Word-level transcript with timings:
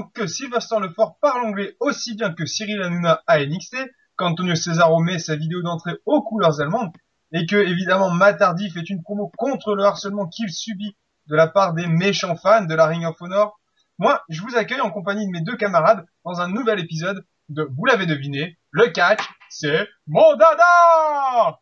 pendant 0.00 0.10
que 0.14 0.26
Sylvester 0.26 0.76
Lefort 0.80 1.18
parle 1.20 1.44
anglais 1.44 1.76
aussi 1.80 2.14
bien 2.14 2.32
que 2.32 2.46
Cyril 2.46 2.82
Hanouna 2.82 3.22
à 3.26 3.44
NXT, 3.44 3.76
qu'Antonio 4.16 4.54
Cesaro 4.54 5.00
met 5.00 5.18
sa 5.18 5.36
vidéo 5.36 5.62
d'entrée 5.62 5.96
aux 6.06 6.22
couleurs 6.22 6.60
allemandes, 6.60 6.92
et 7.32 7.46
que, 7.46 7.56
évidemment, 7.56 8.10
Matardi 8.10 8.70
fait 8.70 8.88
une 8.88 9.02
promo 9.02 9.30
contre 9.36 9.74
le 9.74 9.84
harcèlement 9.84 10.26
qu'il 10.26 10.50
subit 10.50 10.96
de 11.26 11.36
la 11.36 11.46
part 11.46 11.74
des 11.74 11.86
méchants 11.86 12.36
fans 12.36 12.64
de 12.64 12.74
la 12.74 12.86
Ring 12.86 13.04
of 13.04 13.20
Honor, 13.20 13.58
moi, 13.98 14.22
je 14.30 14.40
vous 14.42 14.56
accueille 14.56 14.80
en 14.80 14.90
compagnie 14.90 15.26
de 15.26 15.30
mes 15.30 15.42
deux 15.42 15.56
camarades 15.56 16.06
dans 16.24 16.40
un 16.40 16.48
nouvel 16.48 16.80
épisode 16.80 17.24
de, 17.50 17.68
vous 17.76 17.84
l'avez 17.84 18.06
deviné, 18.06 18.58
le 18.70 18.88
catch, 18.88 19.20
c'est 19.50 19.86
mon 20.06 20.34
dada! 20.36 21.60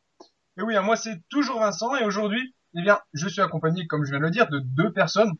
Et 0.59 0.63
oui, 0.63 0.77
hein, 0.77 0.83
moi 0.83 0.97
c'est 0.97 1.23
toujours 1.29 1.61
Vincent, 1.61 1.97
et 1.97 2.05
aujourd'hui, 2.05 2.55
eh 2.75 2.83
bien, 2.83 3.01
je 3.15 3.29
suis 3.29 3.43
accompagné, 3.43 3.87
comme 3.87 4.05
je 4.05 4.11
viens 4.11 4.21
de 4.21 4.25
le 4.25 4.31
dire, 4.31 4.49
de 4.49 4.61
deux 4.61 4.93
personnes 4.93 5.33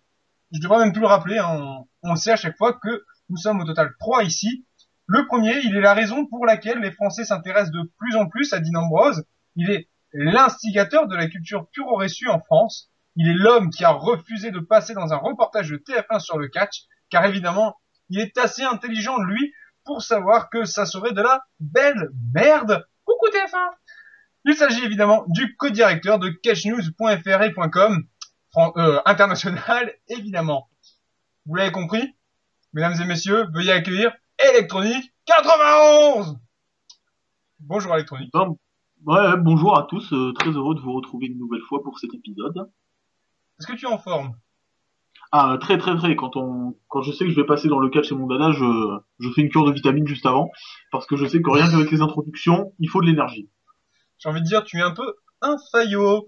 je 0.53 0.61
devrais 0.61 0.79
même 0.79 0.93
plus 0.93 1.01
le 1.01 1.07
rappeler, 1.07 1.39
hein, 1.39 1.85
on, 2.03 2.11
le 2.13 2.17
sait 2.17 2.33
à 2.33 2.37
chaque 2.37 2.57
fois 2.57 2.73
que 2.75 3.05
nous 3.29 3.37
sommes 3.37 3.61
au 3.61 3.65
total 3.65 3.91
trois 4.01 4.25
ici. 4.25 4.65
Le 5.07 5.27
premier, 5.27 5.59
il 5.65 5.77
est 5.77 5.81
la 5.81 5.95
raison 5.95 6.27
pour 6.27 6.47
laquelle 6.47 6.81
les 6.81 6.91
Français 6.93 7.25
s'intéressent 7.25 7.71
de 7.73 7.91
plus 7.99 8.17
en 8.17 8.29
plus 8.29 8.53
à 8.53 8.61
Dean 8.61 8.75
Ambrose. 8.83 9.25
Il 9.57 9.71
est 9.71 9.89
l'instigateur 10.13 11.07
de 11.07 11.17
la 11.17 11.29
culture 11.29 11.69
pure 11.73 11.87
au 11.89 11.97
reçu 11.97 12.29
en 12.29 12.41
France. 12.41 12.91
Il 13.17 13.29
est 13.29 13.35
l'homme 13.35 13.71
qui 13.71 13.85
a 13.85 13.91
refusé 13.91 14.51
de 14.51 14.61
passer 14.61 14.95
dans 14.95 15.13
un 15.13 15.17
reportage 15.17 15.71
de 15.71 15.77
TF1 15.77 16.21
sur 16.21 16.39
le 16.39 16.49
catch, 16.49 16.85
car 17.11 17.25
évidemment, 17.25 17.75
il 18.11 18.21
est 18.21 18.37
assez 18.39 18.63
intelligent, 18.63 19.19
lui, 19.19 19.53
pour 19.85 20.03
savoir 20.03 20.51
que 20.51 20.65
ça 20.65 20.87
serait 20.87 21.13
de 21.13 21.23
la 21.23 21.43
belle 21.61 22.11
merde. 22.35 22.87
Coucou 23.05 23.27
TF1 23.33 23.71
Il 24.45 24.55
s'agit 24.55 24.85
évidemment 24.85 25.25
du 25.29 25.57
co-directeur 25.57 26.19
de 26.19 26.29
catchnews.fr 26.29 27.43
et 27.43 27.55
.com, 27.71 27.71
Fran- 27.71 28.03
euh, 28.59 29.01
international, 29.05 29.93
évidemment. 30.09 30.69
Vous 31.47 31.55
l'avez 31.55 31.73
compris 31.73 32.15
Mesdames 32.73 33.01
et 33.01 33.05
messieurs, 33.05 33.47
veuillez 33.55 33.73
accueillir 33.73 34.13
Electronique 34.39 35.13
91 35.27 36.39
Bonjour 37.61 37.95
Electronique. 37.95 38.31
Bon, 38.33 38.59
ouais, 39.07 39.37
bonjour 39.39 39.79
à 39.79 39.85
tous, 39.85 40.13
euh, 40.13 40.33
très 40.33 40.51
heureux 40.51 40.75
de 40.75 40.81
vous 40.81 40.93
retrouver 40.93 41.27
une 41.27 41.39
nouvelle 41.39 41.63
fois 41.69 41.83
pour 41.83 41.99
cet 41.99 42.15
épisode. 42.15 42.71
Est-ce 43.59 43.67
que 43.67 43.73
tu 43.73 43.87
es 43.87 43.89
en 43.89 43.99
forme? 43.99 44.37
Ah, 45.31 45.57
très 45.61 45.79
très 45.79 45.97
très, 45.97 46.17
quand 46.17 46.37
on, 46.37 46.77
quand 46.89 47.03
je 47.03 47.13
sais 47.13 47.25
que 47.25 47.31
je 47.31 47.37
vais 47.37 47.47
passer 47.47 47.69
dans 47.69 47.79
le 47.79 47.91
catch 47.91 48.11
et 48.13 48.15
mon 48.15 48.27
dada, 48.27 48.53
je, 48.53 48.99
je 49.19 49.31
fais 49.31 49.43
une 49.43 49.51
cure 49.51 49.67
de 49.67 49.73
vitamines 49.73 50.07
juste 50.07 50.27
avant, 50.27 50.51
parce 50.91 51.07
que 51.07 51.17
je 51.17 51.27
sais 51.27 51.43
que 51.43 51.51
rien 51.51 51.71
qu'avec 51.71 51.91
les 51.91 52.01
introductions, 52.01 52.73
il 52.79 52.89
faut 52.89 53.01
de 53.01 53.07
l'énergie. 53.07 53.49
J'ai 54.19 54.29
envie 54.29 54.41
de 54.41 54.47
dire, 54.47 54.65
tu 54.65 54.79
es 54.79 54.83
un 54.83 54.93
peu 54.93 55.15
un 55.43 55.57
faillot. 55.71 56.27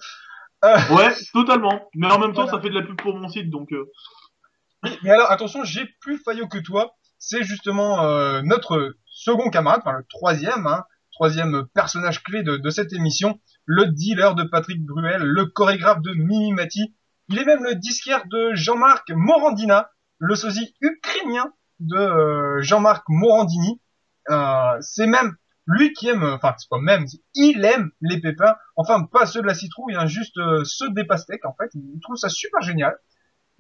Euh, 0.64 0.76
Ouais, 0.94 1.14
totalement. 1.32 1.88
Mais 1.94 2.10
en 2.10 2.18
même 2.18 2.32
temps, 2.32 2.42
Voilà. 2.42 2.52
ça 2.58 2.60
fait 2.60 2.70
de 2.70 2.78
la 2.78 2.82
pub 2.86 2.96
pour 3.00 3.16
mon 3.16 3.28
site, 3.28 3.50
donc 3.50 3.72
euh, 3.72 3.90
mais 5.02 5.10
alors, 5.10 5.30
attention, 5.30 5.62
j'ai 5.64 5.86
plus 6.00 6.18
faillot 6.18 6.48
que 6.48 6.58
toi. 6.58 6.94
C'est 7.18 7.42
justement 7.42 8.02
euh, 8.04 8.40
notre 8.42 8.94
second 9.06 9.50
camarade, 9.50 9.80
enfin 9.84 9.98
le 9.98 10.04
troisième, 10.08 10.66
hein, 10.66 10.84
troisième 11.12 11.66
personnage 11.74 12.22
clé 12.22 12.42
de, 12.42 12.56
de 12.56 12.70
cette 12.70 12.92
émission, 12.94 13.38
le 13.66 13.86
dealer 13.86 14.34
de 14.34 14.42
Patrick 14.44 14.82
Bruel, 14.84 15.22
le 15.22 15.44
chorégraphe 15.46 16.00
de 16.00 16.12
Mimimati. 16.14 16.94
Il 17.28 17.38
est 17.38 17.44
même 17.44 17.62
le 17.62 17.74
disquaire 17.74 18.22
de 18.26 18.54
Jean-Marc 18.54 19.10
Morandina, 19.10 19.90
le 20.18 20.34
sosie 20.34 20.74
ukrainien 20.80 21.52
de 21.80 21.96
euh, 21.98 22.62
Jean-Marc 22.62 23.04
Morandini. 23.08 23.80
C'est 24.80 25.06
même 25.06 25.36
lui 25.70 25.92
qui 25.92 26.08
aime, 26.08 26.24
enfin 26.24 26.54
c'est 26.58 26.68
pas 26.68 26.80
même, 26.80 27.04
il 27.34 27.64
aime 27.64 27.90
les 28.00 28.20
pépins, 28.20 28.56
enfin 28.76 29.04
pas 29.04 29.26
ceux 29.26 29.40
de 29.40 29.46
la 29.46 29.54
citrouille, 29.54 29.94
hein, 29.94 30.06
juste 30.06 30.36
euh, 30.38 30.62
ceux 30.64 30.90
des 30.90 31.04
pastèques 31.04 31.46
en 31.46 31.54
fait, 31.54 31.70
il 31.74 32.00
trouve 32.02 32.16
ça 32.16 32.28
super 32.28 32.60
génial. 32.60 32.96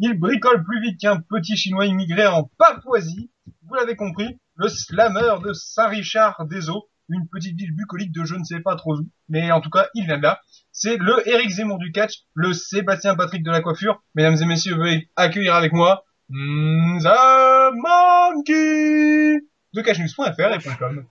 Il 0.02 0.18
bricole 0.18 0.64
plus 0.64 0.80
vite 0.80 0.98
qu'un 0.98 1.20
petit 1.20 1.56
chinois 1.56 1.84
immigré 1.84 2.26
en 2.26 2.50
Papouasie. 2.56 3.30
Vous 3.68 3.74
l'avez 3.74 3.96
compris, 3.96 4.40
le 4.56 4.68
slammer 4.68 5.34
de 5.44 5.52
Saint-Richard 5.52 6.46
des 6.46 6.70
Eaux, 6.70 6.88
une 7.10 7.28
petite 7.28 7.56
ville 7.56 7.74
bucolique 7.74 8.12
de 8.12 8.24
je 8.24 8.34
ne 8.34 8.44
sais 8.44 8.60
pas 8.60 8.76
trop 8.76 8.96
où, 8.96 9.06
mais 9.28 9.52
en 9.52 9.60
tout 9.60 9.68
cas, 9.68 9.88
il 9.94 10.06
vient 10.06 10.16
de 10.16 10.22
là. 10.22 10.40
C'est 10.72 10.96
le 10.96 11.28
Eric 11.28 11.50
Zemmour 11.50 11.78
du 11.78 11.92
catch, 11.92 12.20
le 12.34 12.54
Sébastien 12.54 13.14
Patrick 13.14 13.42
de 13.42 13.50
la 13.50 13.60
coiffure. 13.60 14.02
Mesdames 14.14 14.36
et 14.40 14.46
messieurs, 14.46 14.76
veuillez 14.76 15.10
accueillir 15.16 15.54
avec 15.54 15.72
moi 15.72 16.04
The 16.30 17.74
Monkey 17.74 19.40
de 19.74 19.80
et 19.80 20.76
.com. 20.78 21.06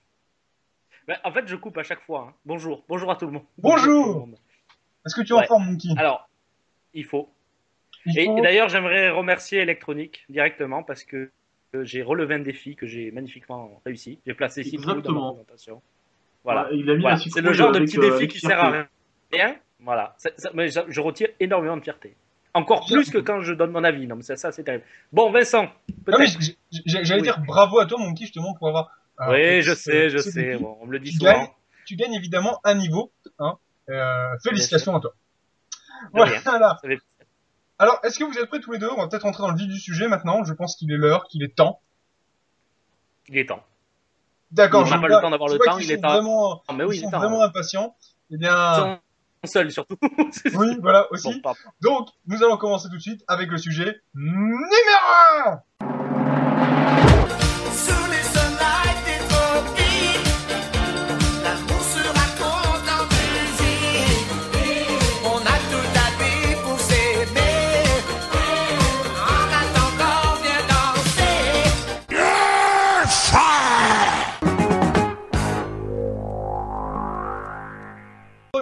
Ben, 1.10 1.18
en 1.24 1.32
fait, 1.32 1.48
je 1.48 1.56
coupe 1.56 1.76
à 1.80 1.82
chaque 1.82 2.02
fois. 2.02 2.28
hein. 2.30 2.34
Bonjour, 2.46 2.84
bonjour 2.88 3.10
à 3.10 3.16
tout 3.16 3.26
le 3.26 3.32
monde. 3.32 3.42
Bonjour. 3.58 4.06
tout 4.06 4.14
le 4.14 4.20
monde. 4.20 4.36
Est-ce 5.08 5.16
que 5.16 5.22
tu 5.22 5.34
es 5.34 5.36
en 5.36 5.40
Ouais. 5.40 5.48
forme, 5.48 5.66
Monkey? 5.66 5.90
Alors, 5.98 6.30
il 6.94 7.04
faut. 7.04 7.30
Il 8.06 8.16
Et, 8.20 8.26
faut- 8.26 8.38
et 8.38 8.42
d'ailleurs, 8.42 8.70
j'aimerais 8.70 9.10
remercier 9.10 9.60
Electronic 9.60 10.24
directement 10.30 10.84
parce 10.84 11.04
que 11.04 11.32
euh, 11.74 11.84
j'ai 11.84 12.04
relevé 12.04 12.36
un 12.36 12.40
défi 12.40 12.76
que 12.76 12.86
j'ai 12.86 13.10
magnifiquement 13.10 13.82
réussi. 13.88 14.20
J'ai 14.28 14.36
placé 14.36 14.62
six 14.64 14.76
trous 14.78 14.84
dans 14.86 14.88
ma 14.94 15.00
Exactement. 15.00 15.34
présentation. 15.34 15.82
Voilà. 16.44 16.66
ouais, 16.70 16.78
il 16.78 16.88
a 16.92 16.94
mis 16.94 17.02
Voilà. 17.02 17.16
la 17.16 17.22
citrouille 17.24 17.42
C'est 17.42 17.48
le 17.48 17.54
genre 17.54 17.72
de 17.72 17.78
avec, 17.78 17.90
petit 17.90 17.98
euh, 17.98 18.02
défi 18.02 18.14
avec 18.14 18.30
qui 18.30 18.40
sert 18.40 18.64
à 18.64 18.72
fierté. 18.72 18.90
rien. 19.34 19.56
Voilà. 19.80 20.14
Ça- 20.20 20.30
ça- 20.38 20.52
mais 20.54 20.68
je, 20.70 20.80
je 20.90 21.02
retire 21.02 21.30
énormément 21.40 21.78
de 21.78 21.82
fierté. 21.82 22.16
Encore 22.54 22.86
plus 22.86 23.10
que 23.10 23.18
quand 23.18 23.42
je 23.42 23.54
donne 23.54 23.72
mon 23.72 23.84
avis. 23.84 24.06
Non, 24.06 24.16
mais 24.16 24.22
ça, 24.24 24.36
ça 24.36 24.52
c'est 24.52 24.64
terrible. 24.64 24.84
Bon, 25.12 25.32
Vincent, 25.32 25.66
Ah 25.66 25.72
oui, 25.88 26.04
peut-être. 26.06 26.40
j- 26.42 26.58
j- 26.72 26.82
j'allais 27.04 27.22
Oui. 27.22 27.22
dire 27.24 27.40
bravo 27.48 27.80
à 27.80 27.86
toi, 27.88 27.98
Monkey, 28.00 28.26
justement, 28.26 28.54
pour 28.56 28.68
avoir. 28.68 28.92
Euh, 29.22 29.32
oui, 29.32 29.62
je 29.62 29.74
sais, 29.74 30.10
je 30.10 30.18
sais. 30.18 30.58
Bon, 30.58 30.78
on 30.82 30.86
me 30.88 30.94
le 30.94 31.00
dit 31.00 31.12
Tu 31.12 31.18
souvent. 31.18 31.32
gagnes, 31.32 31.48
tu 31.86 31.96
gagnes 31.96 32.14
évidemment 32.14 32.60
un 32.64 32.76
niveau. 32.76 33.12
Hein. 33.40 33.58
Euh, 33.90 34.38
félicitations 34.44 34.96
à 34.96 35.00
toi. 35.00 35.14
Voilà. 36.14 36.78
Alors, 37.78 38.00
est-ce 38.04 38.18
que 38.18 38.24
vous 38.24 38.38
êtes 38.38 38.48
prêts 38.48 38.62
tous 38.62 38.72
les 38.72 38.80
deux? 38.80 38.90
On 38.90 39.02
va 39.02 39.08
peut-être 39.08 39.26
entrer 39.26 39.44
dans 39.44 39.52
le 39.52 39.58
vif 39.58 39.68
du 39.68 39.80
sujet 39.80 40.08
maintenant. 40.08 40.44
Je 40.46 40.54
pense 40.54 40.78
qu'il 40.78 40.92
est 40.92 40.98
l'heure, 40.98 41.26
qu'il 41.26 41.44
est 41.44 41.54
temps. 41.54 41.82
Il 43.28 43.38
est 43.38 43.48
temps. 43.48 43.64
D'accord. 44.52 44.86
Je 44.86 44.92
pas 44.92 45.08
le 45.08 45.22
temps 45.22 45.30
d'avoir 45.30 45.50
le 45.50 45.60
temps, 45.60 45.78
il 45.78 45.92
est 45.92 46.00
temps. 46.00 46.10
Vraiment, 46.10 46.64
Ah, 46.68 46.74
mais 46.74 46.84
oui, 46.86 46.96
ils 46.96 47.00
il 47.00 47.04
sont 47.04 47.10
vraiment 47.18 47.42
impatients. 47.44 47.96
Eh 48.32 48.38
bien, 48.38 49.00
Ils 49.44 49.48
sont 49.48 49.54
seuls 49.54 49.72
surtout. 49.72 49.98
oui, 50.56 50.78
voilà 50.82 51.12
aussi. 51.12 51.42
Donc, 51.82 52.10
nous 52.28 52.44
allons 52.44 52.58
commencer 52.58 52.88
tout 52.90 52.96
de 52.96 53.02
suite 53.02 53.24
avec 53.28 53.50
le 53.50 53.58
sujet 53.58 54.02
numéro 54.14 54.60
1 55.46 55.99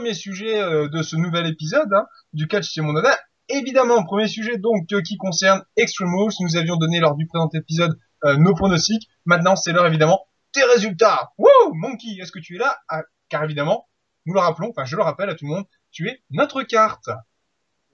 Premier 0.08 0.16
sujet 0.16 0.62
euh, 0.62 0.84
euh, 0.86 0.88
de 0.88 1.02
ce 1.04 1.18
nouvel 1.18 1.48
épisode 1.48 1.94
hein, 1.94 2.08
du 2.32 2.48
catch 2.48 2.72
chez 2.72 2.80
Monada. 2.80 3.14
Évidemment, 3.50 4.06
premier 4.06 4.30
sujet 4.30 4.58
donc 4.58 4.86
euh, 4.94 5.02
qui 5.02 5.18
concerne 5.18 5.66
Extreme 5.76 6.16
Rules. 6.16 6.32
Nous 6.40 6.56
avions 6.56 6.78
donné 6.78 7.02
lors 7.02 7.16
du 7.18 7.28
présent 7.28 7.50
épisode 7.54 8.00
euh, 8.24 8.38
nos 8.38 8.54
pronostics. 8.56 9.10
Maintenant, 9.26 9.58
c'est 9.58 9.74
l'heure 9.74 9.86
évidemment 9.86 10.26
des 10.56 10.64
résultats. 10.64 11.32
Wouh 11.38 11.74
Monkey, 11.74 12.16
est-ce 12.22 12.32
que 12.32 12.40
tu 12.40 12.56
es 12.56 12.58
là? 12.58 12.78
Ah, 12.88 13.02
Car 13.28 13.44
évidemment, 13.44 13.90
nous 14.26 14.34
le 14.34 14.40
rappelons, 14.40 14.70
enfin 14.70 14.86
je 14.86 14.96
le 14.96 15.02
rappelle 15.02 15.30
à 15.30 15.36
tout 15.36 15.44
le 15.46 15.56
monde, 15.56 15.66
tu 15.92 16.08
es 16.08 16.22
notre 16.30 16.64
carte. 16.64 17.10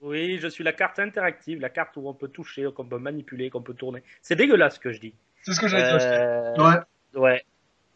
Oui, 0.00 0.38
je 0.38 0.46
suis 0.46 0.62
la 0.62 0.72
carte 0.72 1.00
interactive, 1.00 1.60
la 1.60 1.68
carte 1.68 1.96
où 1.96 2.08
on 2.08 2.14
peut 2.14 2.28
toucher, 2.28 2.68
qu'on 2.76 2.84
peut 2.84 2.98
manipuler, 2.98 3.50
qu'on 3.50 3.62
peut 3.62 3.74
tourner. 3.74 4.04
C'est 4.22 4.36
dégueulasse 4.36 4.76
ce 4.76 4.80
que 4.80 4.92
je 4.92 5.00
dis. 5.00 5.14
C'est 5.42 5.52
ce 5.52 5.58
que 5.58 5.66
j'allais 5.66 5.90
te 5.90 5.98
dire. 5.98 6.08
Euh, 6.12 6.54
Ouais. 6.62 7.20
Ouais. 7.20 7.44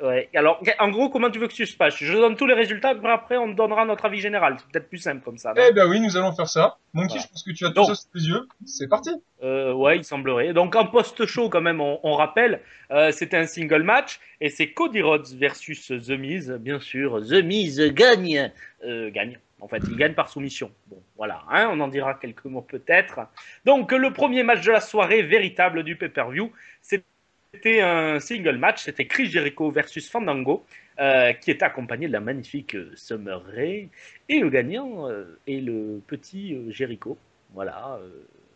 Ouais. 0.00 0.28
Alors, 0.34 0.62
en 0.78 0.90
gros, 0.90 1.08
comment 1.10 1.28
tu 1.28 1.40
veux 1.40 1.48
que 1.48 1.54
je 1.54 1.64
se 1.64 1.76
passe 1.76 1.96
Je 1.96 2.12
donne 2.12 2.36
tous 2.36 2.46
les 2.46 2.54
résultats, 2.54 2.94
puis 2.94 3.06
après, 3.08 3.36
on 3.36 3.48
donnera 3.48 3.84
notre 3.84 4.04
avis 4.04 4.20
général. 4.20 4.56
C'est 4.58 4.68
peut-être 4.70 4.88
plus 4.88 4.98
simple 4.98 5.24
comme 5.24 5.38
ça. 5.38 5.52
Eh 5.56 5.72
ben 5.72 5.88
oui, 5.88 5.98
nous 5.98 6.16
allons 6.16 6.32
faire 6.32 6.48
ça. 6.48 6.76
Monkey, 6.92 7.08
Voilà. 7.08 7.22
je 7.22 7.28
pense 7.28 7.42
que 7.42 7.50
tu 7.50 7.66
as 7.66 7.70
tout 7.70 7.84
ça 7.84 7.94
sous 7.96 8.08
les 8.14 8.28
yeux. 8.28 8.46
C'est 8.64 8.88
parti. 8.88 9.10
Euh, 9.42 9.72
ouais, 9.72 9.96
il 9.96 10.04
semblerait. 10.04 10.52
Donc 10.52 10.76
en 10.76 10.86
post-show, 10.86 11.48
quand 11.48 11.60
même, 11.60 11.80
on, 11.80 11.98
on 12.04 12.14
rappelle, 12.14 12.60
euh, 12.92 13.10
c'était 13.10 13.36
un 13.38 13.46
single 13.46 13.82
match 13.82 14.20
et 14.40 14.50
c'est 14.50 14.70
Cody 14.72 15.02
Rhodes 15.02 15.26
versus 15.36 15.88
The 15.88 16.10
Miz. 16.10 16.50
Bien 16.60 16.78
sûr, 16.78 17.20
The 17.20 17.42
Miz 17.42 17.80
gagne. 17.92 18.52
Euh, 18.84 19.10
gagne. 19.10 19.38
En 19.60 19.66
fait, 19.66 19.82
il 19.90 19.96
gagne 19.96 20.14
par 20.14 20.28
soumission. 20.28 20.70
Bon, 20.86 21.02
voilà, 21.16 21.42
hein, 21.50 21.68
on 21.72 21.80
en 21.80 21.88
dira 21.88 22.14
quelques 22.14 22.44
mots 22.44 22.62
peut-être. 22.62 23.18
Donc 23.64 23.90
le 23.90 24.12
premier 24.12 24.44
match 24.44 24.64
de 24.64 24.70
la 24.70 24.80
soirée 24.80 25.22
véritable 25.22 25.82
du 25.82 25.96
pay-per-view, 25.96 26.52
c'était 27.62 27.80
un 27.80 28.20
single 28.20 28.56
match. 28.58 28.82
C'était 28.84 29.06
Chris 29.06 29.26
Jericho 29.26 29.70
versus 29.70 30.08
Fandango. 30.10 30.64
euh, 31.00 31.32
qui 31.32 31.52
était 31.52 31.64
accompagné 31.64 32.08
de 32.08 32.12
la 32.12 32.18
magnifique 32.20 32.74
euh, 32.74 32.90
Summer 32.96 33.40
Rae 33.54 33.86
et 34.28 34.40
le 34.40 34.50
gagnant 34.50 35.08
euh, 35.08 35.38
est 35.46 35.60
le 35.60 36.00
petit 36.06 36.54
euh, 36.56 36.72
Jericho. 36.72 37.16
Voilà, 37.54 38.00
euh, 38.02 38.08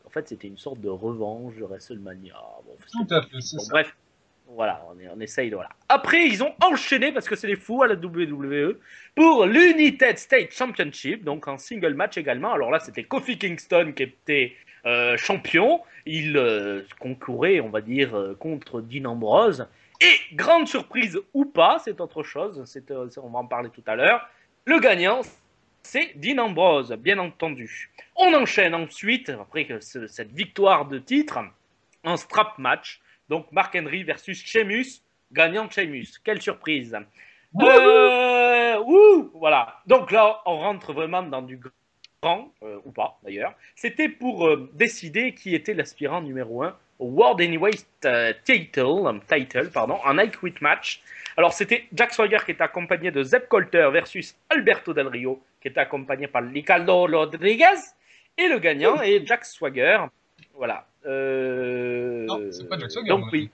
en 0.05 0.11
fait, 0.11 0.27
c'était 0.29 0.49
une 0.49 0.59
sorte 0.59 0.81
de 0.81 0.89
revanche 0.89 1.55
de 1.55 1.63
WrestleMania. 1.63 2.35
Bon, 2.67 2.77
Tout 2.91 3.15
à 3.15 3.23
fait, 3.23 3.41
c'est 3.41 3.57
bon, 3.59 3.63
ça. 3.63 3.71
bref, 3.71 3.97
voilà, 4.49 4.85
on, 4.91 4.99
est- 4.99 5.09
on 5.09 5.21
essaye 5.21 5.51
de 5.51 5.55
voilà. 5.55 5.71
Après, 5.89 6.27
ils 6.27 6.43
ont 6.43 6.53
enchaîné 6.63 7.13
parce 7.13 7.29
que 7.29 7.37
c'est 7.37 7.47
des 7.47 7.55
fous 7.55 7.85
à 7.85 7.87
la 7.87 7.95
WWE 7.95 8.77
pour 9.15 9.47
l'United 9.47 10.19
States 10.19 10.53
Championship, 10.53 11.23
donc 11.23 11.47
en 11.47 11.59
single 11.59 11.95
match 11.95 12.17
également. 12.19 12.53
Alors 12.53 12.73
là, 12.73 12.81
c'était 12.81 13.05
Kofi 13.05 13.39
Kingston 13.39 13.93
qui 13.95 14.03
était 14.03 14.53
euh, 14.57 14.72
champion. 15.17 15.81
Il 16.07 16.37
euh, 16.37 16.83
concourait, 16.99 17.61
on 17.61 17.69
va 17.69 17.81
dire, 17.81 18.17
euh, 18.17 18.35
contre 18.35 18.81
Dean 18.81 19.05
Ambrose. 19.07 19.67
Et 20.01 20.35
grande 20.35 20.67
surprise 20.67 21.19
ou 21.33 21.45
pas, 21.45 21.79
c'est 21.85 22.01
autre 22.01 22.23
chose. 22.25 22.63
c'est, 22.67 22.91
euh, 22.91 23.09
on 23.23 23.29
va 23.31 23.39
en 23.41 23.47
parler 23.47 23.71
tout 23.71 23.85
à 23.87 23.95
l'heure. 23.95 24.29
Le 24.65 24.81
gagnant, 24.81 25.21
c'est 25.83 26.13
Dean 26.17 26.39
Ambrose, 26.39 26.93
bien 26.93 27.19
entendu. 27.19 27.91
On 28.17 28.33
enchaîne 28.35 28.75
ensuite, 28.75 29.31
après 29.31 29.65
que 29.67 29.81
ce- 29.81 30.07
cette 30.09 30.33
victoire 30.33 30.87
de 30.87 30.99
titre, 30.99 31.39
en 32.05 32.17
strap 32.17 32.59
match. 32.59 33.01
Donc 33.29 33.51
Mark 33.53 33.75
Henry 33.77 34.03
versus 34.03 34.45
Sheamus, 34.45 35.03
gagnant 35.33 35.71
Sheamus. 35.71 36.19
Quelle 36.25 36.43
surprise. 36.43 36.97
Euh, 37.61 38.79
ouh, 38.85 39.31
voilà. 39.35 39.81
Donc 39.87 40.11
là, 40.11 40.41
on 40.47 40.59
rentre 40.59 40.93
vraiment 40.93 41.23
dans 41.23 41.43
du 41.43 41.61
grand, 42.23 42.53
euh, 42.63 42.79
ou 42.85 42.93
pas 42.93 43.19
d'ailleurs. 43.25 43.55
C'était 43.75 44.09
pour 44.09 44.47
euh, 44.47 44.71
décider 44.75 45.35
qui 45.35 45.55
était 45.55 45.75
l'aspirant 45.75 46.23
numéro 46.23 46.63
1 46.63 46.77
au 47.01 47.07
World 47.07 47.41
euh, 48.05 48.33
title, 48.45 49.21
title 49.29 49.71
pardon, 49.71 49.99
en 50.05 50.19
I 50.19 50.31
Quit 50.31 50.55
match. 50.61 51.03
Alors 51.37 51.53
c'était 51.53 51.85
Jack 51.93 52.15
Swagger 52.15 52.39
qui 52.45 52.53
était 52.53 52.63
accompagné 52.63 53.11
de 53.11 53.23
Zeb 53.25 53.49
Colter 53.49 53.89
versus 53.93 54.37
Alberto 54.49 54.95
Del 54.95 55.09
Rio, 55.09 55.43
qui 55.61 55.69
était 55.69 55.81
accompagné 55.81 56.29
par 56.29 56.45
Ricardo 56.45 57.07
Rodriguez. 57.07 57.81
Et 58.39 58.49
le 58.49 58.59
gagnant 58.61 59.03
est 59.03 59.27
Jack 59.27 59.45
Swagger. 59.45 59.99
Voilà. 60.55 60.87
Euh, 61.07 62.25
Non, 62.27 62.41
c'est 62.51 62.69
pas 62.69 62.79
Jack 62.79 62.91
Swagger, 62.91 63.09
Donc 63.09 63.25
mon 63.25 63.31
oui. 63.33 63.51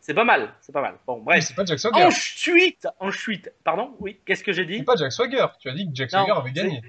C'est 0.00 0.14
pas 0.14 0.24
mal, 0.24 0.54
c'est 0.60 0.72
pas 0.72 0.80
mal. 0.80 0.94
Bon, 1.06 1.18
bref. 1.18 1.44
c'est 1.44 1.54
pas 1.54 1.64
Jack 1.66 1.78
Swagger. 1.78 2.04
Ensuite, 2.06 2.88
ensuite, 2.98 3.52
pardon, 3.62 3.94
oui, 4.00 4.18
qu'est-ce 4.24 4.42
que 4.42 4.52
j'ai 4.52 4.64
dit? 4.64 4.78
C'est 4.78 4.84
pas 4.84 4.96
Jack 4.96 5.12
Swagger. 5.12 5.46
Tu 5.60 5.68
as 5.68 5.74
dit 5.74 5.84
que 5.86 5.94
Jack 5.94 6.12
Non, 6.12 6.24
Swagger 6.24 6.40
avait 6.40 6.52
gagné. 6.52 6.82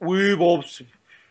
Oui, 0.00 0.34
bon. 0.36 0.62
c'est- 0.62 0.84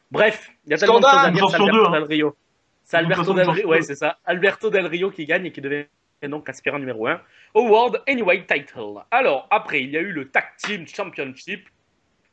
Bref, 0.09 0.51
il 0.65 0.71
y 0.71 0.73
a 0.73 0.77
tellement 0.77 0.99
de 0.99 1.05
choses 1.05 1.13
à 1.15 1.31
dire. 1.31 1.43
une 1.43 1.49
C'est 1.49 1.55
sur 1.55 1.65
Alberto 1.65 1.71
deux, 1.71 1.85
hein. 1.85 1.91
Del 1.91 2.03
Rio. 2.03 2.35
C'est 2.83 2.97
Alberto 2.97 3.23
façon 3.23 3.33
Del 3.33 3.49
Rio, 3.49 3.67
ouais, 3.69 3.81
c'est 3.81 3.95
ça. 3.95 4.17
Alberto 4.25 4.69
Del 4.69 4.85
Rio 4.87 5.11
qui 5.11 5.25
gagne 5.25 5.45
et 5.45 5.51
qui 5.51 5.61
devient 5.61 5.85
donc 6.23 6.49
aspirant 6.49 6.79
numéro 6.79 7.07
1 7.07 7.21
au 7.53 7.67
World 7.69 8.01
Anyway 8.07 8.45
Title. 8.45 8.99
Alors, 9.09 9.47
après, 9.49 9.81
il 9.81 9.89
y 9.91 9.97
a 9.97 10.01
eu 10.01 10.11
le 10.11 10.29
Tag 10.29 10.45
Team 10.57 10.85
Championship 10.87 11.67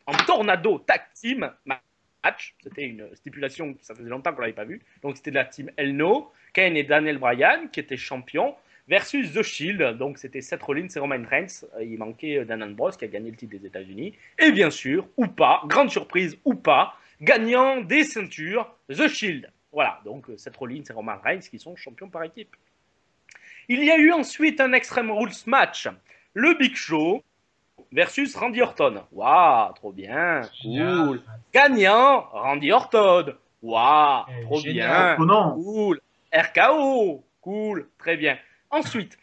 en 0.07 0.13
Tornado 0.27 0.79
Tag 0.81 1.03
Team 1.15 1.51
match. 1.65 2.55
C'était 2.63 2.85
une 2.87 3.15
stipulation, 3.15 3.77
ça 3.81 3.95
faisait 3.95 4.09
longtemps 4.09 4.33
qu'on 4.35 4.41
l'avait 4.41 4.53
pas 4.53 4.65
vu. 4.65 4.83
Donc, 5.03 5.17
c'était 5.17 5.31
de 5.31 5.37
la 5.37 5.45
team 5.45 5.71
Elno, 5.77 6.33
Kane 6.53 6.77
et 6.77 6.83
Daniel 6.83 7.19
Bryan 7.19 7.69
qui 7.71 7.79
étaient 7.81 7.97
champions 7.97 8.57
versus 8.89 9.33
The 9.33 9.43
Shield. 9.43 9.99
Donc, 9.99 10.19
c'était 10.19 10.41
Seth 10.41 10.63
Rollins 10.63 10.89
et 10.95 10.99
Roman 10.99 11.23
Reigns. 11.29 11.65
Euh, 11.77 11.85
Il 11.85 11.99
manquait 11.99 12.39
euh, 12.39 12.45
Dan 12.45 12.63
Ambrose 12.63 12.97
qui 12.97 13.05
a 13.05 13.09
gagné 13.09 13.31
le 13.31 13.37
titre 13.37 13.57
des 13.59 13.67
États-Unis. 13.67 14.15
Et 14.39 14.51
bien 14.51 14.71
sûr, 14.71 15.07
ou 15.17 15.27
pas, 15.27 15.63
grande 15.67 15.91
surprise 15.91 16.37
ou 16.45 16.55
pas, 16.55 16.95
gagnant 17.21 17.81
des 17.81 18.05
ceintures 18.05 18.75
The 18.89 19.09
Shield. 19.09 19.51
Voilà, 19.73 20.01
donc 20.05 20.31
euh, 20.31 20.37
Seth 20.37 20.57
Rollins 20.57 20.83
et 20.89 20.93
Roman 20.93 21.19
Reigns 21.23 21.41
qui 21.41 21.59
sont 21.59 21.77
champions 21.77 22.09
par 22.09 22.23
équipe. 22.25 22.57
Il 23.69 23.85
y 23.85 23.91
a 23.91 23.99
eu 23.99 24.13
ensuite 24.13 24.61
un 24.61 24.73
Extreme 24.73 25.11
Rules 25.11 25.33
match. 25.47 25.89
Le 26.33 26.55
Big 26.55 26.75
Show 26.75 27.23
versus 27.93 28.35
Randy 28.35 28.63
Orton. 28.63 29.03
Waouh, 29.13 29.73
trop 29.75 29.93
bien, 29.93 30.43
cool. 30.63 31.21
Gagnant, 31.53 32.21
Randy 32.33 32.73
Orton. 32.73 33.35
Waouh, 33.61 34.25
Eh, 34.31 34.43
trop 34.45 34.61
génial. 34.61 35.17
bien. 35.17 35.17
Oh 35.21 35.27
non 35.27 35.53
Cool. 35.55 36.01
RKO. 36.33 37.25
Cool. 37.43 37.89
Très 37.99 38.17
bien. 38.17 38.39
Ensuite, 38.71 39.19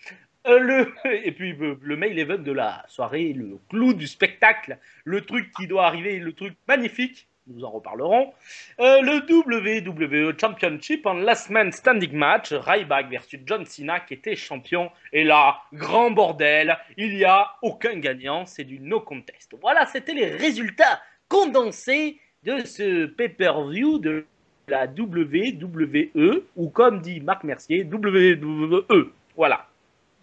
euh, 0.48 0.60
le, 0.60 0.94
et 1.26 1.32
puis 1.32 1.54
le, 1.54 1.78
le 1.82 1.96
main 1.96 2.08
event 2.08 2.38
de 2.38 2.52
la 2.52 2.84
soirée, 2.88 3.34
le 3.34 3.60
clou 3.70 3.94
du 3.94 4.08
spectacle, 4.08 4.78
le 5.04 5.22
truc 5.22 5.52
qui 5.58 5.68
doit 5.68 5.86
arriver, 5.86 6.20
le 6.20 6.34
truc 6.34 6.56
magnifique, 6.68 7.28
nous 7.48 7.64
en 7.64 7.72
reparlerons. 7.72 8.34
Euh, 8.80 9.02
le 9.02 9.22
WWE 9.30 10.38
Championship 10.40 11.06
en 11.06 11.14
last 11.14 11.50
man 11.50 11.72
standing 11.72 12.14
match, 12.14 12.52
Ryback 12.52 13.10
versus 13.10 13.40
John 13.46 13.66
Cena 13.66 14.00
qui 14.00 14.16
était 14.16 14.36
champion. 14.36 14.90
Et 15.14 15.24
là, 15.24 15.58
grand 15.74 16.12
bordel, 16.12 16.78
il 16.98 17.16
n'y 17.16 17.24
a 17.24 17.52
aucun 17.62 17.98
gagnant, 17.98 18.46
c'est 18.46 18.64
du 18.64 18.80
no 18.80 19.00
contest. 19.00 19.56
Voilà, 19.62 19.86
c'était 19.86 20.14
les 20.14 20.28
résultats 20.28 21.02
condensés 21.28 22.20
de 22.44 22.60
ce 22.66 23.06
pay-per-view 23.06 24.00
de 24.00 24.26
la 24.68 24.86
WWE, 24.86 26.44
ou 26.56 26.70
comme 26.70 27.02
dit 27.02 27.20
Marc 27.22 27.44
Mercier, 27.44 27.84
WWE. 27.84 29.12
Voilà. 29.38 29.66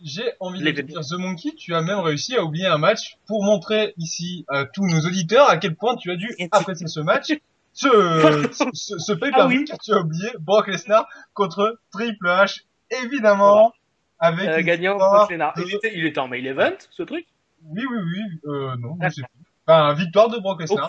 J'ai 0.05 0.33
envie 0.41 0.61
de 0.61 0.71
te 0.73 0.81
dire, 0.81 1.01
The 1.01 1.13
Monkey, 1.19 1.53
tu 1.57 1.75
as 1.75 1.83
même 1.83 2.01
réussi 2.01 2.37
à 2.37 2.43
oublier 2.43 2.67
un 2.67 2.79
match 2.79 3.19
pour 3.27 3.45
montrer 3.45 3.95
ici 3.99 4.45
à 4.49 4.65
tous 4.65 4.85
nos 4.87 5.01
auditeurs 5.07 5.49
à 5.49 5.59
quel 5.59 5.77
point 5.77 5.95
tu 5.97 6.11
as 6.11 6.17
dû 6.17 6.35
apprécier 6.51 6.89
ce 6.89 6.99
match. 7.01 7.33
Ce, 7.73 7.89
ce, 8.75 8.99
ce 8.99 9.13
pay-per-view 9.13 9.65
Ah 9.71 9.73
oui. 9.73 9.79
tu 9.85 9.93
as 9.93 9.99
oublié 10.01 10.29
Brock 10.41 10.67
Lesnar 10.67 11.07
contre 11.35 11.79
Triple 11.93 12.27
H, 12.27 12.63
évidemment, 13.03 13.73
avec 14.19 14.49
Euh, 14.49 14.61
gagnant 14.63 14.97
Brock 14.97 15.31
Lesnar. 15.31 15.55
de- 15.57 15.63
Il 15.63 15.75
était, 15.75 15.93
il 15.97 16.05
était 16.05 16.19
en 16.19 16.29
main 16.29 16.43
event, 16.45 16.73
ce 16.91 17.03
truc? 17.05 17.25
Oui, 17.65 17.83
oui, 17.89 17.99
oui, 17.99 18.41
euh, 18.51 18.77
non, 18.79 18.97
je 19.03 19.09
sais 19.09 19.23
plus. 19.23 19.45
Enfin, 19.67 19.95
victoire 19.95 20.29
de 20.29 20.39
Brock 20.39 20.61
Lesnar. 20.63 20.89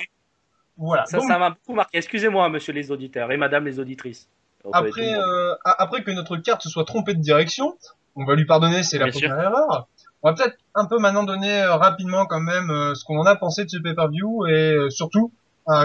Voilà. 0.76 1.06
Ça, 1.06 1.18
Donc, 1.20 1.28
ça 1.28 1.38
m'a 1.38 1.52
beaucoup 1.52 1.74
marqué. 1.76 2.00
Excusez-moi, 2.00 2.50
monsieur 2.50 2.74
les 2.74 2.90
auditeurs 2.90 3.32
et 3.32 3.38
madame 3.38 3.66
les 3.66 3.80
auditrices. 3.80 4.28
Après, 4.72 5.14
euh, 5.14 5.54
après 5.64 6.04
que 6.04 6.10
notre 6.12 6.36
carte 6.38 6.64
se 6.64 6.70
soit 6.70 6.86
trompée 6.86 7.14
de 7.14 7.20
direction, 7.22 7.78
on 8.16 8.26
va 8.26 8.36
lui 8.36 8.46
pardonner, 8.46 8.84
c'est 8.84 8.98
la 8.98 9.08
première 9.08 9.40
erreur. 9.40 9.88
On 10.22 10.30
va 10.30 10.36
peut-être 10.36 10.58
un 10.74 10.86
peu 10.86 11.00
maintenant 11.00 11.24
donner 11.24 11.62
euh, 11.62 11.76
rapidement 11.76 12.26
quand 12.26 12.40
même 12.40 12.70
euh, 12.70 12.96
ce 12.96 13.04
qu'on 13.04 13.20
en 13.20 13.26
a 13.26 13.36
pensé 13.36 13.66
de 13.66 13.70
ce 13.70 13.78
pay-per-view 13.78 14.46
et 14.48 14.74
euh, 14.76 14.90
surtout 14.90 15.32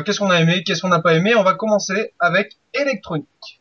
qu'est-ce 0.05 0.19
qu'on 0.19 0.31
a 0.31 0.41
aimé, 0.41 0.63
qu'est-ce 0.65 0.83
qu'on 0.83 0.89
n'a 0.89 1.01
pas 1.01 1.15
aimé. 1.15 1.35
On 1.37 1.45
va 1.45 1.55
commencer 1.55 2.13
avec 2.21 2.57
électronique. 2.75 3.61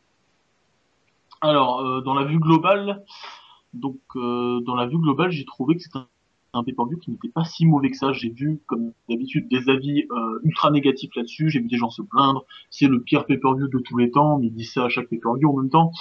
Alors, 1.40 1.80
euh, 1.80 2.00
dans 2.00 2.14
la 2.14 2.24
vue 2.24 2.38
globale, 2.40 3.04
donc 3.72 3.98
euh, 4.16 4.60
dans 4.66 4.74
la 4.74 4.86
vue 4.86 4.98
globale, 4.98 5.30
j'ai 5.30 5.44
trouvé 5.44 5.76
que 5.76 5.82
c'était 5.82 5.98
un, 5.98 6.08
un 6.54 6.64
pay-per-view 6.64 6.98
qui 6.98 7.12
n'était 7.12 7.28
pas 7.28 7.44
si 7.44 7.66
mauvais 7.66 7.90
que 7.90 7.96
ça. 7.96 8.12
J'ai 8.12 8.30
vu, 8.30 8.60
comme 8.66 8.92
d'habitude, 9.08 9.48
des 9.48 9.68
avis 9.68 10.06
euh, 10.10 10.40
ultra 10.42 10.70
négatifs 10.70 11.14
là-dessus. 11.14 11.50
J'ai 11.50 11.60
vu 11.60 11.68
des 11.68 11.76
gens 11.76 11.90
se 11.90 12.02
plaindre. 12.02 12.44
C'est 12.70 12.88
le 12.88 13.00
pire 13.00 13.24
pay-per-view 13.26 13.68
de 13.68 13.78
tous 13.78 13.96
les 13.96 14.10
temps, 14.10 14.38
mais 14.38 14.46
ils 14.46 14.54
disent 14.54 14.72
ça 14.72 14.84
à 14.84 14.88
chaque 14.88 15.08
pay-per-view 15.08 15.48
en 15.48 15.56
même 15.56 15.70
temps. 15.70 15.92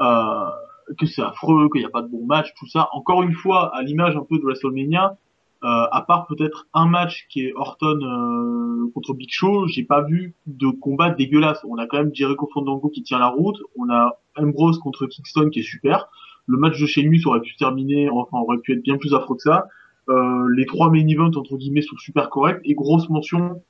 Euh, 0.00 0.50
que 0.98 1.06
c'est 1.06 1.22
affreux, 1.22 1.68
qu'il 1.70 1.80
n'y 1.80 1.86
a 1.86 1.90
pas 1.90 2.02
de 2.02 2.08
bon 2.08 2.24
match, 2.26 2.52
tout 2.58 2.66
ça. 2.66 2.88
Encore 2.92 3.22
une 3.22 3.34
fois, 3.34 3.74
à 3.74 3.82
l'image 3.82 4.16
un 4.16 4.24
peu 4.24 4.38
de 4.38 4.42
WrestleMania, 4.44 5.16
euh, 5.64 5.86
à 5.90 6.02
part 6.02 6.26
peut-être 6.26 6.66
un 6.74 6.86
match 6.86 7.26
qui 7.30 7.46
est 7.46 7.54
Orton 7.54 7.98
euh, 8.02 8.90
contre 8.92 9.14
Big 9.14 9.30
Show, 9.30 9.66
j'ai 9.66 9.84
pas 9.84 10.02
vu 10.02 10.34
de 10.46 10.68
combat 10.68 11.10
dégueulasse. 11.10 11.64
On 11.66 11.78
a 11.78 11.86
quand 11.86 11.98
même 11.98 12.14
Jericho 12.14 12.48
Fandango 12.52 12.90
qui 12.90 13.02
tient 13.02 13.18
la 13.18 13.28
route, 13.28 13.56
on 13.76 13.88
a 13.90 14.18
Ambrose 14.36 14.78
contre 14.78 15.06
Kingston 15.06 15.48
qui 15.50 15.60
est 15.60 15.62
super. 15.62 16.08
Le 16.46 16.58
match 16.58 16.78
de 16.78 16.84
Sheamus 16.84 17.22
aurait 17.26 17.40
pu 17.40 17.56
terminer, 17.56 18.10
enfin 18.10 18.38
aurait 18.38 18.58
pu 18.58 18.74
être 18.74 18.82
bien 18.82 18.98
plus 18.98 19.14
affreux 19.14 19.36
que 19.36 19.42
ça. 19.42 19.68
Euh, 20.10 20.48
les 20.54 20.66
trois 20.66 20.90
main 20.90 21.06
events 21.08 21.36
entre 21.36 21.56
guillemets 21.56 21.80
sont 21.80 21.96
super 21.96 22.28
corrects 22.28 22.60
et 22.64 22.74
grosse 22.74 23.08
mention 23.08 23.62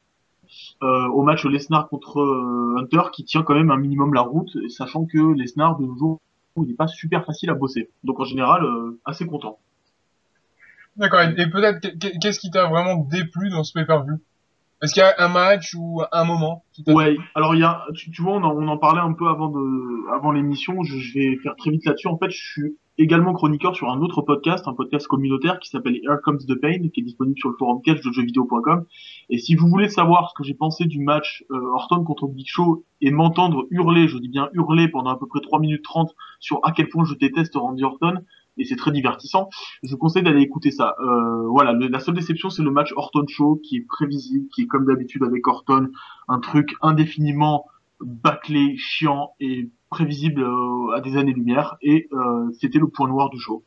euh, 0.82 1.06
au 1.08 1.22
match 1.22 1.44
Lesnar 1.44 1.88
contre 1.88 2.20
euh, 2.20 2.76
Hunter 2.78 3.10
qui 3.12 3.24
tient 3.24 3.44
quand 3.44 3.54
même 3.54 3.70
un 3.70 3.76
minimum 3.76 4.14
la 4.14 4.22
route, 4.22 4.50
sachant 4.68 5.06
que 5.06 5.34
Lesnar 5.34 5.78
de 5.78 5.86
nos 5.86 5.96
jours 5.96 6.20
il 6.62 6.68
n'est 6.68 6.74
pas 6.74 6.86
super 6.86 7.24
facile 7.24 7.50
à 7.50 7.54
bosser. 7.54 7.90
Donc 8.04 8.20
en 8.20 8.24
général, 8.24 8.64
euh, 8.64 9.00
assez 9.04 9.26
content. 9.26 9.58
D'accord. 10.96 11.20
Et, 11.22 11.40
et 11.40 11.46
peut-être 11.50 11.80
qu- 11.80 11.98
qu- 11.98 12.18
qu'est-ce 12.18 12.38
qui 12.40 12.50
t'a 12.50 12.66
vraiment 12.66 12.96
déplu 12.96 13.50
dans 13.50 13.64
ce 13.64 13.72
pay-per-view? 13.72 14.18
Est-ce 14.84 14.92
qu'il 14.92 15.02
y 15.02 15.06
a 15.06 15.14
un 15.16 15.28
match 15.28 15.74
ou 15.74 16.02
un 16.12 16.24
moment 16.24 16.62
Ouais, 16.86 17.16
alors 17.34 17.54
il 17.54 17.60
y 17.60 17.64
a, 17.64 17.86
tu, 17.94 18.20
vois, 18.20 18.34
on 18.34 18.68
en, 18.68 18.76
parlait 18.76 19.00
un 19.00 19.14
peu 19.14 19.28
avant 19.28 19.48
de, 19.48 20.14
avant 20.14 20.30
l'émission. 20.30 20.82
Je, 20.82 20.96
vais 21.14 21.36
faire 21.42 21.56
très 21.56 21.70
vite 21.70 21.86
là-dessus. 21.86 22.08
En 22.08 22.18
fait, 22.18 22.28
je 22.28 22.36
suis 22.36 22.76
également 22.98 23.32
chroniqueur 23.32 23.74
sur 23.74 23.90
un 23.90 23.98
autre 24.00 24.20
podcast, 24.20 24.68
un 24.68 24.74
podcast 24.74 25.06
communautaire 25.06 25.58
qui 25.58 25.70
s'appelle 25.70 25.96
Here 25.96 26.18
Comes 26.22 26.40
the 26.46 26.60
Pain, 26.60 26.90
qui 26.92 27.00
est 27.00 27.02
disponible 27.02 27.38
sur 27.38 27.48
le 27.48 27.56
forum 27.58 27.80
catch 27.82 28.02
de 28.02 28.12
jeuxvideo.com. 28.12 28.84
Et 29.30 29.38
si 29.38 29.54
vous 29.54 29.68
voulez 29.68 29.88
savoir 29.88 30.28
ce 30.28 30.34
que 30.34 30.44
j'ai 30.44 30.54
pensé 30.54 30.84
du 30.84 31.00
match 31.00 31.44
euh, 31.50 31.72
Orton 31.72 32.04
contre 32.04 32.28
Big 32.28 32.46
Show 32.46 32.84
et 33.00 33.10
m'entendre 33.10 33.66
hurler, 33.70 34.06
je 34.06 34.18
dis 34.18 34.28
bien 34.28 34.50
hurler 34.52 34.88
pendant 34.88 35.12
à 35.12 35.18
peu 35.18 35.26
près 35.26 35.40
3 35.40 35.60
minutes 35.60 35.82
30 35.82 36.14
sur 36.40 36.60
à 36.62 36.72
quel 36.72 36.90
point 36.90 37.06
je 37.06 37.14
déteste 37.14 37.54
Randy 37.54 37.84
Orton, 37.84 38.18
et 38.58 38.64
c'est 38.64 38.76
très 38.76 38.90
divertissant, 38.92 39.48
je 39.82 39.90
vous 39.90 39.98
conseille 39.98 40.22
d'aller 40.22 40.42
écouter 40.42 40.70
ça. 40.70 40.94
Euh, 41.00 41.46
voilà, 41.48 41.72
le- 41.72 41.88
la 41.88 42.00
seule 42.00 42.14
déception, 42.14 42.50
c'est 42.50 42.62
le 42.62 42.70
match 42.70 42.92
Orton 42.96 43.24
Show, 43.28 43.60
qui 43.62 43.76
est 43.78 43.86
prévisible, 43.86 44.46
qui 44.54 44.62
est 44.62 44.66
comme 44.66 44.86
d'habitude 44.86 45.22
avec 45.24 45.46
Orton, 45.46 45.88
un 46.28 46.40
truc 46.40 46.74
indéfiniment 46.82 47.66
bâclé, 48.00 48.74
chiant 48.76 49.32
et 49.40 49.70
prévisible 49.90 50.42
euh, 50.42 50.94
à 50.96 51.00
des 51.00 51.16
années-lumière. 51.16 51.76
Et 51.82 52.08
euh, 52.12 52.50
c'était 52.60 52.78
le 52.78 52.88
point 52.88 53.08
noir 53.08 53.30
du 53.30 53.38
show. 53.40 53.64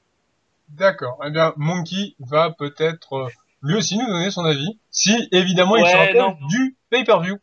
D'accord. 0.69 1.17
Eh 1.25 1.31
bien, 1.31 1.53
Monkey 1.57 2.15
va 2.19 2.51
peut-être 2.51 3.13
euh, 3.13 3.27
lui 3.63 3.75
aussi 3.75 3.97
nous 3.97 4.05
donner 4.05 4.29
son 4.31 4.43
avis, 4.43 4.79
si 4.91 5.15
évidemment 5.31 5.77
il 5.77 5.85
se 5.85 5.95
rappelle 5.95 6.17
non. 6.17 6.35
du 6.49 6.75
pay-per-view. 6.89 7.37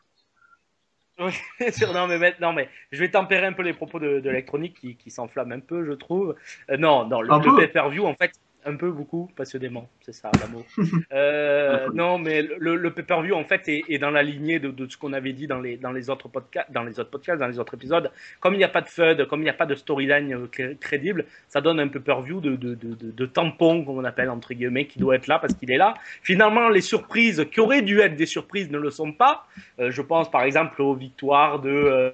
Oui, 1.19 1.33
non, 1.95 2.09
mais, 2.09 2.35
non, 2.41 2.53
mais 2.53 2.69
je 2.91 2.99
vais 2.99 3.11
tempérer 3.11 3.47
un 3.47 3.53
peu 3.53 3.63
les 3.63 3.73
propos 3.73 4.01
de, 4.01 4.21
de 4.21 4.31
l'électronique 4.31 4.75
qui, 4.81 4.97
qui 4.97 5.11
s'enflamment 5.11 5.53
un 5.53 5.61
peu, 5.61 5.85
je 5.87 5.93
trouve. 5.93 6.35
Euh, 6.71 6.77
non, 6.77 7.07
non, 7.07 7.21
le, 7.21 7.29
le 7.29 7.57
pay-per-view, 7.57 8.05
en 8.05 8.15
fait, 8.15 8.33
un 8.67 8.77
peu, 8.77 8.91
beaucoup, 8.91 9.31
passionnément, 9.37 9.89
c'est 10.01 10.13
ça, 10.15 10.31
l'amour. 10.41 10.65
Euh, 11.13 11.89
non, 11.95 12.19
mais 12.19 12.43
le, 12.43 12.77
le 12.77 12.91
pay-per-view, 12.91 13.35
en 13.35 13.45
fait, 13.45 13.69
est, 13.69 13.83
est 13.89 13.99
dans 13.99 14.11
la 14.11 14.23
lignée 14.23 14.59
de, 14.59 14.71
de 14.71 14.89
ce 14.91 14.97
qu'on 14.97 15.13
avait 15.13 15.33
dit 15.33 15.47
dans 15.47 15.61
les, 15.61 15.77
dans 15.77 15.93
les 15.93 16.11
autres 16.11 16.29
podcasts, 16.29 16.71
dans 16.73 16.83
les 16.83 16.99
autres 16.99 17.11
podcasts, 17.11 17.39
dans 17.39 17.47
les 17.47 17.59
autres 17.59 17.75
épisodes. 17.75 18.11
Comme 18.41 18.55
il 18.55 18.59
n'y 18.59 18.65
a 18.65 18.69
pas 18.69 18.81
de 18.81 18.89
FUD, 18.89 19.27
comme 19.27 19.41
il 19.41 19.45
n'y 19.45 19.51
a 19.51 19.55
pas 19.55 19.67
de 19.67 19.75
storyline 19.75 20.33
euh, 20.35 20.47
cré- 20.51 20.77
crédible, 20.81 21.25
ça 21.49 21.61
donne 21.61 21.79
un 21.79 21.89
pay-per-view 21.89 22.41
de, 22.41 22.57
de, 22.57 22.75
de, 22.75 22.95
de, 22.95 23.11
de 23.11 23.27
tampon, 23.27 23.85
comme 23.85 23.99
on 23.99 24.05
appelle, 24.05 24.31
entre 24.31 24.55
guillemets, 24.55 24.87
qui 24.87 24.99
doit 24.99 25.17
être 25.17 25.27
là 25.29 25.39
parce 25.39 25.55
qu'il 25.55 25.71
est 25.71 25.77
là. 25.79 25.95
Finalement, 26.23 26.69
les 26.69 26.81
surprises 26.81 27.47
qui 27.53 27.61
auraient 27.61 27.83
dû 27.83 28.01
être 28.01 28.17
des 28.17 28.27
surprises 28.27 28.71
ne 28.71 28.79
le 28.79 28.91
sont 28.91 29.13
pas. 29.13 29.47
Euh, 29.79 29.91
je 29.91 30.03
pense 30.03 30.31
par 30.31 30.43
exemple 30.43 30.81
aux 30.83 30.95
victoires 30.95 31.61
de, 31.61 31.71
euh, 31.71 32.11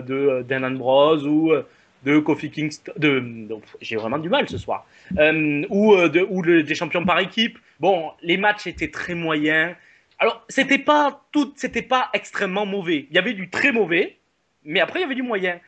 de 0.00 0.14
euh, 0.14 0.42
Dan 0.42 0.64
Ambrose 0.64 1.26
ou 1.26 1.52
de 2.04 2.18
Kofi 2.18 2.50
Kingston. 2.50 2.92
De, 2.96 3.48
j'ai 3.80 3.96
vraiment 3.96 4.18
du 4.18 4.28
mal 4.28 4.48
ce 4.48 4.58
soir. 4.58 4.86
Euh, 5.18 5.64
ou 5.70 5.94
euh, 5.94 6.08
de, 6.08 6.20
ou 6.28 6.42
le- 6.42 6.62
des 6.62 6.74
champions 6.74 7.04
par 7.04 7.18
équipe. 7.18 7.58
Bon, 7.80 8.12
les 8.22 8.36
matchs 8.36 8.66
étaient 8.66 8.90
très 8.90 9.14
moyens. 9.14 9.74
Alors, 10.18 10.44
c'était 10.48 10.78
pas 10.78 11.22
tout, 11.32 11.52
c'était 11.56 11.82
pas 11.82 12.10
extrêmement 12.12 12.66
mauvais. 12.66 13.06
Il 13.10 13.16
y 13.16 13.18
avait 13.18 13.32
du 13.34 13.50
très 13.50 13.72
mauvais, 13.72 14.16
mais 14.64 14.80
après 14.80 15.00
il 15.00 15.02
y 15.02 15.04
avait 15.06 15.14
du 15.16 15.22
moyen. 15.22 15.58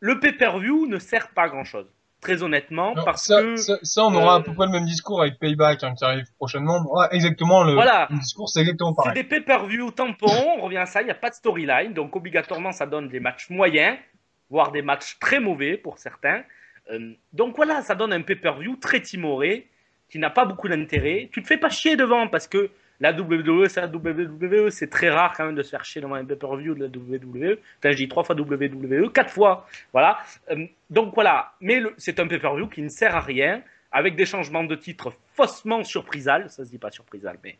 Le 0.00 0.20
pay-per-view 0.20 0.86
ne 0.86 0.98
sert 0.98 1.28
pas 1.30 1.44
à 1.44 1.48
grand 1.48 1.64
chose. 1.64 1.86
Très 2.20 2.42
honnêtement, 2.42 2.94
Non, 2.96 3.04
parce 3.04 3.24
ça, 3.26 3.40
que 3.42 3.56
ça, 3.56 3.78
ça, 3.82 4.04
on 4.04 4.12
aura 4.14 4.34
à 4.34 4.38
euh, 4.38 4.42
peu 4.42 4.52
près 4.52 4.66
le 4.66 4.72
même 4.72 4.84
discours 4.84 5.22
avec 5.22 5.38
Payback 5.38 5.84
hein, 5.84 5.94
qui 5.96 6.04
arrive 6.04 6.24
prochainement. 6.36 6.84
Exactement 7.12 7.62
le, 7.62 7.74
Voilà. 7.74 8.08
le 8.10 8.18
discours, 8.18 8.48
c'est 8.48 8.60
exactement 8.60 8.90
C'est 8.92 8.96
pareil. 9.04 9.22
des 9.22 9.28
pay-per-view 9.28 9.92
tampons, 9.92 10.26
on 10.58 10.62
revient 10.62 10.78
à 10.78 10.86
ça, 10.86 11.00
il 11.00 11.04
n'y 11.04 11.12
a 11.12 11.14
pas 11.14 11.30
de 11.30 11.34
storyline, 11.36 11.92
donc 11.94 12.16
obligatoirement 12.16 12.72
ça 12.72 12.86
donne 12.86 13.08
des 13.08 13.20
matchs 13.20 13.50
moyens, 13.50 13.96
voire 14.50 14.72
des 14.72 14.82
matchs 14.82 15.18
très 15.18 15.40
mauvais 15.40 15.76
pour 15.76 15.98
certains. 15.98 16.42
Euh, 16.90 17.12
donc 17.32 17.56
voilà, 17.56 17.82
ça 17.82 17.94
donne 17.94 18.12
un 18.12 18.22
pay-per-view 18.22 18.76
très 18.76 19.00
timoré, 19.00 19.66
qui 20.08 20.18
n'a 20.18 20.30
pas 20.30 20.44
beaucoup 20.44 20.68
d'intérêt. 20.68 21.28
Tu 21.32 21.42
te 21.42 21.46
fais 21.46 21.58
pas 21.58 21.68
chier 21.68 21.96
devant 21.96 22.28
parce 22.28 22.48
que 22.48 22.70
la 23.00 23.12
WWE, 23.12 23.68
c'est 23.68 23.80
la 23.80 23.86
WWE, 23.86 24.70
c'est 24.70 24.88
très 24.88 25.10
rare 25.10 25.32
quand 25.36 25.46
même 25.46 25.54
de 25.54 25.62
se 25.62 25.70
faire 25.70 25.84
chier 25.84 26.00
devant 26.00 26.14
un 26.16 26.24
pay-per-view 26.24 26.74
de 26.74 26.80
la 26.80 26.86
WWE. 26.86 27.58
Enfin, 27.78 27.92
je 27.92 27.96
dis 27.96 28.08
trois 28.08 28.24
fois 28.24 28.34
WWE, 28.34 29.12
quatre 29.12 29.30
fois, 29.30 29.66
voilà. 29.92 30.18
Euh, 30.50 30.66
donc 30.90 31.14
voilà, 31.14 31.52
mais 31.60 31.82
c'est 31.96 32.18
un 32.18 32.26
pay-per-view 32.26 32.68
qui 32.68 32.82
ne 32.82 32.88
sert 32.88 33.14
à 33.14 33.20
rien, 33.20 33.62
avec 33.92 34.16
des 34.16 34.26
changements 34.26 34.64
de 34.64 34.74
titre 34.74 35.12
faussement 35.34 35.84
surprisal, 35.84 36.50
ça 36.50 36.64
se 36.64 36.70
dit 36.70 36.78
pas 36.78 36.90
surprisal, 36.90 37.38
mais 37.44 37.56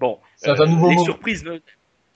bon, 0.00 0.18
un 0.44 0.66
nouveau 0.66 0.90
les 0.90 0.98
surprises 0.98 1.44
ne- 1.44 1.60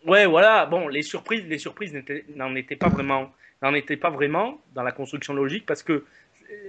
ouais 0.06 0.26
voilà 0.26 0.66
bon 0.66 0.88
les 0.88 1.02
surprises 1.02 1.44
les 1.46 1.58
surprises 1.58 1.94
n'en 2.34 2.54
étaient 2.56 2.74
pas 2.76 2.88
vraiment 2.88 3.30
n'en 3.62 3.74
étaient 3.74 3.96
pas 3.96 4.10
vraiment 4.10 4.60
dans 4.74 4.82
la 4.82 4.92
construction 4.92 5.34
logique 5.34 5.64
parce 5.66 5.82
que 5.82 5.92
euh, 5.92 6.04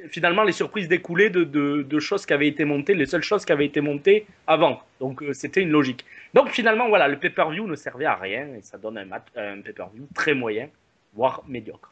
finalement 0.09 0.43
les 0.43 0.51
surprises 0.51 0.87
découlaient 0.87 1.29
de, 1.29 1.99
choses 1.99 2.25
qui 2.25 2.33
avaient 2.33 2.47
été 2.47 2.65
montées 2.65 2.95
les 2.95 3.05
seules 3.05 3.23
choses 3.23 3.45
qui 3.45 3.51
avaient 3.51 3.65
été 3.65 3.81
montées 3.81 4.25
avant 4.47 4.81
donc 4.99 5.21
euh, 5.23 5.33
c'était 5.33 5.61
une 5.61 5.71
logique 5.71 6.05
donc 6.33 6.49
finalement 6.49 6.87
voilà 6.89 7.07
le 7.07 7.17
pay-per-view 7.17 7.67
ne 7.67 7.75
servait 7.75 8.05
à 8.05 8.15
rien 8.15 8.47
et 8.55 8.61
ça 8.61 8.77
donne 8.77 8.97
un, 8.97 9.61
pay-per-view 9.61 10.07
très 10.13 10.33
moyen 10.33 10.69
voire 11.13 11.43
médiocre 11.47 11.89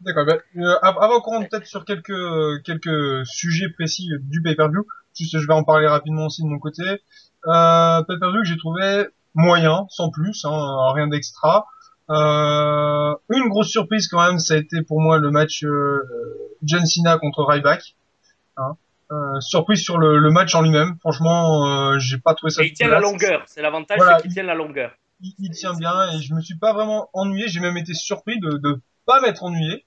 D'accord. 0.00 0.26
Ben, 0.26 0.40
euh, 0.56 0.74
av- 0.82 0.98
avant 1.00 1.20
qu'on 1.20 1.30
rentre 1.36 1.48
peut-être 1.48 1.66
sur 1.66 1.84
quelques 1.84 3.24
sujets 3.24 3.68
précis 3.68 4.08
du 4.22 4.42
pay-per-view, 4.42 4.84
juste 5.16 5.38
je 5.38 5.46
vais 5.46 5.54
en 5.54 5.62
parler 5.62 5.86
rapidement 5.86 6.26
aussi 6.26 6.42
de 6.42 6.48
mon 6.48 6.58
côté. 6.58 6.82
Euh, 6.82 8.02
pay-per-view 8.02 8.40
que 8.42 8.48
j'ai 8.48 8.56
trouvé 8.56 9.06
moyen, 9.34 9.86
sans 9.90 10.10
plus, 10.10 10.44
hein, 10.44 10.92
rien 10.92 11.06
d'extra. 11.06 11.66
Euh, 12.10 13.14
une 13.30 13.48
grosse 13.48 13.68
surprise 13.68 14.08
quand 14.08 14.24
même, 14.26 14.38
ça 14.38 14.54
a 14.54 14.56
été 14.58 14.82
pour 14.82 15.00
moi 15.00 15.18
le 15.18 15.30
match 15.30 15.64
euh, 15.64 16.00
John 16.62 16.84
Cena 16.84 17.18
contre 17.18 17.44
Ryback. 17.44 17.94
Hein. 18.56 18.76
Euh, 19.12 19.40
surprise 19.40 19.80
sur 19.82 19.98
le, 19.98 20.18
le 20.18 20.30
match 20.30 20.54
en 20.54 20.62
lui-même. 20.62 20.96
Franchement, 21.00 21.66
euh, 21.92 21.98
j'ai 21.98 22.18
pas 22.18 22.34
trouvé 22.34 22.50
ça. 22.50 22.62
et 22.62 22.66
il 22.68 22.72
tient 22.72 22.88
la 22.88 23.00
longueur 23.00 23.42
c'est 23.46 23.62
l'avantage 23.62 23.98
Voilà. 23.98 24.16
c'est 24.16 24.22
qu'il 24.22 24.32
tient 24.32 24.42
la 24.42 24.54
longueur 24.54 24.92
il, 25.20 25.34
il 25.38 25.50
tient 25.50 25.74
bien 25.74 26.10
et 26.12 26.18
je 26.20 26.34
me 26.34 26.40
suis 26.40 26.56
pas 26.56 26.72
vraiment 26.72 27.08
ennuyé. 27.12 27.48
J'ai 27.48 27.60
même 27.60 27.76
été 27.76 27.94
surpris 27.94 28.40
de 28.40 28.56
de 28.58 28.80
pas 29.06 29.20
m'être 29.20 29.42
ennuyé. 29.44 29.84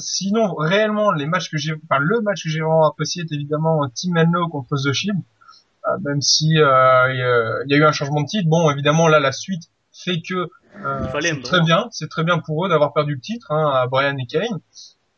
Sinon, 0.00 0.54
réellement, 0.54 1.10
les 1.12 1.26
matchs 1.26 1.50
que 1.50 1.56
j'ai, 1.56 1.72
enfin 1.72 1.98
le 2.00 2.20
match 2.20 2.42
que 2.44 2.48
j'ai 2.50 2.60
vraiment 2.60 2.86
apprécié 2.88 3.22
est 3.22 3.32
évidemment 3.32 3.88
Team 3.94 4.16
Enlo 4.16 4.48
contre 4.48 4.76
The 4.76 4.92
Shield. 4.92 5.18
Même 6.02 6.20
si 6.20 6.48
il 6.50 6.56
y, 6.58 6.62
a- 6.62 7.10
il 7.64 7.70
y 7.70 7.74
a 7.74 7.78
eu 7.78 7.84
un 7.84 7.92
changement 7.92 8.20
de 8.20 8.26
titre. 8.26 8.48
Bon, 8.48 8.70
évidemment 8.70 9.08
là 9.08 9.20
la 9.20 9.32
suite 9.32 9.62
fait 10.04 10.20
que 10.20 10.48
euh, 10.84 11.06
c'est 11.20 11.42
très 11.42 11.60
bien, 11.62 11.88
c'est 11.90 12.08
très 12.08 12.24
bien 12.24 12.38
pour 12.38 12.64
eux 12.64 12.68
d'avoir 12.68 12.92
perdu 12.92 13.14
le 13.14 13.20
titre 13.20 13.50
hein, 13.50 13.70
à 13.74 13.86
Brian 13.86 14.16
et 14.16 14.26
Kane. 14.26 14.60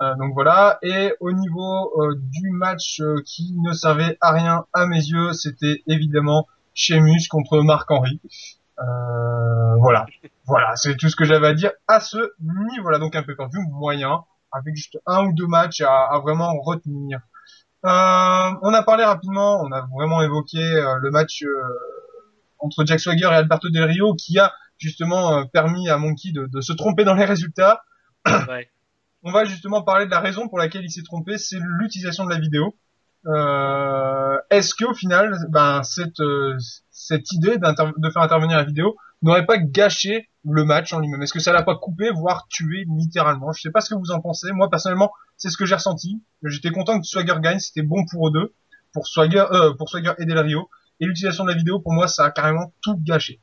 Euh, 0.01 0.15
donc 0.17 0.33
voilà. 0.33 0.79
Et 0.83 1.13
au 1.21 1.33
niveau 1.33 2.01
euh, 2.01 2.15
du 2.17 2.51
match 2.51 3.01
euh, 3.01 3.17
qui 3.27 3.55
ne 3.59 3.73
servait 3.73 4.17
à 4.21 4.33
rien 4.33 4.65
à 4.73 4.87
mes 4.87 4.97
yeux, 4.97 5.33
c'était 5.35 5.83
évidemment 5.87 6.47
Sheamus 6.73 7.29
contre 7.29 7.61
Marc 7.61 7.91
Henry. 7.91 8.21
Euh, 8.79 9.75
voilà, 9.77 10.07
voilà, 10.47 10.75
c'est 10.77 10.97
tout 10.97 11.11
ce 11.11 11.17
que 11.17 11.27
j'avais 11.27 11.49
à 11.49 11.53
dire 11.55 11.73
à 11.87 12.01
ce 12.01 12.17
niveau-là. 12.71 12.99
Donc 12.99 13.15
un 13.15 13.23
pay-per-view 13.23 13.61
moyen, 13.73 14.25
avec 14.53 14.75
juste 14.75 14.99
un 15.05 15.27
ou 15.27 15.35
deux 15.35 15.47
matchs 15.47 15.83
à, 15.83 16.07
à 16.11 16.19
vraiment 16.21 16.59
retenir. 16.61 17.21
Euh, 17.85 18.51
on 18.63 18.73
a 18.73 18.83
parlé 18.83 19.05
rapidement, 19.05 19.61
on 19.61 19.71
a 19.73 19.87
vraiment 19.95 20.23
évoqué 20.23 20.59
le 20.59 21.11
match 21.11 21.45
entre 22.59 22.87
Jack 22.87 23.01
Swagger 23.01 23.25
et 23.25 23.35
Alberto 23.35 23.69
Del 23.69 23.85
Rio, 23.85 24.15
qui 24.15 24.39
a 24.39 24.53
justement 24.81 25.37
euh, 25.39 25.45
permis 25.45 25.89
à 25.89 25.99
Monkey 25.99 26.33
de, 26.33 26.47
de 26.47 26.61
se 26.61 26.73
tromper 26.73 27.05
dans 27.05 27.15
les 27.15 27.25
résultats. 27.25 27.83
ouais. 28.27 28.69
On 29.23 29.31
va 29.31 29.45
justement 29.45 29.83
parler 29.83 30.07
de 30.07 30.11
la 30.11 30.21
raison 30.21 30.49
pour 30.49 30.59
laquelle 30.59 30.83
il 30.83 30.91
s'est 30.91 31.03
trompé, 31.03 31.39
c'est 31.39 31.59
l'utilisation 31.61 32.25
de 32.25 32.31
la 32.31 32.39
vidéo. 32.41 32.75
Euh, 33.27 34.39
Est-ce 34.49 34.75
qu'au 34.75 34.95
final, 34.95 35.37
ben 35.51 35.83
cette 35.83 36.21
euh, 36.21 36.57
cette 36.91 37.31
idée 37.33 37.59
de 37.59 38.11
faire 38.11 38.23
intervenir 38.23 38.57
la 38.57 38.65
vidéo 38.65 38.97
n'aurait 39.21 39.45
pas 39.45 39.59
gâché 39.59 40.31
le 40.45 40.65
match 40.65 40.95
en 40.95 41.01
lui-même? 41.01 41.21
Est-ce 41.21 41.35
que 41.35 41.41
ça 41.41 41.53
l'a 41.53 41.63
pas 41.63 41.77
coupé, 41.77 42.11
voire 42.11 42.49
tué 42.49 42.87
littéralement? 42.89 43.53
Je 43.53 43.61
sais 43.61 43.71
pas 43.71 43.83
ce 43.83 43.95
que 43.95 43.99
vous 43.99 44.11
en 44.11 44.21
pensez. 44.21 44.53
Moi 44.53 44.71
personnellement, 44.71 45.13
c'est 45.37 45.51
ce 45.51 45.59
que 45.59 45.67
j'ai 45.67 45.75
ressenti. 45.75 46.23
J'étais 46.45 46.71
content 46.71 46.99
que 46.99 47.07
Swagger 47.07 47.37
gagne, 47.43 47.59
c'était 47.59 47.83
bon 47.83 48.07
pour 48.11 48.29
eux 48.29 48.33
deux, 48.33 48.55
pour 48.95 49.07
Swagger, 49.07 49.45
euh, 49.53 49.75
pour 49.75 49.91
Swagger 49.91 50.15
et 50.19 50.25
Del 50.25 50.39
Rio. 50.39 50.71
Et 51.01 51.05
l'utilisation 51.05 51.45
de 51.45 51.51
la 51.51 51.57
vidéo, 51.57 51.81
pour 51.81 51.93
moi, 51.93 52.09
ça 52.09 52.25
a 52.25 52.31
carrément 52.31 52.73
tout 52.83 52.97
gâché. 53.03 53.41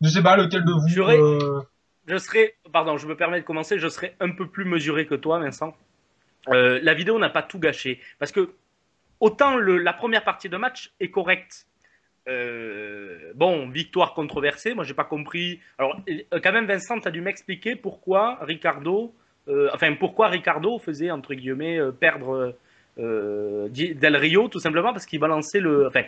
Je 0.00 0.08
sais 0.08 0.22
pas 0.22 0.36
lequel 0.36 0.64
de 0.64 0.72
vous. 0.72 0.88
J'aurais- 0.88 1.18
euh, 1.20 1.60
je 2.06 2.16
serai, 2.18 2.54
pardon, 2.72 2.96
je 2.98 3.06
me 3.06 3.16
permets 3.16 3.40
de 3.40 3.44
commencer, 3.46 3.78
je 3.78 3.88
serai 3.88 4.14
un 4.20 4.30
peu 4.30 4.46
plus 4.46 4.64
mesuré 4.64 5.06
que 5.06 5.14
toi, 5.14 5.38
Vincent. 5.38 5.76
Euh, 6.48 6.78
la 6.82 6.94
vidéo 6.94 7.18
n'a 7.18 7.30
pas 7.30 7.42
tout 7.42 7.58
gâché. 7.58 8.00
Parce 8.18 8.32
que 8.32 8.50
autant 9.20 9.56
le- 9.56 9.78
la 9.78 9.92
première 9.94 10.24
partie 10.24 10.48
de 10.48 10.56
match 10.56 10.92
est 11.00 11.10
correcte. 11.10 11.66
Euh, 12.28 13.32
bon, 13.34 13.68
victoire 13.68 14.14
controversée, 14.14 14.74
moi 14.74 14.84
j'ai 14.84 14.94
pas 14.94 15.04
compris. 15.04 15.60
Alors, 15.78 16.00
euh, 16.08 16.40
quand 16.42 16.52
même, 16.52 16.66
Vincent, 16.66 16.98
tu 17.00 17.08
as 17.08 17.10
dû 17.10 17.20
m'expliquer 17.20 17.76
pourquoi 17.76 18.38
Ricardo, 18.42 19.14
euh, 19.48 19.68
enfin, 19.74 19.94
pourquoi 19.94 20.28
Ricardo 20.28 20.78
faisait, 20.78 21.10
entre 21.10 21.34
guillemets, 21.34 21.78
euh, 21.78 21.92
perdre 21.92 22.56
euh, 22.98 23.68
Di- 23.68 23.94
Del 23.94 24.16
Rio, 24.16 24.48
tout 24.48 24.60
simplement 24.60 24.92
parce 24.92 25.04
qu'il 25.06 25.20
balançait 25.20 25.60
le. 25.60 25.86
Enfin, 25.86 26.02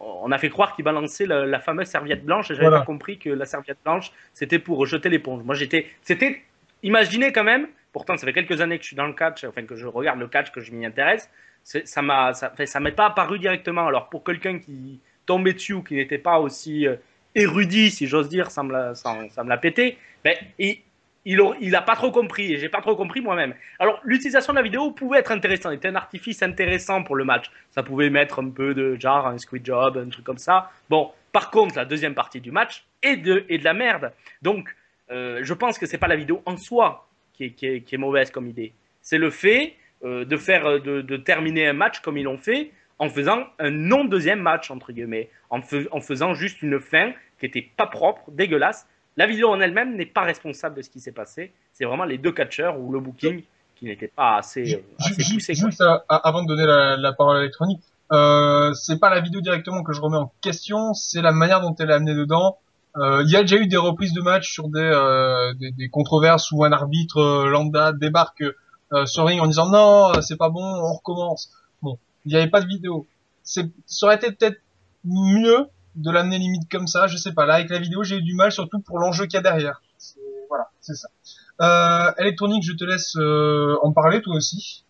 on 0.00 0.32
a 0.32 0.38
fait 0.38 0.48
croire 0.50 0.74
qu'il 0.74 0.84
balançait 0.84 1.26
la, 1.26 1.44
la 1.46 1.60
fameuse 1.60 1.86
serviette 1.86 2.24
blanche 2.24 2.50
et 2.50 2.54
j'avais 2.54 2.66
Voilà. 2.68 2.80
pas 2.80 2.86
compris 2.86 3.18
que 3.18 3.28
la 3.30 3.44
serviette 3.44 3.78
blanche 3.84 4.10
c'était 4.34 4.58
pour 4.58 4.86
jeter 4.86 5.08
l'éponge. 5.08 5.42
Moi 5.44 5.54
j'étais, 5.54 5.86
c'était, 6.02 6.42
imaginez 6.82 7.32
quand 7.32 7.44
même. 7.44 7.68
Pourtant 7.92 8.16
ça 8.16 8.26
fait 8.26 8.32
quelques 8.32 8.60
années 8.60 8.76
que 8.78 8.82
je 8.82 8.88
suis 8.88 8.96
dans 8.96 9.06
le 9.06 9.12
catch, 9.12 9.44
enfin 9.44 9.64
que 9.64 9.76
je 9.76 9.86
regarde 9.86 10.18
le 10.18 10.28
catch, 10.28 10.50
que 10.52 10.60
je 10.60 10.72
m'y 10.72 10.86
intéresse. 10.86 11.28
Ça 11.64 12.00
m'a, 12.02 12.32
ça, 12.34 12.52
ça 12.64 12.80
m'est 12.80 12.92
pas 12.92 13.06
apparu 13.06 13.38
directement. 13.38 13.86
Alors 13.86 14.08
pour 14.08 14.24
quelqu'un 14.24 14.58
qui 14.58 15.00
tombait 15.26 15.52
dessus 15.52 15.74
ou 15.74 15.82
qui 15.82 15.94
n'était 15.96 16.18
pas 16.18 16.38
aussi 16.40 16.86
euh, 16.86 16.96
érudit, 17.34 17.90
si 17.90 18.06
j'ose 18.06 18.28
dire, 18.28 18.50
ça 18.50 18.62
me 18.62 18.72
l'a, 18.72 18.94
ça, 18.94 19.16
ça 19.30 19.44
me 19.44 19.48
l'a 19.50 19.58
pété. 19.58 19.98
Ben, 20.24 20.34
il, 21.30 21.40
a, 21.40 21.52
il 21.60 21.76
a 21.76 21.82
pas 21.82 21.94
trop 21.94 22.10
compris 22.10 22.52
et 22.52 22.58
j'ai 22.58 22.68
pas 22.68 22.80
trop 22.80 22.96
compris 22.96 23.20
moi-même. 23.20 23.54
Alors 23.78 24.00
l'utilisation 24.02 24.52
de 24.52 24.58
la 24.58 24.62
vidéo 24.62 24.90
pouvait 24.90 25.20
être 25.20 25.30
intéressante, 25.30 25.72
était 25.74 25.88
un 25.88 25.94
artifice 25.94 26.42
intéressant 26.42 27.04
pour 27.04 27.14
le 27.14 27.24
match. 27.24 27.50
Ça 27.70 27.84
pouvait 27.84 28.10
mettre 28.10 28.40
un 28.40 28.50
peu 28.50 28.74
de 28.74 28.96
genre 28.98 29.28
un 29.28 29.38
squid 29.38 29.64
job, 29.64 29.96
un 29.96 30.08
truc 30.08 30.24
comme 30.24 30.38
ça. 30.38 30.70
Bon, 30.88 31.12
par 31.30 31.52
contre, 31.52 31.76
la 31.76 31.84
deuxième 31.84 32.14
partie 32.14 32.40
du 32.40 32.50
match 32.50 32.84
est 33.02 33.16
de, 33.16 33.44
est 33.48 33.58
de 33.58 33.64
la 33.64 33.74
merde. 33.74 34.12
Donc, 34.42 34.74
euh, 35.12 35.38
je 35.42 35.54
pense 35.54 35.78
que 35.78 35.86
c'est 35.86 35.98
pas 35.98 36.08
la 36.08 36.16
vidéo 36.16 36.42
en 36.46 36.56
soi 36.56 37.06
qui 37.32 37.44
est, 37.62 37.96
mauvaise 37.96 38.32
comme 38.32 38.48
idée. 38.48 38.72
C'est 39.00 39.16
le 39.16 39.30
fait 39.30 39.74
euh, 40.04 40.24
de 40.24 40.36
faire, 40.36 40.66
euh, 40.66 40.78
de, 40.80 41.16
terminer 41.16 41.68
un 41.68 41.72
match 41.74 42.00
comme 42.00 42.18
ils 42.18 42.24
l'ont 42.24 42.38
fait 42.38 42.72
en 42.98 43.08
faisant 43.08 43.46
un 43.60 43.70
non 43.70 44.04
deuxième 44.04 44.40
match 44.40 44.70
entre 44.70 44.92
guillemets, 44.92 45.30
en, 45.48 45.60
en 45.92 46.00
faisant 46.00 46.34
juste 46.34 46.60
une 46.60 46.80
fin 46.80 47.12
qui 47.38 47.46
était 47.46 47.66
pas 47.76 47.86
propre, 47.86 48.30
dégueulasse. 48.32 48.86
La 49.20 49.26
vidéo 49.26 49.50
en 49.50 49.60
elle-même 49.60 49.96
n'est 49.96 50.06
pas 50.06 50.22
responsable 50.22 50.76
de 50.78 50.80
ce 50.80 50.88
qui 50.88 50.98
s'est 50.98 51.12
passé. 51.12 51.52
C'est 51.74 51.84
vraiment 51.84 52.04
les 52.04 52.16
deux 52.16 52.32
catcheurs 52.32 52.80
ou 52.80 52.90
le 52.90 53.00
booking 53.00 53.42
qui 53.76 53.84
n'était 53.84 54.08
pas 54.08 54.36
assez, 54.38 54.76
euh, 54.76 54.82
assez 54.98 55.34
poussé. 55.34 55.52
Juste 55.52 55.82
euh, 55.82 55.98
avant 56.08 56.42
de 56.42 56.48
donner 56.48 56.64
la, 56.64 56.96
la 56.96 57.12
parole 57.12 57.36
à 57.36 57.40
l'électronique, 57.40 57.82
euh, 58.12 58.72
c'est 58.72 58.98
pas 58.98 59.10
la 59.10 59.20
vidéo 59.20 59.42
directement 59.42 59.82
que 59.82 59.92
je 59.92 60.00
remets 60.00 60.16
en 60.16 60.32
question, 60.40 60.94
c'est 60.94 61.20
la 61.20 61.32
manière 61.32 61.60
dont 61.60 61.74
elle 61.78 61.90
est 61.90 61.92
amenée 61.92 62.14
dedans. 62.14 62.56
Euh, 62.96 63.22
Il 63.26 63.30
y 63.30 63.36
a 63.36 63.42
déjà 63.42 63.56
eu 63.56 63.66
des 63.66 63.76
reprises 63.76 64.14
de 64.14 64.22
matchs 64.22 64.50
sur 64.50 64.70
des, 64.70 64.80
euh, 64.80 65.52
des, 65.52 65.70
des 65.70 65.90
controverses 65.90 66.50
où 66.50 66.64
un 66.64 66.72
arbitre 66.72 67.44
lambda 67.44 67.92
débarque 67.92 68.44
sur 69.04 69.24
le 69.24 69.28
ring 69.28 69.40
en 69.42 69.46
disant 69.48 69.68
non, 69.68 70.12
c'est 70.22 70.38
pas 70.38 70.48
bon, 70.48 70.64
on 70.64 70.94
recommence. 70.94 71.52
Bon, 71.82 71.98
il 72.24 72.30
n'y 72.32 72.38
avait 72.38 72.48
pas 72.48 72.62
de 72.62 72.66
vidéo. 72.66 73.06
Ça 73.42 73.62
aurait 74.04 74.16
été 74.16 74.32
peut-être 74.32 74.62
mieux 75.04 75.66
de 75.96 76.10
l'amener 76.10 76.38
limite 76.38 76.70
comme 76.70 76.86
ça, 76.86 77.06
je 77.06 77.16
sais 77.16 77.32
pas. 77.32 77.46
Là, 77.46 77.54
avec 77.54 77.70
la 77.70 77.78
vidéo, 77.78 78.02
j'ai 78.02 78.18
eu 78.18 78.22
du 78.22 78.34
mal, 78.34 78.52
surtout 78.52 78.80
pour 78.80 78.98
l'enjeu 78.98 79.26
qu'il 79.26 79.34
y 79.34 79.38
a 79.38 79.42
derrière. 79.42 79.82
Voilà, 80.48 80.68
c'est 80.80 80.94
ça. 80.94 81.08
Euh, 81.60 82.12
je 82.18 82.72
te 82.72 82.84
laisse 82.84 83.16
euh, 83.16 83.76
en 83.82 83.92
parler 83.92 84.22
toi 84.22 84.34
aussi. 84.34 84.84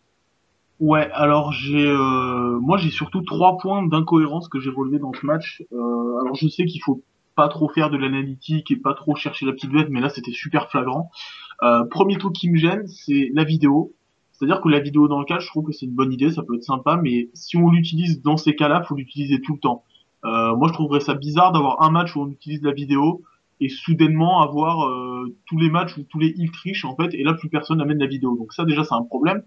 Ouais, 0.78 1.11
alors 1.12 1.52
j'ai, 1.52 1.87
euh, 1.87 2.59
moi 2.59 2.78
j'ai 2.78 2.88
surtout 2.88 3.21
trois 3.21 3.59
points 3.59 3.87
d'incohérence 3.87 4.49
que 4.49 4.61
j'ai 4.61 4.71
relevés 4.71 4.99
dans 4.99 5.12
ce 5.12 5.26
match. 5.26 5.62
Euh, 5.73 6.21
alors 6.23 6.35
je 6.35 6.49
sais 6.49 6.64
qu'il 6.64 6.80
faut 6.83 7.02
pas 7.37 7.49
trop 7.49 7.69
faire 7.69 7.90
de 7.90 7.99
l'analytique 7.99 8.71
et 8.71 8.76
pas 8.76 8.95
trop 8.95 9.14
chercher 9.14 9.45
la 9.45 9.52
petite 9.52 9.71
bête, 9.71 9.88
mais 9.90 10.00
là 10.00 10.09
c'était 10.09 10.33
super 10.33 10.71
flagrant. 10.71 11.11
Euh, 11.62 11.85
premier 11.85 12.16
truc 12.16 12.33
qui 12.33 12.49
me 12.49 12.57
gêne, 12.57 12.87
c'est 12.87 13.30
la 13.35 13.45
vidéo. 13.45 13.92
C'est-à-dire 14.33 14.62
que 14.62 14.71
la 14.71 14.80
vidéo 14.80 15.07
dans 15.07 15.19
le 15.19 15.26
cas, 15.26 15.38
je 15.38 15.49
trouve 15.49 15.66
que 15.66 15.73
c'est 15.73 15.85
une 15.85 15.95
bonne 15.95 16.14
idée, 16.14 16.33
ça 16.33 16.42
peut 16.42 16.54
être 16.54 16.64
sympa, 16.64 16.97
mais 16.97 17.28
si 17.35 17.59
on 17.59 17.69
l'utilise 17.69 18.23
dans 18.23 18.38
ces 18.38 18.57
cas-là, 18.57 18.83
faut 18.85 18.95
l'utiliser 18.95 19.42
tout 19.42 19.52
le 19.52 19.61
temps. 19.61 19.85
Euh, 20.24 20.54
moi 20.56 20.68
je 20.68 20.72
trouverais 20.74 21.00
ça 21.00 21.14
bizarre 21.14 21.52
d'avoir 21.52 21.82
un 21.82 21.90
match 21.90 22.14
où 22.14 22.20
on 22.22 22.28
utilise 22.28 22.62
la 22.62 22.72
vidéo 22.72 23.22
et 23.62 23.68
soudainement 23.68 24.40
avoir 24.42 24.86
euh, 24.88 25.34
tous 25.46 25.58
les 25.58 25.70
matchs 25.70 25.96
où 25.98 26.02
tous 26.02 26.18
les 26.18 26.28
heals 26.38 26.50
trichent 26.50 26.84
en 26.84 26.96
fait, 26.96 27.12
et 27.14 27.22
là 27.24 27.34
plus 27.34 27.48
personne 27.50 27.78
n'amène 27.78 27.98
la 27.98 28.06
vidéo. 28.06 28.37
Donc 28.37 28.52
ça 28.52 28.64
déjà 28.64 28.85
c'est 28.85 28.94
un 28.94 29.02
problème. 29.02 29.42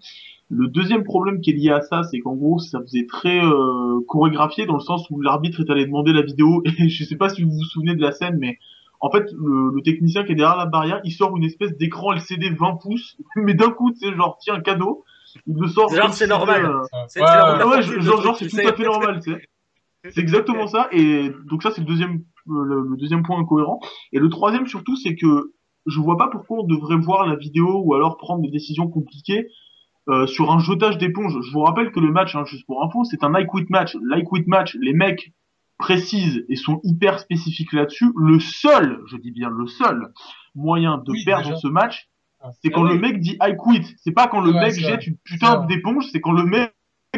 Le 0.49 0.67
deuxième 0.67 1.03
problème 1.03 1.41
qui 1.41 1.49
est 1.49 1.53
lié 1.53 1.71
à 1.71 1.81
ça, 1.81 2.03
c'est 2.03 2.19
qu'en 2.19 2.35
gros, 2.35 2.59
ça 2.59 2.79
faisait 2.81 3.07
très 3.07 3.43
euh, 3.43 4.01
chorégraphié 4.07 4.67
dans 4.67 4.75
le 4.75 4.81
sens 4.81 5.09
où 5.09 5.19
l'arbitre 5.19 5.61
est 5.61 5.69
allé 5.71 5.85
demander 5.85 6.13
la 6.13 6.21
vidéo. 6.21 6.61
Et 6.79 6.89
je 6.89 7.03
sais 7.05 7.15
pas 7.15 7.29
si 7.29 7.43
vous 7.43 7.49
vous 7.51 7.63
souvenez 7.63 7.95
de 7.95 8.01
la 8.01 8.11
scène, 8.11 8.37
mais 8.39 8.59
en 8.99 9.09
fait, 9.09 9.25
le, 9.33 9.71
le 9.73 9.81
technicien 9.81 10.23
qui 10.23 10.33
est 10.33 10.35
derrière 10.35 10.57
la 10.57 10.65
barrière, 10.67 10.99
il 11.05 11.11
sort 11.11 11.35
une 11.35 11.43
espèce 11.43 11.75
d'écran 11.77 12.11
LCD 12.13 12.51
20 12.51 12.75
pouces, 12.75 13.17
mais 13.35 13.53
d'un 13.55 13.71
coup, 13.71 13.91
c'est 13.95 14.13
genre 14.15 14.37
tiens 14.39 14.59
cadeau. 14.59 15.03
Il 15.47 15.55
le 15.57 15.67
sort. 15.67 15.89
Genre, 15.95 16.13
c'est 16.13 16.27
normal. 16.27 16.65
euh, 16.65 16.81
C'est- 17.07 17.19
Ouais, 17.21 17.63
ouais, 17.77 17.81
genre, 18.01 18.21
genre 18.21 18.37
c'est 18.37 18.45
tout 18.49 18.55
à 18.67 18.73
fait 18.73 18.83
normal, 18.83 19.19
tu 19.23 19.31
sais. 19.33 19.41
C'est 20.11 20.19
exactement 20.21 20.67
ça. 20.67 20.87
Et 20.91 21.29
donc 21.49 21.63
ça, 21.63 21.71
c'est 21.71 21.81
le 21.81 21.87
deuxième, 21.87 22.23
euh, 22.49 22.63
le, 22.63 22.81
le 22.89 22.97
deuxième 22.97 23.23
point 23.23 23.39
incohérent. 23.39 23.79
Et 24.11 24.19
le 24.19 24.29
troisième 24.29 24.67
surtout, 24.67 24.95
c'est 24.97 25.15
que 25.15 25.53
je 25.85 25.99
vois 25.99 26.17
pas 26.17 26.27
pourquoi 26.29 26.59
on 26.59 26.63
devrait 26.63 26.97
voir 26.97 27.25
la 27.27 27.35
vidéo 27.35 27.81
ou 27.83 27.93
alors 27.93 28.17
prendre 28.17 28.41
des 28.41 28.49
décisions 28.51 28.87
compliquées 28.87 29.47
euh, 30.09 30.27
sur 30.27 30.51
un 30.51 30.59
jetage 30.59 30.97
d'éponge. 30.97 31.37
Je 31.41 31.51
vous 31.51 31.61
rappelle 31.61 31.91
que 31.91 31.99
le 31.99 32.11
match, 32.11 32.35
hein, 32.35 32.43
juste 32.45 32.65
pour 32.65 32.83
info, 32.83 33.03
c'est 33.05 33.23
un 33.23 33.33
I 33.37 33.45
quit 33.47 33.65
match. 33.69 33.95
L'I 34.09 34.23
quit 34.25 34.43
match, 34.47 34.75
les 34.81 34.93
mecs 34.93 35.33
précisent 35.77 36.45
et 36.49 36.55
sont 36.55 36.79
hyper 36.83 37.19
spécifiques 37.19 37.73
là-dessus. 37.73 38.11
Le 38.17 38.39
seul, 38.39 39.01
je 39.07 39.17
dis 39.17 39.31
bien 39.31 39.49
le 39.49 39.67
seul, 39.67 40.13
moyen 40.55 40.97
de 40.97 41.11
Oui, 41.11 41.23
perdre 41.25 41.45
déjà. 41.49 41.57
ce 41.57 41.67
match, 41.67 42.09
Ah, 42.41 42.51
c'est 42.61 42.69
quand 42.69 42.83
le 42.83 42.97
mec 42.97 43.19
dit 43.21 43.37
I 43.41 43.55
quit. 43.57 43.95
C'est 43.97 44.11
pas 44.11 44.27
quand 44.27 44.41
le 44.41 44.51
Ouais, 44.51 44.59
mec 44.61 44.73
jette 44.73 45.07
une 45.07 45.17
putain 45.23 45.65
d'éponge, 45.65 46.05
c'est 46.11 46.19
quand 46.21 46.33
le 46.33 46.43
mec 46.43 46.72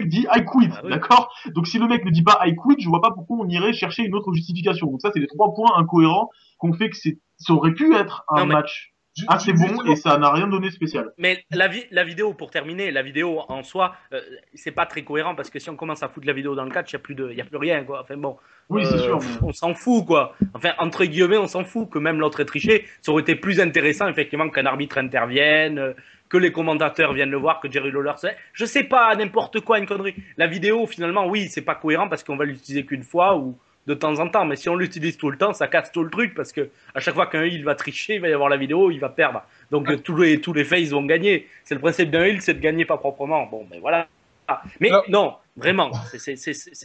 dit 0.06 0.26
I 0.34 0.46
quit. 0.46 0.70
Ah 0.74 0.82
oui. 0.84 0.90
D'accord? 0.92 1.34
Donc 1.54 1.68
si 1.68 1.78
le 1.80 1.88
mec 1.88 2.04
ne 2.06 2.12
dit 2.12 2.24
pas 2.24 2.40
I 2.46 2.56
quit, 2.56 2.76
je 2.80 2.88
vois 2.90 3.02
pas 3.02 3.12
pourquoi 3.12 3.38
on 3.42 3.48
irait 3.50 3.74
chercher 3.74 4.04
une 4.04 4.16
autre 4.16 4.34
justification. 4.34 4.88
Donc 4.88 5.02
ça, 5.02 5.12
c'est 5.14 5.20
les 5.20 5.28
trois 5.28 5.54
points 5.54 5.72
incohérents 5.78 6.30
qu'on 6.58 6.74
fait 6.74 6.90
que 6.90 6.96
c'est, 6.98 7.18
ça 7.38 7.54
aurait 7.54 7.74
pu 7.74 7.96
être 7.96 8.24
un 8.30 8.42
Non, 8.42 8.46
mais- 8.48 8.54
match 8.56 8.92
assez 9.30 9.56
ju- 9.56 9.58
bon 9.58 9.82
et 9.86 9.96
ça 9.96 10.18
n'a 10.18 10.30
rien 10.30 10.46
donné 10.46 10.70
spécial. 10.72 11.10
Mais 11.18 11.42
la, 11.50 11.70
vi- 11.70 11.86
la 11.92 12.04
vidéo, 12.04 12.34
pour 12.34 12.50
terminer, 12.52 12.92
la 12.92 13.02
vidéo 13.02 13.40
en 13.48 13.64
soi, 13.64 13.96
euh, 14.12 14.20
c'est 14.56 14.72
pas 14.72 14.86
très 14.86 15.04
cohérent 15.04 15.36
parce 15.36 15.50
que 15.50 15.58
si 15.58 15.70
on 15.70 15.78
commence 15.78 16.04
à 16.04 16.10
foutre 16.10 16.28
la 16.28 16.34
vidéo 16.34 16.54
dans 16.54 16.66
le 16.66 16.70
catch, 16.70 16.92
il 16.92 16.96
n'y 16.96 17.00
a, 17.00 17.04
plus 17.04 17.16
de- 17.16 17.32
y 17.32 17.40
a 17.40 17.46
plus 17.46 17.56
rien. 17.58 17.86
Quoi. 17.86 18.02
Enfin 18.02 18.18
bon, 18.18 18.36
Oui, 18.70 18.82
euh, 18.84 18.90
c'est 18.90 18.98
sûr. 18.98 19.20
mais- 19.20 19.48
on 19.48 19.54
s'en 19.54 19.74
fout 19.74 20.06
quoi. 20.06 20.34
Enfin, 20.54 20.72
entre 20.80 21.06
guillemets, 21.06 21.38
on 21.38 21.48
s'en 21.48 21.64
fout 21.64 21.90
que 21.90 21.98
même 21.98 22.20
l'autre 22.20 22.42
ait 22.42 22.46
triché. 22.46 22.84
Ça 23.02 23.14
aurait 23.14 23.22
été 23.22 23.36
plus 23.36 23.62
intéressant, 23.62 24.10
effectivement, 24.10 24.50
qu'un 24.50 24.66
arbitre 24.66 24.98
intervienne, 24.98 25.80
euh, 25.80 25.94
que 26.30 26.38
les 26.38 26.52
commentateurs 26.52 27.14
viennent 27.14 27.30
le 27.32 27.38
voir, 27.38 27.60
que 27.60 27.72
Jerry 27.72 27.92
Lawler. 27.92 28.14
c'est- 28.18 28.36
Je 28.54 28.66
sais 28.66 28.84
pas, 28.84 29.16
n'importe 29.16 29.60
quoi, 29.62 29.80
une 29.80 29.86
connerie. 29.86 30.16
La 30.38 30.48
vidéo, 30.48 30.88
finalement, 30.88 31.28
oui, 31.28 31.48
c'est 31.50 31.62
pas 31.62 31.76
cohérent 31.76 32.08
parce 32.10 32.24
qu'on 32.24 32.36
va 32.36 32.46
l'utiliser 32.46 32.86
qu'une 32.86 33.04
fois 33.04 33.38
ou 33.38 33.58
de 33.88 33.94
temps 33.94 34.18
en 34.20 34.28
temps. 34.28 34.46
Mais 34.46 34.56
si 34.56 34.68
on 34.68 34.76
l'utilise 34.76 35.16
tout 35.18 35.30
le 35.30 35.38
temps, 35.38 35.54
ça 35.54 35.68
casse 35.68 35.92
tout 35.92 36.04
le 36.04 36.10
truc 36.10 36.34
parce 36.34 36.52
que 36.52 36.70
à 36.96 37.00
chaque 37.00 37.14
fois 37.14 37.28
qu'un 37.28 37.44
il 37.46 37.64
va 37.64 37.76
tricher, 37.76 38.16
il 38.16 38.22
va 38.22 38.30
y 38.30 38.34
avoir 38.34 38.50
la 38.50 38.58
vidéo, 38.58 38.90
il 38.90 39.00
va 39.00 39.10
perdre. 39.10 39.44
Donc 39.70 40.02
tous 40.04 40.18
les 40.18 40.42
tous 40.42 40.54
les 40.54 40.64
faces 40.64 40.90
vont 40.90 41.04
gagner. 41.06 41.48
C'est 41.64 41.76
le 41.76 41.82
principe 41.82 42.10
d'un 42.10 42.26
heal, 42.26 42.42
c'est 42.42 42.56
de 42.56 42.60
gagner 42.60 42.86
pas 42.86 42.98
proprement. 42.98 43.46
Bon, 43.46 43.64
ben 43.70 43.80
voilà. 43.80 44.08
Ah, 44.48 44.62
Mais 44.80 44.90
Alors- 44.90 45.06
non, 45.10 45.36
vraiment, 45.58 45.92
c'est- 46.18 46.36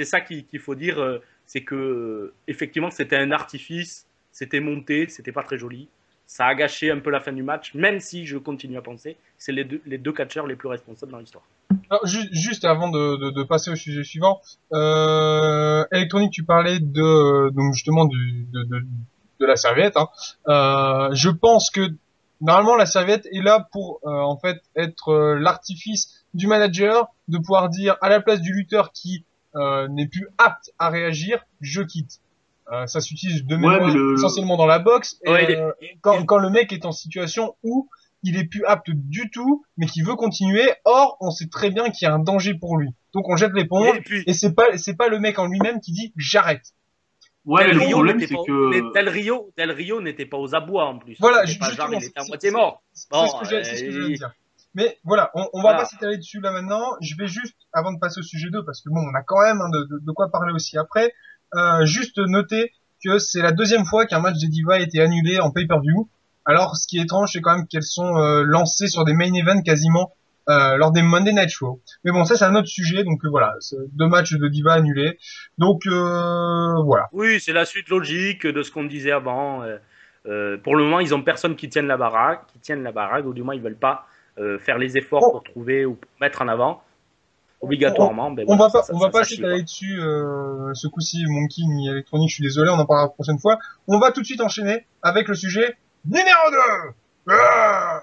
ça 0.05 0.21
qu'il 0.21 0.45
faut 0.59 0.75
dire, 0.75 0.99
euh, 1.01 1.23
c'est 1.47 1.63
que 1.63 2.33
effectivement 2.49 2.91
c'était 2.91 3.17
un 3.17 3.31
artifice, 3.33 4.07
c'était 4.31 4.61
monté, 4.61 5.09
c'était 5.09 5.33
pas 5.33 5.43
très 5.43 5.57
joli. 5.59 5.89
Ça 6.31 6.47
a 6.47 6.55
gâché 6.55 6.93
un 6.93 7.01
peu 7.01 7.11
la 7.11 7.19
fin 7.19 7.33
du 7.33 7.43
match, 7.43 7.75
même 7.75 7.99
si 7.99 8.25
je 8.25 8.39
continue 8.39 8.79
à 8.79 8.83
penser, 8.83 9.15
que 9.15 9.19
c'est 9.37 9.51
les 9.51 9.65
deux, 9.65 9.83
les 9.85 9.99
deux 9.99 10.13
catcheurs 10.13 10.47
les 10.47 10.55
plus 10.55 10.69
responsables 10.69 11.11
dans 11.11 11.19
l'histoire. 11.19 11.43
Alors, 11.91 12.07
ju- 12.07 12.29
juste 12.31 12.65
avant 12.65 12.89
de, 12.89 13.43
passer 13.43 13.73
au 13.73 13.75
sujet 13.75 14.05
suivant, 14.05 14.41
euh, 14.73 15.85
tu 16.31 16.45
parlais 16.45 16.79
de 16.79 17.51
donc 17.51 17.75
justement 17.75 18.05
de, 18.05 18.87
la 19.41 19.57
serviette. 19.57 19.97
Hein. 19.97 20.07
Euh, 20.47 21.13
je 21.15 21.31
pense 21.31 21.69
que 21.69 21.89
normalement 22.41 22.77
la 22.77 22.87
serviette 22.87 23.27
est 23.33 23.43
là 23.43 23.67
pour 23.73 23.99
euh, 24.05 24.11
en 24.11 24.37
fait 24.37 24.63
être 24.77 25.09
euh, 25.09 25.35
l'artifice 25.37 26.25
du 26.33 26.47
manager 26.47 27.09
de 27.27 27.39
pouvoir 27.39 27.71
dire 27.71 27.97
à 28.03 28.09
la 28.09 28.21
place 28.21 28.41
du 28.41 28.53
lutteur 28.53 28.93
qui 28.93 29.25
n'est 29.89 30.07
plus 30.07 30.29
apte 30.39 30.71
à 30.79 30.91
réagir, 30.91 31.45
je 31.61 31.83
quitte. 31.83 32.21
Euh, 32.73 32.87
ça 32.87 33.01
s'utilise 33.01 33.45
de 33.45 33.55
Ouais, 33.57 33.61
mémoire 33.61 33.89
le- 33.95 34.15
essentiellement 34.15 34.57
dans 34.57 34.67
la 34.67 34.79
boxe. 34.79 35.17
et, 35.25 35.31
Ouais, 35.31 35.45
il 35.45 35.51
est- 35.51 35.57
euh, 35.61 35.73
quand, 36.03 36.25
quand 36.25 36.39
le 36.39 36.51
mec 36.51 36.73
est 36.73 36.85
en 36.87 36.93
situation 36.93 37.57
où 37.65 37.89
il 38.23 38.37
est 38.37 38.45
plus 38.45 38.65
apte 38.65 38.91
du 38.91 39.31
tout, 39.31 39.65
mais 39.77 39.87
qui 39.87 40.03
veut 40.03 40.15
continuer. 40.15 40.71
Or, 40.85 41.17
on 41.21 41.31
sait 41.31 41.49
très 41.49 41.71
bien 41.71 41.91
qu'il 41.91 42.07
y 42.07 42.09
a 42.09 42.15
un 42.15 42.19
danger 42.21 42.55
pour 42.55 42.77
lui. 42.79 42.91
Donc 43.13 43.29
on 43.29 43.37
jette 43.37 43.53
l'éponge. 43.55 43.97
Et 43.97 44.01
puis, 44.03 44.23
Et 44.27 44.35
c'est 44.35 44.53
pas 44.55 44.77
c'est 44.77 44.95
pas 44.95 45.09
le 45.09 45.19
mec 45.19 45.39
en 45.39 45.47
lui-même 45.47 45.81
qui 45.81 45.91
dit 45.93 46.13
j'arrête. 46.17 46.63
Ouais, 47.47 47.65
Del 47.67 47.75
le 47.77 47.81
Rio 47.81 47.91
problème, 47.93 48.17
n'était 48.19 48.29
c'est 48.29 48.35
pas- 48.35 48.43
que. 48.47 48.69
mais 48.71 48.83
Del 48.95 49.09
Rio, 49.09 49.51
Del 49.57 49.71
Rio 49.73 50.01
n'était 50.03 50.27
pas 50.27 50.37
aux 50.37 50.55
abois 50.55 50.85
en 50.87 50.99
plus. 50.99 51.17
Voilà, 51.19 51.47
C'était 51.47 51.59
pas 51.59 51.71
genre, 51.73 51.89
il 51.93 52.05
était 52.05 52.21
à 52.21 52.25
moitié 52.25 52.51
mort. 52.51 52.83
C'est 52.93 53.11
Bon, 53.11 53.27
ce 53.27 53.41
que 53.41 53.49
j'ai- 53.49 53.65
c'est 53.65 53.77
ce 53.77 53.85
que 53.85 53.91
je 53.91 53.99
euh, 54.01 54.09
dire. 54.09 54.31
Mais 54.75 54.99
voilà, 55.03 55.31
on, 55.35 55.41
on 55.55 55.59
va 55.59 55.63
Voilà. 55.63 55.79
pas 55.79 55.85
s'étaler 55.87 56.19
dessus 56.19 56.41
là 56.41 56.53
maintenant. 56.53 56.85
Je 57.01 57.17
vais 57.17 57.27
juste, 57.27 57.57
avant 57.73 57.93
de 57.93 57.99
passer 57.99 58.21
au 58.21 58.23
sujet 58.23 58.51
2, 58.53 58.63
parce 58.65 58.83
que 58.83 58.91
bon, 58.91 59.01
on 59.01 59.15
a 59.19 59.23
quand 59.23 59.41
même 59.41 59.61
hein, 59.61 59.69
de, 59.71 59.79
de- 59.91 60.05
de 60.07 60.13
quoi 60.13 60.29
parler 60.31 60.53
aussi 60.53 60.79
après, 60.79 61.13
euh, 61.55 61.85
juste 61.85 62.19
noter 62.19 62.73
que 63.05 63.19
c'est 63.19 63.43
la 63.43 63.53
deuxième 63.53 63.85
fois 63.85 64.07
qu'un 64.07 64.21
match 64.21 64.37
des 64.39 64.49
Divas 64.49 64.75
a 64.75 64.79
été 64.81 65.01
annulé 65.01 65.41
en 65.41 65.51
pay-per-view. 65.51 66.09
Alors, 66.45 66.77
ce 66.77 66.87
qui 66.87 66.99
est 66.99 67.03
étrange, 67.03 67.31
c'est 67.33 67.41
quand 67.41 67.57
même 67.57 67.67
qu'elles 67.67 67.83
sont 67.83 68.17
euh, 68.17 68.43
lancées 68.45 68.89
sur 68.89 69.05
des 69.05 69.13
main 69.15 69.33
events 69.35 69.63
quasiment 69.63 70.13
euh, 70.49 70.77
lors 70.77 70.91
des 70.91 71.03
Monday 71.03 71.33
Night 71.33 71.51
Show. 71.51 71.81
Mais 72.05 72.13
bon, 72.13 72.25
ça 72.25 72.37
c'est 72.37 72.45
un 72.45 72.55
autre 72.55 72.67
sujet, 72.69 73.05
donc 73.05 73.25
euh, 73.25 73.29
voilà, 73.29 73.55
deux 73.93 74.07
matchs 74.09 74.33
de 74.35 74.49
Diva 74.49 74.73
annulés. 74.75 75.19
Donc 75.59 75.87
euh, 75.87 76.83
voilà. 76.85 77.09
Oui, 77.13 77.41
c'est 77.41 77.53
la 77.53 77.65
suite 77.65 77.89
logique 77.89 78.47
de 78.47 78.63
ce 78.63 78.71
qu'on 78.71 78.85
disait 78.85 79.13
avant. 79.13 79.63
Euh, 80.27 80.59
pour 80.59 80.77
le 80.77 80.85
moment, 80.85 81.01
ils 81.01 81.15
ont 81.15 81.23
personne 81.23 81.57
qui 81.57 81.69
tienne 81.69 81.87
la 81.87 81.97
baraque, 81.97 82.47
qui 82.53 82.59
tienne 82.59 82.83
la 82.83 82.93
baraque, 82.93 83.25
ou 83.27 83.33
du 83.33 83.43
moins 83.43 83.55
ils 83.55 83.63
veulent 83.63 83.77
pas 83.77 84.07
euh, 84.39 84.59
faire 84.59 84.79
les 84.79 84.97
efforts 84.97 85.23
Oh. 85.25 85.31
pour 85.33 85.45
trouver 85.45 85.85
ou 85.85 85.95
pour 85.95 86.11
mettre 86.21 86.43
en 86.43 86.49
avant. 86.49 86.83
Obligatoirement. 87.61 88.31
ben 88.31 88.45
On 88.49 88.57
voilà, 88.57 88.69
va 88.73 88.81
pas, 88.81 88.83
ça- 88.83 88.95
on 88.95 88.99
ça- 88.99 89.07
va 89.07 89.11
pas 89.11 89.25
s'étaler 89.25 89.63
dessus 89.63 90.01
euh, 90.01 90.73
ce 90.75 90.87
coup-ci, 90.89 91.25
Monkey 91.27 91.63
ni 91.67 91.89
électronique, 91.89 92.31
je 92.31 92.35
suis 92.35 92.43
désolé, 92.45 92.71
on 92.71 92.75
en 92.79 92.87
parlera 92.87 93.07
la 93.07 93.11
prochaine 93.13 93.39
fois. 93.39 93.59
On 93.89 93.99
va 93.99 94.13
tout 94.13 94.21
de 94.21 94.27
suite 94.27 94.41
enchaîner 94.41 94.87
avec 95.03 95.29
le 95.29 95.35
sujet 95.35 95.77
numéro 96.05 96.51
2 96.51 97.33
ah 97.33 98.03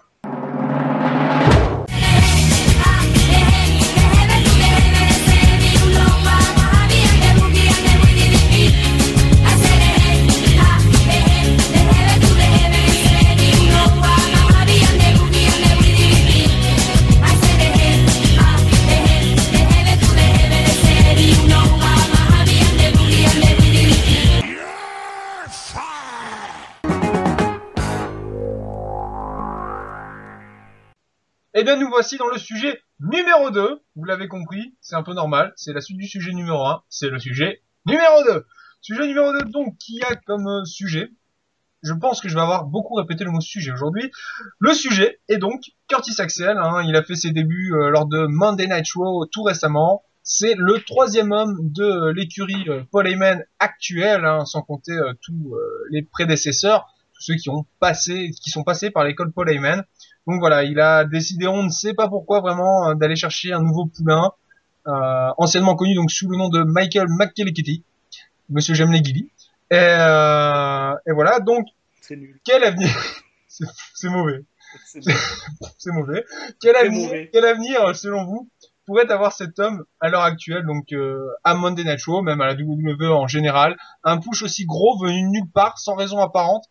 Eh 31.60 31.64
bien, 31.64 31.76
nous 31.76 31.90
voici 31.90 32.18
dans 32.18 32.28
le 32.28 32.38
sujet 32.38 32.80
numéro 33.00 33.50
2. 33.50 33.82
Vous 33.96 34.04
l'avez 34.04 34.28
compris, 34.28 34.76
c'est 34.80 34.94
un 34.94 35.02
peu 35.02 35.16
normal. 35.16 35.54
C'est 35.56 35.74
la 35.74 35.82
suite 35.82 35.98
du 35.98 36.08
sujet 36.08 36.32
numéro 36.32 36.64
1. 36.64 36.84
C'est 36.88 37.10
le 37.10 37.18
sujet 37.18 37.64
numéro 37.88 38.24
2. 38.26 38.46
Sujet 38.82 39.08
numéro 39.08 39.32
2, 39.34 39.46
donc, 39.46 39.76
qui 39.80 40.00
a 40.04 40.16
comme 40.28 40.48
euh, 40.48 40.66
sujet, 40.66 41.10
je 41.82 41.94
pense 41.94 42.22
que 42.22 42.30
je 42.30 42.36
vais 42.36 42.42
avoir 42.42 42.66
beaucoup 42.66 42.94
répété 42.94 43.24
le 43.24 43.32
mot 43.32 43.42
sujet 43.42 43.72
aujourd'hui. 43.72 44.12
Le 44.60 44.76
sujet 44.76 45.20
est 45.30 45.38
donc 45.38 45.72
Curtis 45.88 46.22
Axel. 46.22 46.60
hein. 46.60 46.84
il 46.86 46.96
a 46.96 47.02
fait 47.02 47.16
ses 47.16 47.32
débuts 47.32 47.74
euh, 47.74 47.90
lors 47.90 48.06
de 48.06 48.28
Monday 48.28 48.68
Night 48.68 48.86
Raw 48.94 49.26
tout 49.26 49.42
récemment. 49.42 50.04
C'est 50.22 50.54
le 50.54 50.80
troisième 50.84 51.32
homme 51.32 51.58
de 51.60 51.84
euh, 51.84 52.14
l'écurie 52.14 52.70
euh, 52.70 52.84
Paul 52.92 53.08
Heyman 53.08 53.44
actuelle, 53.58 54.26
hein, 54.26 54.46
sans 54.46 54.62
compter 54.62 54.96
tous 55.24 55.56
les 55.90 56.04
prédécesseurs, 56.04 56.86
tous 57.14 57.24
ceux 57.24 57.36
qui 57.36 57.50
ont 57.50 57.66
passé, 57.80 58.30
qui 58.44 58.52
sont 58.52 58.64
passés 58.64 58.92
par 58.92 59.04
l'école 59.04 59.32
Paul 59.32 59.50
Heyman. 59.50 59.84
Donc 60.28 60.40
voilà, 60.40 60.64
il 60.64 60.80
a 60.80 61.06
décidé, 61.06 61.48
on 61.48 61.64
ne 61.64 61.70
sait 61.70 61.94
pas 61.94 62.10
pourquoi 62.10 62.42
vraiment, 62.42 62.90
euh, 62.90 62.96
d'aller 62.96 63.16
chercher 63.16 63.54
un 63.54 63.62
nouveau 63.62 63.86
poulain, 63.86 64.32
euh, 64.88 65.30
anciennement 65.38 65.76
connu 65.76 65.96
donc 65.96 66.12
sous 66.12 66.30
le 66.30 66.38
nom 66.38 66.50
de 66.50 66.64
Michael 66.64 67.08
McKellickety, 67.10 67.84
Monsieur 68.50 68.74
J'aime 68.74 68.92
les. 68.92 69.00
Et, 69.00 69.30
euh, 69.72 70.94
et 71.06 71.12
voilà, 71.12 71.40
donc 71.40 71.68
nul. 72.10 72.40
quel 72.44 72.64
avenir 72.64 72.90
C'est 73.48 74.10
mauvais, 74.10 74.44
C'est 74.86 75.92
mauvais. 75.92 76.26
Quel 76.62 76.76
avenir, 76.76 77.08
mauvais. 77.08 77.30
quel 77.34 77.46
avenir, 77.46 77.96
selon 77.96 78.26
vous, 78.26 78.50
pourrait 78.86 79.10
avoir 79.12 79.34
cet 79.34 79.60
homme 79.60 79.84
à 80.00 80.10
l'heure 80.10 80.24
actuelle, 80.24 80.66
donc 80.66 80.94
euh, 80.94 81.28
à 81.44 81.56
Monday 81.56 81.84
Night 81.84 82.04
Raw, 82.06 82.22
même 82.22 82.40
à 82.42 82.48
la 82.48 82.54
WWE 82.54 83.12
en 83.12 83.28
général, 83.28 83.78
un 84.04 84.18
push 84.18 84.44
aussi 84.44 84.66
gros 84.66 84.98
venu 85.00 85.22
de 85.24 85.28
nulle 85.28 85.52
part, 85.54 85.80
sans 85.80 85.96
raison 85.96 86.20
apparente. 86.20 86.66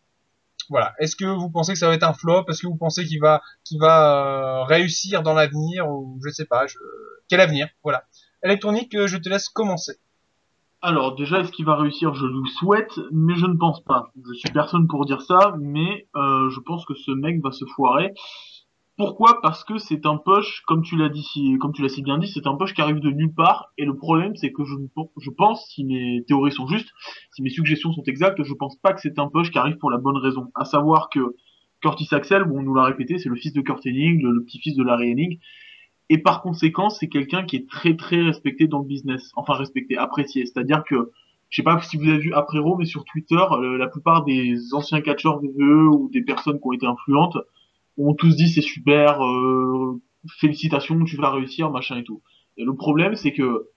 Voilà. 0.69 0.95
Est-ce 0.99 1.17
que 1.17 1.25
vous 1.25 1.51
pensez 1.51 1.73
que 1.73 1.79
ça 1.79 1.89
va 1.89 1.95
être 1.95 2.03
un 2.03 2.13
flop? 2.13 2.45
Est-ce 2.49 2.63
que 2.63 2.67
vous 2.67 2.77
pensez 2.77 3.05
qu'il 3.05 3.21
va, 3.21 3.41
euh, 3.83 4.65
réussir 4.65 5.23
dans 5.23 5.35
l'avenir 5.35 5.89
ou 5.89 6.19
je 6.25 6.31
sais 6.31 6.47
pas. 6.47 6.67
Quel 7.29 7.41
avenir? 7.41 7.69
Voilà. 7.83 8.05
Électronique, 8.43 8.95
euh, 8.95 9.07
je 9.07 9.17
te 9.17 9.29
laisse 9.29 9.49
commencer. 9.49 9.99
Alors 10.83 11.17
déjà, 11.17 11.41
est-ce 11.41 11.51
qu'il 11.51 11.65
va 11.65 11.77
réussir? 11.77 12.15
Je 12.15 12.27
le 12.27 12.47
souhaite, 12.59 13.01
mais 13.11 13.35
je 13.35 13.47
ne 13.47 13.57
pense 13.57 13.83
pas. 13.83 14.13
Je 14.25 14.35
suis 14.35 14.51
personne 14.53 14.87
pour 14.87 15.07
dire 15.07 15.23
ça, 15.23 15.55
mais 15.59 16.07
euh, 16.15 16.51
je 16.51 16.61
pense 16.61 16.85
que 16.85 16.95
ce 16.95 17.11
mec 17.11 17.43
va 17.43 17.51
se 17.51 17.65
foirer. 17.65 18.13
Pourquoi 18.97 19.43
Parce 19.43 19.63
que 19.63 19.77
c'est 19.77 20.07
un 20.07 20.17
push, 20.17 20.63
comme 20.67 20.83
tu 20.83 20.97
l'as 20.97 21.11
dit, 21.11 21.23
si, 21.23 21.59
comme 21.59 21.73
tu 21.73 21.83
l'as 21.83 21.91
si 21.91 22.03
bien 22.03 22.17
dit, 22.17 22.29
c'est 22.29 22.47
un 22.47 22.57
push 22.57 22.73
qui 22.73 22.81
arrive 22.81 23.01
de 23.01 23.11
nulle 23.11 23.35
part. 23.35 23.71
Et 23.77 23.85
le 23.85 23.95
problème, 23.95 24.35
c'est 24.37 24.53
que 24.53 24.65
je, 24.65 24.75
je 25.21 25.31
pense, 25.31 25.67
si 25.69 25.85
mes 25.85 26.25
théories 26.27 26.53
sont 26.53 26.67
justes, 26.67 26.89
si 27.33 27.43
mes 27.43 27.51
suggestions 27.51 27.93
sont 27.93 28.03
exactes, 28.07 28.43
je 28.43 28.55
pense 28.55 28.77
pas 28.77 28.95
que 28.95 29.01
c'est 29.03 29.19
un 29.19 29.29
push 29.29 29.51
qui 29.51 29.59
arrive 29.59 29.77
pour 29.77 29.91
la 29.91 29.99
bonne 29.99 30.17
raison. 30.17 30.51
À 30.55 30.65
savoir 30.65 31.11
que 31.11 31.37
Curtis 31.83 32.09
Axel, 32.13 32.45
bon, 32.45 32.61
on 32.61 32.63
nous 32.63 32.75
l'a 32.75 32.85
répété, 32.85 33.19
c'est 33.19 33.29
le 33.29 33.37
fils 33.37 33.53
de 33.53 33.61
Kurt 33.61 33.85
Hennig, 33.85 34.23
le, 34.23 34.43
petit-fils 34.45 34.75
de 34.77 34.83
Larry 34.83 35.11
Hennig. 35.11 35.41
Et 36.09 36.17
par 36.17 36.41
conséquent, 36.41 36.89
c'est 36.89 37.09
quelqu'un 37.09 37.45
qui 37.45 37.57
est 37.57 37.69
très 37.69 37.97
très 37.97 38.23
respecté 38.23 38.67
dans 38.67 38.79
le 38.79 38.87
business. 38.87 39.31
Enfin, 39.37 39.55
respecté, 39.55 39.99
apprécié. 39.99 40.47
C'est-à-dire 40.47 40.85
que, 40.85 41.11
je 41.51 41.57
sais 41.57 41.63
pas 41.63 41.79
si 41.83 41.99
vous 41.99 42.09
avez 42.09 42.19
vu 42.19 42.33
après 42.33 42.61
mais 42.79 42.87
sur 42.87 43.05
Twitter, 43.05 43.45
euh, 43.53 43.77
la 43.77 43.89
plupart 43.89 44.25
des 44.25 44.73
anciens 44.73 45.03
catcheurs 45.03 45.39
VVE 45.41 45.91
ou 45.93 46.09
des 46.13 46.23
personnes 46.23 46.59
qui 46.59 46.67
ont 46.67 46.73
été 46.73 46.87
influentes 46.87 47.37
ont 47.99 48.15
tous 48.15 48.37
dit 48.37 48.49
c'est 48.49 48.63
super, 48.63 49.25
euh, 49.25 50.01
félicitations, 50.39 51.03
tu 51.05 51.17
vas 51.17 51.31
réussir, 51.31 51.71
machin 51.71 51.99
et 51.99 52.05
tout. 52.05 52.23
Et 52.57 52.65
le 52.65 52.75
problème, 52.75 53.15
c'est 53.15 53.33
que 53.33 53.69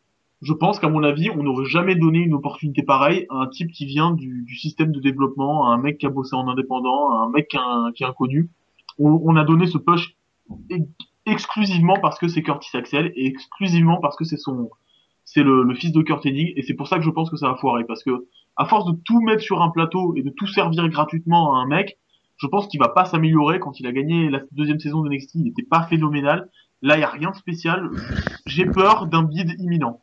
je 0.42 0.54
pense 0.54 0.80
qu'à 0.80 0.90
mon 0.90 1.04
avis, 1.04 1.30
on 1.30 1.44
n'aurait 1.44 1.66
jamais 1.66 1.96
donné 1.96 2.20
une 2.20 2.34
opportunité 2.34 2.82
pareille 2.84 3.26
à 3.30 3.36
un 3.36 3.48
type 3.48 3.72
qui 3.72 3.86
vient 3.86 4.12
du, 4.12 4.56
système 4.56 4.92
de 4.92 5.00
développement, 5.00 5.70
à 5.70 5.74
un 5.74 5.78
mec 5.78 5.98
qui 5.98 6.06
a 6.06 6.10
bossé 6.10 6.36
en 6.36 6.48
indépendant, 6.48 7.12
à 7.12 7.26
un 7.26 7.30
mec 7.30 7.50
qui, 7.50 8.04
est 8.04 8.08
inconnu. 8.08 8.50
On, 8.98 9.22
on 9.24 9.36
a 9.36 9.44
donné 9.44 9.68
ce 9.68 9.78
push 9.78 10.16
exclusivement 11.26 11.98
parce 12.02 12.20
que 12.20 12.28
c'est 12.28 12.42
Curtis 12.42 12.76
Axel 12.76 13.12
et 13.16 13.28
exclusivement 13.28 14.00
parce 14.02 14.16
que 14.16 14.24
c'est 14.24 14.38
son, 14.38 14.70
c'est 15.26 15.44
le, 15.44 15.74
fils 15.76 15.92
de 15.92 16.02
Kurt 16.02 16.26
et 16.26 16.64
c'est 16.66 16.74
pour 16.74 16.88
ça 16.88 16.98
que 16.98 17.04
je 17.04 17.10
pense 17.10 17.30
que 17.30 17.38
ça 17.38 17.50
va 17.50 17.56
foirer 17.56 17.84
parce 17.84 18.04
que 18.04 18.28
à 18.58 18.66
force 18.66 18.86
de 18.86 18.98
tout 19.06 19.22
mettre 19.22 19.44
sur 19.44 19.62
un 19.62 19.70
plateau 19.70 20.16
et 20.16 20.24
de 20.24 20.30
tout 20.30 20.48
servir 20.48 20.88
gratuitement 20.90 21.56
à 21.56 21.60
un 21.60 21.68
mec, 21.68 21.98
je 22.40 22.48
pense 22.48 22.68
qu'il 22.68 22.80
va 22.80 22.90
pas 22.90 23.06
s'améliorer 23.06 23.60
quand 23.60 23.80
il 23.80 23.88
a 23.88 23.92
gagné 23.92 24.30
la 24.30 24.40
deuxième 24.52 24.80
saison 24.80 25.02
de 25.02 25.10
NXT, 25.10 25.36
il 25.36 25.44
n'était 25.44 25.64
pas 25.64 25.84
phénoménal. 25.84 26.50
Là, 26.82 26.98
il 26.98 27.02
y 27.02 27.04
a 27.04 27.10
rien 27.10 27.32
de 27.32 27.36
spécial. 27.36 27.90
J'ai 28.46 28.66
peur 28.66 29.08
d'un 29.08 29.24
bid 29.24 29.54
imminent. 29.60 30.02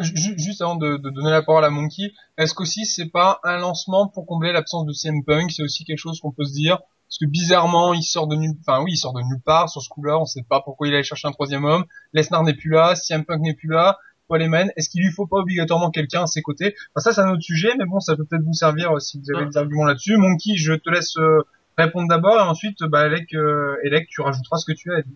Juste 0.00 0.62
avant 0.62 0.76
de, 0.76 0.96
de 0.96 1.10
donner 1.10 1.30
la 1.30 1.42
parole 1.42 1.64
à 1.64 1.70
Monkey, 1.70 2.14
est-ce 2.38 2.54
qu'aussi 2.54 2.86
c'est 2.86 3.10
pas 3.10 3.40
un 3.44 3.58
lancement 3.58 4.08
pour 4.08 4.24
combler 4.24 4.52
l'absence 4.52 4.86
de 4.86 4.92
CM 4.92 5.22
Punk? 5.22 5.50
C'est 5.50 5.62
aussi 5.62 5.84
quelque 5.84 5.98
chose 5.98 6.20
qu'on 6.20 6.32
peut 6.32 6.44
se 6.44 6.54
dire. 6.54 6.78
Parce 7.08 7.18
que 7.18 7.26
bizarrement, 7.26 7.92
il 7.92 8.02
sort 8.02 8.26
de 8.26 8.34
nulle, 8.34 8.56
enfin 8.66 8.82
oui, 8.82 8.92
il 8.94 8.96
sort 8.96 9.12
de 9.12 9.20
nulle 9.20 9.42
part 9.44 9.68
sur 9.68 9.82
ce 9.82 9.88
coup-là. 9.90 10.18
On 10.18 10.24
sait 10.24 10.42
pas 10.48 10.60
pourquoi 10.60 10.88
il 10.88 10.94
allait 10.94 11.02
chercher 11.02 11.28
un 11.28 11.32
troisième 11.32 11.64
homme. 11.64 11.84
Lesnar 12.14 12.42
n'est 12.42 12.54
plus 12.54 12.70
là, 12.70 12.96
CM 12.96 13.24
Punk 13.24 13.42
n'est 13.42 13.54
plus 13.54 13.68
là. 13.68 13.98
Paul 14.28 14.42
Heyman, 14.42 14.70
est-ce 14.76 14.88
qu'il 14.90 15.02
lui 15.02 15.12
faut 15.12 15.26
pas 15.26 15.36
obligatoirement 15.38 15.90
quelqu'un 15.90 16.22
à 16.22 16.26
ses 16.26 16.42
côtés? 16.42 16.74
Enfin 16.94 17.02
ça, 17.02 17.12
c'est 17.12 17.20
un 17.20 17.30
autre 17.32 17.42
sujet, 17.42 17.70
mais 17.78 17.84
bon, 17.84 18.00
ça 18.00 18.16
peut 18.16 18.24
peut-être 18.24 18.42
vous 18.44 18.52
servir 18.54 18.92
euh, 18.96 18.98
si 18.98 19.18
vous 19.20 19.36
avez 19.36 19.46
des 19.46 19.56
arguments 19.56 19.84
là-dessus. 19.84 20.16
Monkey, 20.16 20.56
je 20.56 20.72
te 20.74 20.90
laisse 20.90 21.16
euh, 21.18 21.42
répondre 21.78 22.08
d'abord 22.08 22.36
et 22.38 22.42
ensuite, 22.42 22.82
bah, 22.84 23.00
Alec, 23.00 23.32
euh, 23.34 23.76
Alec, 23.84 24.08
tu 24.08 24.20
rajouteras 24.20 24.56
ce 24.58 24.66
que 24.66 24.76
tu 24.76 24.92
as 24.92 25.02
dit. 25.02 25.14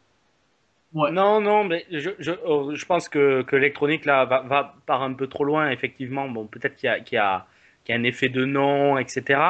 Ouais. 0.93 1.11
Non, 1.13 1.41
non, 1.41 1.65
mais 1.65 1.87
je, 1.91 2.11
je, 2.19 2.33
oh, 2.45 2.73
je 2.75 2.85
pense 2.85 3.09
que, 3.09 3.43
que 3.43 3.55
l'électronique 3.57 4.05
là 4.05 4.25
va, 4.25 4.43
va 4.43 4.75
part 4.87 5.03
un 5.03 5.13
peu 5.13 5.27
trop 5.29 5.45
loin, 5.45 5.71
effectivement. 5.71 6.29
Bon, 6.29 6.47
peut-être 6.47 6.77
qu'il 6.77 6.87
y 6.89 6.91
a, 6.91 6.99
y, 6.99 7.91
y 7.91 7.93
un 7.95 8.03
effet 8.05 8.29
de 8.29 8.45
nom, 8.45 8.99
etc. 8.99 9.41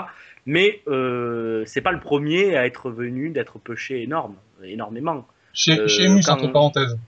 Mais 0.46 0.80
euh, 0.88 1.62
c'est 1.66 1.80
pas 1.82 1.92
le 1.92 2.00
premier 2.00 2.56
à 2.56 2.66
être 2.66 2.90
venu 2.90 3.30
d'être 3.30 3.58
pêché 3.58 4.02
énorme, 4.02 4.34
énormément. 4.62 5.26
Chez, 5.52 5.78
Euh, 5.80 5.88
chez 5.88 6.08
Mus, 6.08 6.22
quand- 6.26 6.34
entre 6.34 6.48
parenthèses. 6.52 6.98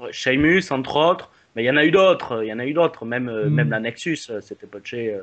Ouais, 0.00 0.12
Sheamus, 0.12 0.62
entre 0.70 0.96
autres, 0.96 1.30
mais 1.54 1.62
il 1.62 1.66
y 1.66 1.70
en 1.70 1.76
a 1.76 1.84
eu 1.84 1.90
d'autres. 1.90 2.42
Il 2.44 2.48
y 2.48 2.52
en 2.52 2.58
a 2.58 2.66
eu 2.66 2.72
d'autres, 2.72 3.04
même, 3.04 3.28
euh, 3.28 3.48
Mm. 3.48 3.54
même 3.54 3.70
la 3.70 3.80
Nexus, 3.80 4.18
euh, 4.30 4.40
c'était 4.40 4.66
pêché. 4.66 5.14
euh, 5.14 5.22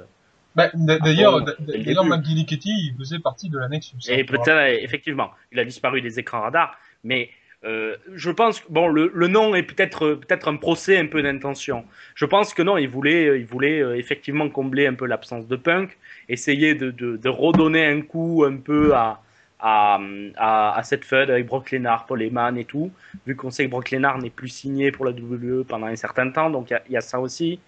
Bah, 0.55 0.69
d'ailleurs, 0.73 1.43
d'ailleurs, 1.59 2.05
il 2.05 2.95
faisait 2.97 3.19
partie 3.19 3.49
de 3.49 3.57
la 3.57 3.69
Nexus. 3.69 3.95
hein, 4.09 4.13
Et 4.15 4.23
peut-être, 4.23 4.83
effectivement, 4.83 5.31
il 5.51 5.59
a 5.59 5.65
disparu 5.65 6.01
des 6.01 6.19
écrans 6.19 6.41
radars, 6.41 6.77
mais 7.03 7.29
euh, 7.63 7.95
je 8.13 8.29
pense 8.29 8.61
que 8.61 8.65
bon, 8.71 8.87
le, 8.87 9.11
le 9.13 9.27
nom 9.27 9.55
est 9.55 9.63
peut-être 9.63 10.13
peut-être 10.13 10.47
un 10.47 10.57
procès 10.57 10.97
un 10.97 11.07
peu 11.07 11.21
d'intention. 11.23 11.85
Je 12.15 12.25
pense 12.25 12.53
que 12.53 12.61
non, 12.61 12.77
il 12.77 12.87
voulait, 12.87 13.39
il 13.39 13.45
voulait 13.45 13.79
effectivement 13.97 14.47
combler 14.49 14.85
un 14.87 14.93
peu 14.93 15.05
l'absence 15.07 15.47
de 15.47 15.55
Punk, 15.55 15.97
essayer 16.29 16.75
de, 16.75 16.91
de, 16.91 17.17
de 17.17 17.29
redonner 17.29 17.85
un 17.85 18.01
coup 18.01 18.43
un 18.45 18.57
peu 18.57 18.93
à, 18.95 19.21
à, 19.59 20.81
cette 20.83 21.03
feud 21.05 21.29
avec 21.29 21.47
Brock 21.47 21.71
Lesnar, 21.71 22.05
Paul 22.05 22.21
Heyman 22.21 22.57
et 22.57 22.65
tout, 22.65 22.91
vu 23.25 23.35
qu'on 23.35 23.51
sait 23.51 23.65
que 23.65 23.71
Brock 23.71 23.91
Lesnar 23.91 24.17
n'est 24.19 24.29
plus 24.29 24.49
signé 24.49 24.91
pour 24.91 25.05
la 25.05 25.11
WWE 25.11 25.63
pendant 25.63 25.87
un 25.87 25.95
certain 25.95 26.29
temps, 26.29 26.49
donc 26.49 26.71
il 26.87 26.93
y 26.93 26.97
a- 26.97 27.01
ça 27.01 27.19
aussi. 27.19 27.59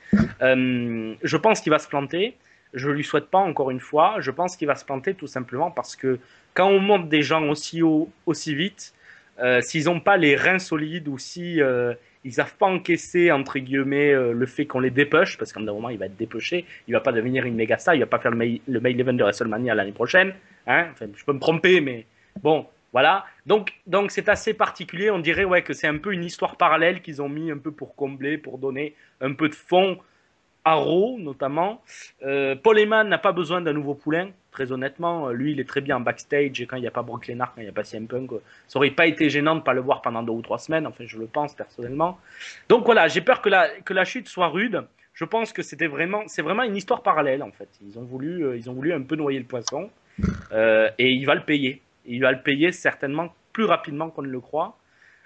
Euh, 0.41 1.13
je 1.23 1.37
pense 1.37 1.61
qu'il 1.61 1.71
va 1.71 1.79
se 1.79 1.87
planter. 1.87 2.35
Je 2.73 2.89
lui 2.89 3.03
souhaite 3.03 3.27
pas 3.27 3.39
encore 3.39 3.71
une 3.71 3.79
fois. 3.79 4.17
Je 4.19 4.29
pense 4.31 4.55
qu'il 4.55 4.67
va 4.67 4.75
se 4.75 4.85
planter 4.85 5.15
tout 5.15 5.27
simplement 5.27 5.71
parce 5.71 5.95
que 5.95 6.19
quand 6.53 6.67
on 6.67 6.79
monte 6.79 7.09
des 7.09 7.23
gens 7.23 7.43
aussi 7.49 7.81
haut, 7.81 8.11
aussi 8.25 8.53
vite, 8.53 8.93
euh, 9.39 9.61
s'ils 9.61 9.85
n'ont 9.85 9.99
pas 10.01 10.17
les 10.17 10.35
reins 10.35 10.59
solides 10.59 11.07
ou 11.07 11.17
si 11.17 11.61
euh, 11.61 11.93
ils 12.23 12.33
savent 12.33 12.55
pas 12.55 12.67
encaisser 12.67 13.31
entre 13.31 13.59
guillemets 13.59 14.11
euh, 14.11 14.33
le 14.33 14.45
fait 14.45 14.65
qu'on 14.65 14.79
les 14.79 14.89
dépêche, 14.89 15.37
parce 15.37 15.53
qu'à 15.53 15.59
un 15.59 15.63
moment 15.63 15.89
il 15.89 15.97
va 15.97 16.05
être 16.07 16.17
dépêché, 16.17 16.65
il 16.87 16.93
va 16.93 16.99
pas 16.99 17.11
devenir 17.11 17.45
une 17.45 17.55
méga 17.55 17.77
star, 17.77 17.95
il 17.95 17.99
va 17.99 18.05
pas 18.05 18.19
faire 18.19 18.31
le 18.31 18.37
main, 18.37 18.57
le 18.67 18.79
main 18.79 18.89
event 18.89 19.13
de 19.13 19.23
WrestleMania 19.23 19.75
l'année 19.75 19.91
prochaine. 19.91 20.33
Hein 20.67 20.87
je 20.99 21.25
peux 21.25 21.33
me 21.33 21.39
tromper, 21.39 21.81
mais 21.81 22.05
bon, 22.41 22.65
voilà. 22.91 23.25
Donc 23.45 23.73
donc 23.87 24.11
c'est 24.11 24.29
assez 24.29 24.53
particulier. 24.53 25.11
On 25.11 25.19
dirait 25.19 25.45
ouais 25.45 25.61
que 25.61 25.73
c'est 25.73 25.87
un 25.87 25.97
peu 25.97 26.13
une 26.13 26.23
histoire 26.23 26.57
parallèle 26.57 27.01
qu'ils 27.01 27.21
ont 27.21 27.29
mis 27.29 27.51
un 27.51 27.57
peu 27.57 27.71
pour 27.71 27.95
combler, 27.95 28.37
pour 28.37 28.57
donner 28.57 28.95
un 29.21 29.33
peu 29.33 29.49
de 29.49 29.55
fond 29.55 29.97
Raw 30.65 31.17
notamment. 31.19 31.81
Euh, 32.23 32.55
Paul 32.55 32.79
Heyman 32.79 33.07
n'a 33.07 33.17
pas 33.17 33.31
besoin 33.31 33.61
d'un 33.61 33.73
nouveau 33.73 33.93
poulain. 33.93 34.29
Très 34.51 34.71
honnêtement, 34.71 35.27
euh, 35.27 35.33
lui, 35.33 35.51
il 35.51 35.59
est 35.59 35.67
très 35.67 35.81
bien 35.81 35.97
en 35.97 35.99
backstage 35.99 36.59
et 36.59 36.65
quand 36.65 36.75
il 36.75 36.81
n'y 36.81 36.87
a 36.87 36.91
pas 36.91 37.03
Brock 37.03 37.27
Lesnar, 37.27 37.53
quand 37.53 37.61
il 37.61 37.65
n'y 37.65 37.69
a 37.69 37.73
pas 37.73 37.83
CM 37.83 38.07
Punk, 38.07 38.33
euh, 38.33 38.41
ça 38.67 38.79
aurait 38.79 38.91
pas 38.91 39.05
été 39.05 39.29
gênant 39.29 39.55
de 39.55 39.61
pas 39.61 39.73
le 39.73 39.81
voir 39.81 40.01
pendant 40.01 40.23
deux 40.23 40.33
ou 40.33 40.41
trois 40.41 40.57
semaines. 40.57 40.87
Enfin, 40.87 41.05
je 41.07 41.17
le 41.17 41.27
pense 41.27 41.53
personnellement. 41.53 42.17
Donc 42.67 42.85
voilà, 42.85 43.07
j'ai 43.07 43.21
peur 43.21 43.41
que 43.41 43.49
la, 43.49 43.69
que 43.81 43.93
la 43.93 44.05
chute 44.05 44.27
soit 44.27 44.47
rude. 44.47 44.83
Je 45.13 45.25
pense 45.25 45.51
que 45.51 45.61
c'était 45.61 45.87
vraiment, 45.87 46.23
c'est 46.27 46.41
vraiment 46.41 46.63
une 46.63 46.75
histoire 46.75 47.03
parallèle 47.03 47.43
en 47.43 47.51
fait. 47.51 47.67
Ils 47.85 47.99
ont 47.99 48.03
voulu, 48.03 48.57
ils 48.57 48.69
ont 48.69 48.73
voulu 48.73 48.93
un 48.93 49.01
peu 49.01 49.15
noyer 49.15 49.39
le 49.39 49.45
poisson 49.45 49.89
et 50.51 51.09
il 51.11 51.25
va 51.25 51.35
le 51.35 51.43
payer. 51.43 51.81
Il 52.05 52.21
va 52.21 52.31
le 52.31 52.41
payer 52.41 52.71
certainement 52.71 53.33
plus 53.51 53.65
rapidement 53.65 54.09
qu'on 54.09 54.21
ne 54.21 54.29
le 54.29 54.39
croit. 54.39 54.77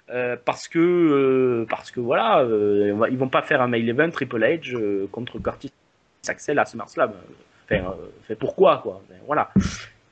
Euh, 0.10 0.36
parce 0.44 0.68
que 0.68 0.80
euh, 0.80 1.66
parce 1.70 1.89
que 1.92 2.00
voilà, 2.02 2.39
euh, 2.39 3.08
ils 3.10 3.18
vont 3.18 3.30
pas 3.30 3.42
faire 3.42 3.62
un 3.62 3.68
mail 3.68 3.88
event 3.88 4.10
Triple 4.12 4.42
H 4.44 5.08
contre 5.08 5.39
Curtis 5.39 5.72
Axel 6.28 6.60
à 6.60 6.66
SummerSlam. 6.66 7.13
Enfin, 7.66 7.96
fait 8.28 8.36
pourquoi 8.36 8.80
quoi? 8.80 9.02
Enfin, 9.06 9.20
Voilà, 9.26 9.50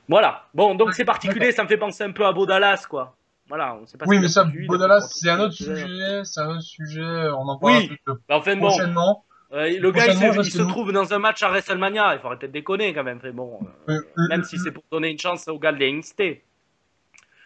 voilà. 0.08 0.44
Bon, 0.54 0.74
donc 0.74 0.94
c'est 0.94 1.04
particulier, 1.04 1.52
ça 1.52 1.62
me 1.62 1.68
fait 1.68 1.76
penser 1.76 2.04
un 2.04 2.12
peu 2.12 2.24
à 2.24 2.32
Beau 2.32 2.46
Dallas 2.46 2.86
quoi. 2.88 3.14
Voilà, 3.48 3.76
on 3.82 3.86
sait 3.86 3.98
pas. 3.98 4.06
Oui, 4.08 4.18
mais 4.18 4.28
ça, 4.28 4.44
produit, 4.44 4.66
Bodalas, 4.66 5.00
c'est 5.02 5.28
un 5.28 5.40
autre 5.40 5.52
sujet, 5.52 6.22
c'est 6.24 6.40
un 6.40 6.50
autre 6.52 6.62
sujet, 6.62 7.02
on 7.02 7.46
en 7.48 7.58
parlera 7.58 7.80
Oui. 7.82 7.96
Bah, 8.06 8.14
Enfin 8.30 8.56
bon, 8.56 8.68
prochainement. 8.68 9.24
euh, 9.52 9.78
le 9.78 9.90
gars 9.90 10.06
il, 10.06 10.14
se, 10.44 10.58
il 10.62 10.66
trouve 10.68 10.92
dans 10.92 11.12
un 11.12 11.18
match 11.18 11.42
à 11.42 11.48
WrestleMania, 11.50 12.14
il 12.14 12.20
faudrait 12.20 12.38
peut-être 12.38 12.52
déconner 12.52 12.94
quand 12.94 13.04
même. 13.04 13.20
Fait 13.20 13.32
bon, 13.32 13.58
euh, 13.90 13.92
Euh, 14.16 14.28
même 14.30 14.42
si 14.44 14.56
c'est 14.58 14.70
pour 14.70 14.84
donner 14.90 15.10
une 15.10 15.18
chance 15.18 15.48
au 15.48 15.58
gars 15.58 15.72
de 15.72 15.80
la 15.80 15.90
NXT. 15.92 16.22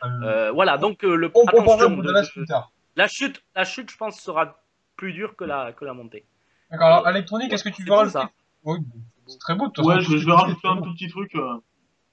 Euh, 0.02 0.08
Euh, 0.22 0.52
voilà, 0.52 0.78
donc 0.78 1.04
euh, 1.04 1.14
le 1.16 1.30
on 1.34 1.44
attention 1.46 1.90
de 1.96 2.02
de- 2.02 2.12
de- 2.12 2.32
plus 2.32 2.46
tard. 2.46 2.70
la 2.96 3.08
chute, 3.08 3.42
la 3.54 3.64
chute, 3.64 3.90
je 3.90 3.96
pense 3.96 4.20
sera 4.20 4.60
plus 4.96 5.12
dure 5.12 5.36
que 5.36 5.44
la 5.44 5.72
que 5.72 5.84
la 5.84 5.94
montée. 5.94 6.24
D'accord, 6.70 6.86
alors, 6.88 7.08
Electronic, 7.08 7.52
est-ce 7.52 7.64
que 7.64 7.68
tu 7.68 7.82
veux 7.84 7.92
rajouter 7.92 8.12
ça. 8.18 8.30
Oui, 8.64 8.78
c'est 9.26 9.38
très 9.38 9.54
beau 9.54 9.68
de 9.68 9.82
Ouais, 9.82 9.96
façon, 9.96 10.16
je, 10.16 10.26
vais 10.26 10.32
rajouter 10.32 10.66
un 10.68 10.76
tout 10.82 10.92
petit 10.92 11.08
truc. 11.08 11.34
euh, 11.36 11.54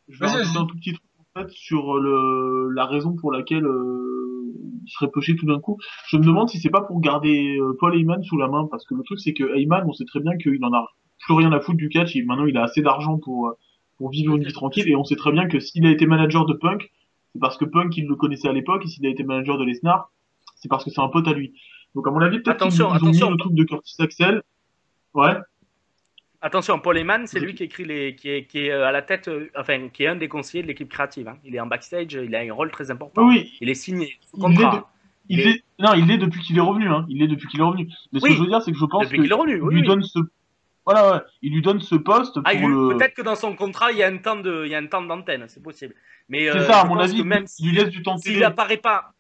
je 0.08 0.20
vais 0.20 0.28
rajouter 0.28 0.58
un 0.60 0.66
tout 0.66 0.76
petit 0.76 0.94
truc 0.94 1.04
en 1.20 1.42
fait 1.42 1.50
sur 1.52 1.96
le 2.00 2.70
la 2.72 2.86
raison 2.86 3.16
pour 3.16 3.32
laquelle 3.32 3.66
euh, 3.66 4.54
il 4.86 4.90
serait 4.92 5.10
poché 5.12 5.36
tout 5.36 5.46
d'un 5.46 5.60
coup. 5.60 5.78
Je 6.08 6.18
me 6.18 6.24
demande 6.24 6.50
si 6.50 6.60
c'est 6.60 6.70
pas 6.70 6.82
pour 6.82 7.00
garder 7.02 7.58
euh, 7.58 7.76
Paul 7.80 7.96
Heyman 7.96 8.22
sous 8.24 8.38
la 8.38 8.48
main 8.48 8.68
parce 8.70 8.86
que 8.86 8.94
le 8.96 9.04
truc 9.04 9.20
c'est 9.20 9.34
que 9.34 9.56
Heyman, 9.58 9.84
on 9.88 9.94
sait 9.94 10.06
très 10.06 10.20
bien 10.20 10.38
qu'il 10.38 10.64
en 10.64 10.74
a 10.74 10.88
plus 11.26 11.34
rien 11.36 11.52
à 11.54 11.60
foutre 11.62 11.78
du 11.78 11.90
catch. 11.90 12.16
Et 12.16 12.24
maintenant, 12.24 12.46
il 12.46 12.58
a 12.58 12.64
assez 12.64 12.82
d'argent 12.82 13.18
pour 13.18 13.48
euh, 13.48 13.58
pour 13.98 14.10
vivre 14.10 14.36
une 14.36 14.44
vie 14.44 14.54
tranquille 14.54 14.88
et 14.90 14.96
on 14.96 15.04
sait 15.04 15.16
très 15.16 15.32
bien 15.32 15.48
que 15.48 15.60
s'il 15.60 15.86
a 15.86 15.90
été 15.92 16.06
manager 16.06 16.46
de 16.46 16.54
Punk, 16.54 16.92
c'est 17.34 17.40
parce 17.40 17.58
que 17.58 17.66
Punk 17.66 17.96
il 17.98 18.08
le 18.08 18.16
connaissait 18.16 18.48
à 18.48 18.54
l'époque 18.54 18.84
et 18.86 18.88
s'il 18.88 19.06
a 19.06 19.10
été 19.10 19.24
manager 19.24 19.58
de 19.58 19.66
Lesnar, 19.66 20.12
c'est 20.56 20.70
parce 20.70 20.84
que 20.86 20.90
c'est 20.92 21.02
un 21.02 21.10
pote 21.10 21.28
à 21.28 21.34
lui. 21.34 21.54
Donc 21.96 22.08
à 22.08 22.12
mon 22.12 22.22
avis, 22.22 22.40
peut-être 22.40 22.68
qu'ils 22.68 22.82
ont 22.84 22.94
mis 22.94 23.20
le 23.20 23.38
truc 23.38 23.54
de 23.54 23.64
Curtis 23.64 23.96
Axel. 24.00 24.42
Ouais. 25.14 25.34
Attention, 26.42 26.78
Paul 26.80 26.98
Heyman, 26.98 27.26
c'est 27.26 27.40
lui 27.40 27.54
qui 27.56 27.64
écrit 27.64 27.86
les, 27.86 28.16
qui 28.16 28.30
est, 28.30 28.46
qui 28.46 28.66
est 28.66 28.72
euh, 28.72 28.86
à 28.86 28.92
la 28.92 29.02
tête, 29.02 29.30
euh, 29.30 29.50
enfin, 29.58 29.88
qui 29.88 30.04
est 30.04 30.08
un 30.08 30.16
des 30.18 30.28
conseillers 30.28 30.62
de 30.62 30.68
l'équipe 30.68 30.90
créative. 30.90 31.28
hein. 31.30 31.38
Il 31.46 31.56
est 31.56 31.60
en 31.62 31.68
backstage, 31.68 32.14
il 32.14 32.36
a 32.36 32.40
un 32.40 32.52
rôle 32.54 32.70
très 32.70 32.92
important. 32.92 33.26
Oui. 33.28 33.54
Il 33.62 33.70
est 33.70 33.76
signé 33.76 34.18
Il 34.34 34.40
l'est 34.40 34.42
contrat 34.56 34.76
de- 34.78 34.84
Il 35.30 35.40
Il 35.40 35.48
est- 35.48 35.52
est, 35.52 35.64
non, 35.80 35.94
il 35.94 36.06
l'est 36.06 36.18
depuis 36.18 36.42
qu'il 36.42 36.58
est 36.58 36.62
revenu, 36.62 36.90
hein. 36.90 37.06
Il 37.08 37.20
l'est 37.20 37.28
depuis 37.30 37.48
qu'il 37.48 37.62
est 37.62 37.64
revenu. 37.64 37.88
Mais 38.12 38.20
ce 38.20 38.26
Oui. 38.26 38.32
que 38.32 38.36
je 38.36 38.42
veux 38.42 38.48
dire, 38.50 38.62
c'est 38.62 38.74
que 38.74 38.78
je 38.78 38.86
pense 38.86 39.04
depuis 39.06 39.22
qu'il 39.22 39.32
est 39.32 39.36
revenu. 39.36 39.54
qu'il 39.54 39.64
Oui, 39.64 39.74
lui 39.76 39.82
oui. 39.82 39.88
donne 39.88 40.04
ce, 40.04 40.20
voilà, 40.86 41.12
ouais, 41.14 41.20
il 41.42 41.54
lui 41.54 41.62
donne 41.62 41.80
ce 41.82 41.96
poste 41.96 42.38
Ah, 42.46 42.54
le, 42.54 42.98
Peut-être 42.98 43.14
que 43.14 43.22
dans 43.22 43.36
son 43.36 43.56
contrat, 43.56 43.92
il 43.92 43.98
y 43.98 44.04
a 44.04 44.08
un 44.08 44.18
temps 44.18 44.36
de, 44.36 44.64
il 44.66 44.72
y 44.72 44.76
a 44.76 44.80
un 44.80 44.88
temps 44.88 45.02
d'antenne, 45.02 45.46
c'est 45.48 45.64
possible. 45.64 45.96
Mais 46.30 46.52
c'est 46.52 46.58
euh, 46.60 46.66
ça, 46.66 46.82
à 46.82 46.86
mon 46.86 46.98
avis, 47.00 47.18
que 47.20 47.24
même 47.28 47.46
il 47.60 47.70
lui 47.70 47.76
laisse 47.78 47.90
du 47.90 48.04
temps 48.04 48.16
de 48.16 48.20
s'il 48.22 48.34
télé. 48.34 48.46
apparaît 48.46 48.78
pas, 48.78 49.14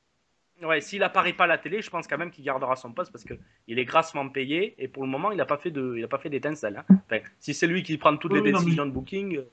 ouais, 0.61 0.81
s'il 0.81 1.03
apparaît 1.03 1.33
pas 1.33 1.45
à 1.45 1.47
la 1.47 1.57
télé, 1.57 1.81
je 1.81 1.89
pense 1.89 2.07
quand 2.07 2.17
même 2.17 2.31
qu'il 2.31 2.43
gardera 2.43 2.75
son 2.75 2.91
poste 2.91 3.11
parce 3.11 3.23
que 3.23 3.33
il 3.67 3.79
est 3.79 3.85
grassement 3.85 4.27
payé 4.29 4.75
et 4.77 4.87
pour 4.87 5.03
le 5.03 5.09
moment, 5.09 5.31
il 5.31 5.37
n'a 5.37 5.45
pas 5.45 5.57
fait 5.57 5.71
de, 5.71 5.95
il 5.97 6.03
a 6.03 6.07
pas 6.07 6.17
fait 6.19 6.29
d'étincelle. 6.29 6.83
hein. 6.89 6.95
Enfin, 7.05 7.21
si 7.39 7.53
c'est 7.53 7.67
lui 7.67 7.83
qui 7.83 7.97
prend 7.97 8.15
toutes 8.17 8.31
Oui, 8.33 8.41
les 8.43 8.51
mais- 8.51 8.57
décisions 8.59 8.85
de 8.85 8.91
booking, 8.91 9.37
euh, 9.37 9.49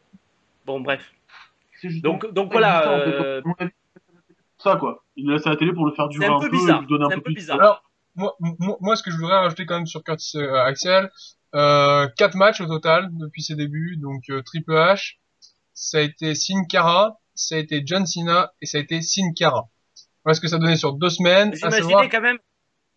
bon, 0.66 0.80
bref. 0.80 1.12
Donc, 2.02 2.30
donc 2.32 2.52
voilà. 2.52 2.82
ça, 2.82 2.92
en 2.92 2.98
fait, 3.00 3.64
euh, 3.64 3.68
ça, 4.58 4.76
quoi. 4.76 5.02
Il 5.16 5.26
le 5.26 5.34
laisse 5.34 5.46
à 5.46 5.50
la 5.50 5.56
télé 5.56 5.72
pour 5.72 5.86
le 5.86 5.92
faire 5.92 6.08
durer 6.08 6.26
un 6.26 6.38
peu 6.38 6.50
bizarre, 6.50 6.78
et 6.78 6.80
lui 6.82 6.86
donner 6.88 7.04
un 7.04 7.08
c'est 7.08 7.14
un 7.16 7.20
peu 7.20 7.32
bizarre. 7.32 7.58
Alors, 7.58 7.90
moi, 8.14 8.36
moi, 8.38 8.76
moi, 8.80 8.96
ce 8.96 9.02
que 9.02 9.10
je 9.10 9.16
voudrais 9.16 9.38
rajouter 9.38 9.64
quand 9.64 9.76
même 9.76 9.86
sur 9.86 10.02
Curtis 10.04 10.36
euh, 10.36 10.62
Axel, 10.62 11.10
euh, 11.54 12.08
quatre 12.16 12.36
matchs 12.36 12.60
au 12.60 12.66
total 12.66 13.08
depuis 13.12 13.42
ses 13.42 13.54
débuts, 13.56 13.96
donc 13.96 14.22
euh, 14.30 14.42
Triple 14.42 14.72
H, 14.72 15.16
ça 15.74 15.98
a 15.98 16.00
été 16.02 16.34
Sin 16.34 16.64
Cara, 16.68 17.18
ça 17.34 17.54
a 17.56 17.58
été 17.58 17.82
John 17.84 18.06
Cena 18.06 18.52
et 18.60 18.66
ça 18.66 18.78
a 18.78 18.80
été 18.80 19.00
Sin 19.02 19.32
Cara. 19.36 19.68
Voilà 20.24 20.34
ce 20.34 20.40
que 20.40 20.48
ça 20.48 20.58
donnait 20.58 20.76
sur 20.76 20.92
deux 20.92 21.08
semaines. 21.10 21.50
Vous 21.50 21.64
à 21.64 21.68
imaginez 21.68 21.82
savoir 21.82 22.08
quand 22.10 22.20
même, 22.20 22.38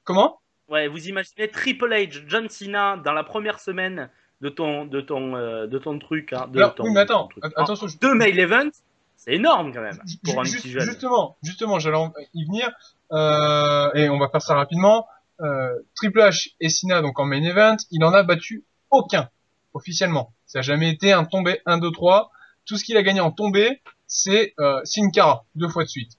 comment? 0.04 0.40
Ouais, 0.70 0.88
vous 0.88 1.08
imaginez 1.08 1.48
Triple 1.50 1.90
H, 1.94 2.24
John 2.28 2.50
Cena 2.50 2.98
dans 2.98 3.14
la 3.14 3.24
première 3.24 3.60
semaine 3.60 4.10
de 4.42 4.50
ton, 4.50 4.86
de 4.86 5.02
ton, 5.02 5.36
euh, 5.36 5.68
de 5.68 5.78
ton 5.80 5.98
truc, 6.00 6.34
hein, 6.34 6.48
de 6.52 6.58
Alors, 6.60 6.76
ton, 6.76 6.84
Oui, 6.84 6.92
mais 6.94 7.00
attends, 7.02 7.24
ton 7.24 7.40
truc. 7.40 7.46
att- 7.46 7.54
attention. 7.56 7.88
je- 7.88 7.98
Deux 7.98 8.14
mail 8.14 8.38
events, 8.40 8.72
c'est 9.16 9.34
énorme 9.36 9.72
quand 9.74 9.82
même 9.82 9.98
un 10.02 10.44
petit 10.44 10.70
jeune. 10.70 10.84
Justement, 10.84 11.38
justement, 11.44 11.80
j'allais 11.80 11.98
y 12.34 12.46
venir, 12.46 12.70
euh, 13.14 13.90
et 13.94 14.10
on 14.10 14.20
va 14.20 14.28
faire 14.30 14.42
ça 14.42 14.56
rapidement. 14.56 15.08
Euh, 15.42 15.74
Triple 15.96 16.20
H 16.20 16.50
et 16.60 16.70
Cena, 16.70 17.02
donc 17.02 17.20
en 17.20 17.26
main 17.26 17.42
event, 17.44 17.78
il 17.92 18.04
en 18.04 18.14
a 18.14 18.24
battu 18.24 18.64
aucun, 18.92 19.30
officiellement. 19.74 20.32
Ça 20.46 20.60
n'a 20.60 20.64
jamais 20.64 20.90
été 20.92 21.12
un 21.12 21.26
tombé 21.26 21.60
1, 21.66 21.80
2, 21.80 21.92
3. 21.92 22.30
Tout 22.66 22.78
ce 22.78 22.84
qu'il 22.84 22.96
a 22.98 23.04
gagné 23.04 23.20
en 23.20 23.32
tombé, 23.32 23.82
c'est 24.08 24.54
euh, 24.60 24.80
Sin 24.84 25.10
Cara, 25.12 25.44
deux 25.56 25.68
fois 25.68 25.84
de 25.84 25.90
suite. 25.90 26.12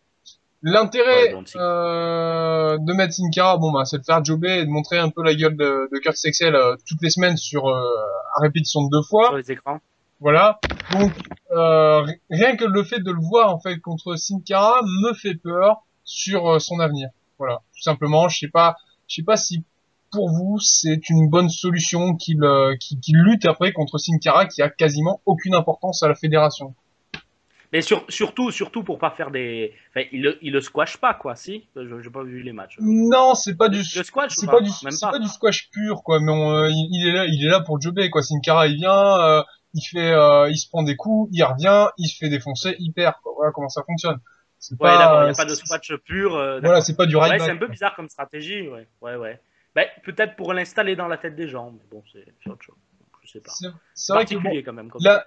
L'intérêt 0.63 1.35
Ouais, 1.35 1.45
euh, 1.57 2.79
de 2.79 2.93
mettre 2.95 3.13
Sin 3.13 3.29
Cara, 3.33 3.57
bon 3.59 3.71
bah, 3.71 3.85
c'est 3.85 3.99
de 3.99 4.05
faire 4.05 4.25
jobber 4.25 4.61
et 4.61 4.65
de 4.65 4.71
montrer 4.71 4.99
un 4.99 5.11
peu 5.11 5.23
la 5.23 5.35
gueule 5.35 5.57
de, 5.57 5.89
de 5.93 5.99
Curtis 5.99 6.27
Axel 6.29 6.55
euh, 6.55 6.77
toutes 6.89 7.03
les 7.03 7.11
semaines 7.11 7.37
sur 7.37 7.69
euh, 7.69 7.83
à 8.37 8.41
répétition 8.41 8.83
de 8.83 8.91
deux 8.91 9.03
fois. 9.03 9.27
sur 9.29 9.37
les 9.37 9.53
écrans. 9.53 9.79
Voilà. 10.21 10.59
Donc 10.93 11.13
euh, 11.53 12.01
ri- 12.01 12.21
rien 12.31 12.57
que 12.57 12.65
le 12.65 12.83
fait 12.83 13.01
de 13.01 13.11
le 13.13 13.21
voir 13.21 13.55
en 13.55 13.61
fait 13.61 13.79
contre 13.79 14.17
Sin 14.17 14.41
Cara 14.47 14.81
me 15.03 15.13
fait 15.13 15.35
peur 15.35 15.85
sur 16.05 16.49
euh, 16.55 16.59
son 16.59 16.81
avenir. 16.81 17.11
Voilà, 17.39 17.57
tout 17.77 17.83
simplement. 17.83 18.29
Je 18.29 18.39
sais 18.39 18.49
pas, 18.49 18.77
je 19.09 19.17
sais 19.17 19.23
pas 19.23 19.37
si 19.37 19.63
pour 20.11 20.31
vous 20.31 20.59
c'est 20.61 21.09
une 21.11 21.29
bonne 21.29 21.49
solution 21.51 22.15
qu'il 22.15 22.43
euh, 22.45 22.77
qu'il 22.79 23.01
qu'il 23.01 23.17
lutte 23.19 23.47
après 23.47 23.73
contre 23.73 23.99
Sin 23.99 24.19
Cara 24.19 24.47
qui 24.47 24.63
a 24.63 24.71
quasiment 24.71 25.21
aucune 25.27 25.55
importance 25.55 26.03
à 26.03 26.09
la 26.09 26.15
fédération. 26.15 26.75
Mais 27.73 27.81
sur, 27.83 28.05
surtout, 28.09 28.53
surtout 28.53 28.85
pour 28.85 29.01
pas 29.01 29.11
faire 29.11 29.33
des. 29.33 29.73
Enfin, 29.91 30.07
il 30.13 30.23
le, 30.23 30.39
il 30.43 30.53
le 30.53 30.61
squash 30.61 30.97
pas, 30.99 31.13
quoi, 31.13 31.35
si? 31.35 31.65
J'ai 31.75 32.11
pas 32.11 32.23
vu 32.23 32.41
les 32.41 32.53
matchs. 32.53 32.77
Non, 32.81 33.35
c'est 33.35 33.57
pas 33.57 33.69
du 33.69 33.79
Le 33.79 34.05
squash 34.05 34.31
c'est 34.37 34.47
pas 34.47 34.53
pas 34.53 34.61
du 34.61 34.71
Même 34.85 34.93
c'est 34.93 35.05
pas. 35.05 35.11
pas 35.11 35.19
du 35.19 35.27
squash 35.27 35.71
pur 35.73 36.05
quoi 36.05 36.21
mais 36.21 36.31
on, 36.31 36.53
euh, 36.53 36.69
il, 36.71 36.89
il 36.93 37.09
est 37.09 37.13
là 37.13 37.25
il 37.27 37.45
est 37.45 37.49
là 37.51 37.61
pour 37.63 37.81
jobber 37.81 38.11
quoi 38.11 38.23
Sin 38.23 38.39
Cara 38.41 38.69
il 38.69 38.77
vient 38.77 39.19
euh, 39.19 39.43
il 39.73 39.83
fait 39.83 40.13
euh, 40.13 40.49
il 40.51 40.57
se 40.57 40.69
prend 40.69 40.85
des 40.85 40.95
coups 40.95 41.29
il 41.33 41.43
revient 41.43 41.89
il 41.99 42.07
se 42.07 42.17
fait 42.19 42.29
défoncer 42.29 42.77
il 42.79 42.93
perd 42.93 43.15
quoi. 43.25 43.33
voilà 43.35 43.51
comment 43.53 43.69
ça 43.69 43.83
fonctionne 43.85 44.21
c'est 44.67 44.81
Ouais, 44.83 44.91
il 44.91 44.97
n'y 44.97 45.03
a 45.03 45.35
c'est- 45.35 45.43
pas 45.43 45.49
de 45.51 45.55
squash 45.55 45.93
pur. 46.05 46.35
euh, 46.37 46.61
voilà 46.61 46.81
c'est 46.81 46.97
pas 46.97 47.07
du 47.07 47.15
Ouais, 47.17 47.23
right 47.23 47.41
c'est 47.41 47.47
back, 47.49 47.57
un 47.57 47.59
peu 47.59 47.69
bizarre 47.69 47.95
comme 47.97 48.09
stratégie, 48.09 48.69
ouais. 48.69 48.89
Ouais, 49.01 49.17
ouais. 49.17 49.41
Ben, 49.75 49.87
peut-être 50.05 50.37
pour 50.37 50.53
l'installer 50.55 50.97
dans 50.97 51.09
la 51.09 51.17
tête 51.19 51.35
des 51.37 51.49
gens, 51.49 51.71
mais 51.73 51.85
bon, 51.91 52.03
c'est 52.13 52.25
c'est 52.43 52.51
autre 52.51 52.63
chose. 52.63 52.77
Je 53.25 53.31
sais 53.33 53.41
pas. 53.41 53.51
C'est- 53.53 53.67
C'est 53.67 53.73
c'est 53.95 54.13
vrai 54.13 54.25
que 54.25 54.35
bon, 54.37 54.51
quand 54.65 54.73
même. 54.73 54.91
Comme 54.91 55.03
la, 55.03 55.27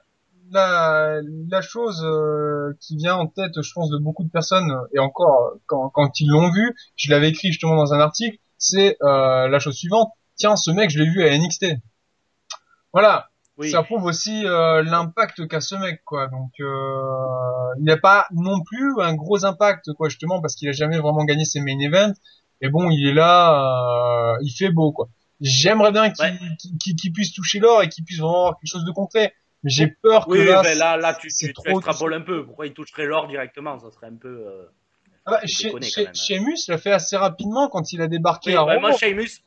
la, 0.52 1.20
la 1.50 1.62
chose 1.62 2.02
euh, 2.06 2.74
qui 2.80 2.96
vient 2.96 3.16
en 3.16 3.28
tête, 3.28 3.62
je 3.62 3.74
pense, 3.74 3.90
de 3.90 3.98
beaucoup 3.98 4.24
de 4.24 4.30
personnes, 4.30 4.72
et 4.94 5.00
encore 5.00 5.54
quand, 5.66 5.90
quand 5.90 6.20
ils 6.22 6.30
l'ont 6.30 6.50
vu, 6.52 6.74
je 6.96 7.12
l'avais 7.12 7.30
écrit 7.30 7.50
justement 7.50 7.76
dans 7.76 7.94
un 7.94 8.00
article, 8.00 8.38
c'est 8.58 8.98
euh, 9.04 9.48
la 9.50 9.60
chose 9.60 9.76
suivante. 9.76 10.12
Tiens, 10.36 10.56
ce 10.56 10.72
mec, 10.72 10.90
je 10.90 11.00
l'ai 11.00 11.10
vu 11.10 11.24
à 11.24 11.32
NXT. 11.38 11.66
Voilà, 12.94 13.30
oui. 13.58 13.70
ça 13.72 13.84
prouve 13.84 14.04
aussi 14.06 14.46
euh, 14.46 14.84
l'impact 14.84 15.48
qu'a 15.48 15.62
ce 15.62 15.76
mec, 15.76 16.02
quoi. 16.06 16.28
Donc, 16.28 16.52
euh, 16.60 17.02
il 17.80 17.84
n'a 17.86 17.98
pas 17.98 18.28
non 18.32 18.62
plus 18.64 18.94
un 19.02 19.14
gros 19.16 19.46
impact, 19.46 19.94
quoi, 19.94 20.10
justement, 20.10 20.42
parce 20.42 20.56
qu'il 20.56 20.70
a 20.70 20.72
jamais 20.74 20.98
vraiment 20.98 21.24
gagné 21.26 21.46
ses 21.46 21.60
main 21.62 21.80
events. 21.80 22.14
Et 22.62 22.70
bon, 22.70 22.90
il 22.90 23.08
est 23.08 23.14
là, 23.14 24.32
euh, 24.34 24.38
il 24.42 24.50
fait 24.52 24.70
beau, 24.70 24.92
quoi. 24.92 25.10
J'aimerais 25.42 25.92
bien 25.92 26.10
qu'il 26.12 26.26
Ouais. 26.26 27.12
puisse 27.14 27.32
toucher 27.34 27.60
l'or 27.60 27.84
et 27.84 27.90
qu'il 27.90 28.04
puisse 28.04 28.20
vraiment 28.20 28.40
avoir 28.46 28.60
quelque 28.60 28.72
chose 28.72 28.86
de 28.86 28.92
concret. 28.92 29.34
Mais 29.64 29.70
j'ai 29.70 29.88
peur 29.88 30.26
que 30.26 30.32
Oui, 30.32 30.46
là, 30.46 30.62
ben 30.64 30.78
là, 30.78 30.98
là, 30.98 31.14
tu, 31.14 31.30
tu, 31.30 31.54
trop- 31.54 31.80
un 32.12 32.22
peu. 32.22 32.46
Pourquoi 32.46 32.68
il 32.68 32.74
toucherait 32.74 33.06
l'or 33.06 33.28
directement? 33.28 33.78
Ça 33.80 33.92
serait 33.92 34.08
un 34.08 34.16
peu. 34.16 34.28
euh, 34.48 34.66
Ah 35.26 35.32
bah, 35.32 35.40
chez, 35.46 35.72
chez. 35.82 36.08
Sheamus 36.14 36.58
l'a 36.70 36.78
fait 36.78 36.92
assez 36.92 37.18
rapidement 37.18 37.68
quand 37.70 37.92
il 37.92 38.02
a 38.02 38.08
débarqué 38.08 38.52
Oui, 38.52 38.56
à 38.56 38.66
ouais, 38.66 38.76
Raw. 38.76 38.82
moi, 38.82 38.92
Sheamus. 38.94 39.42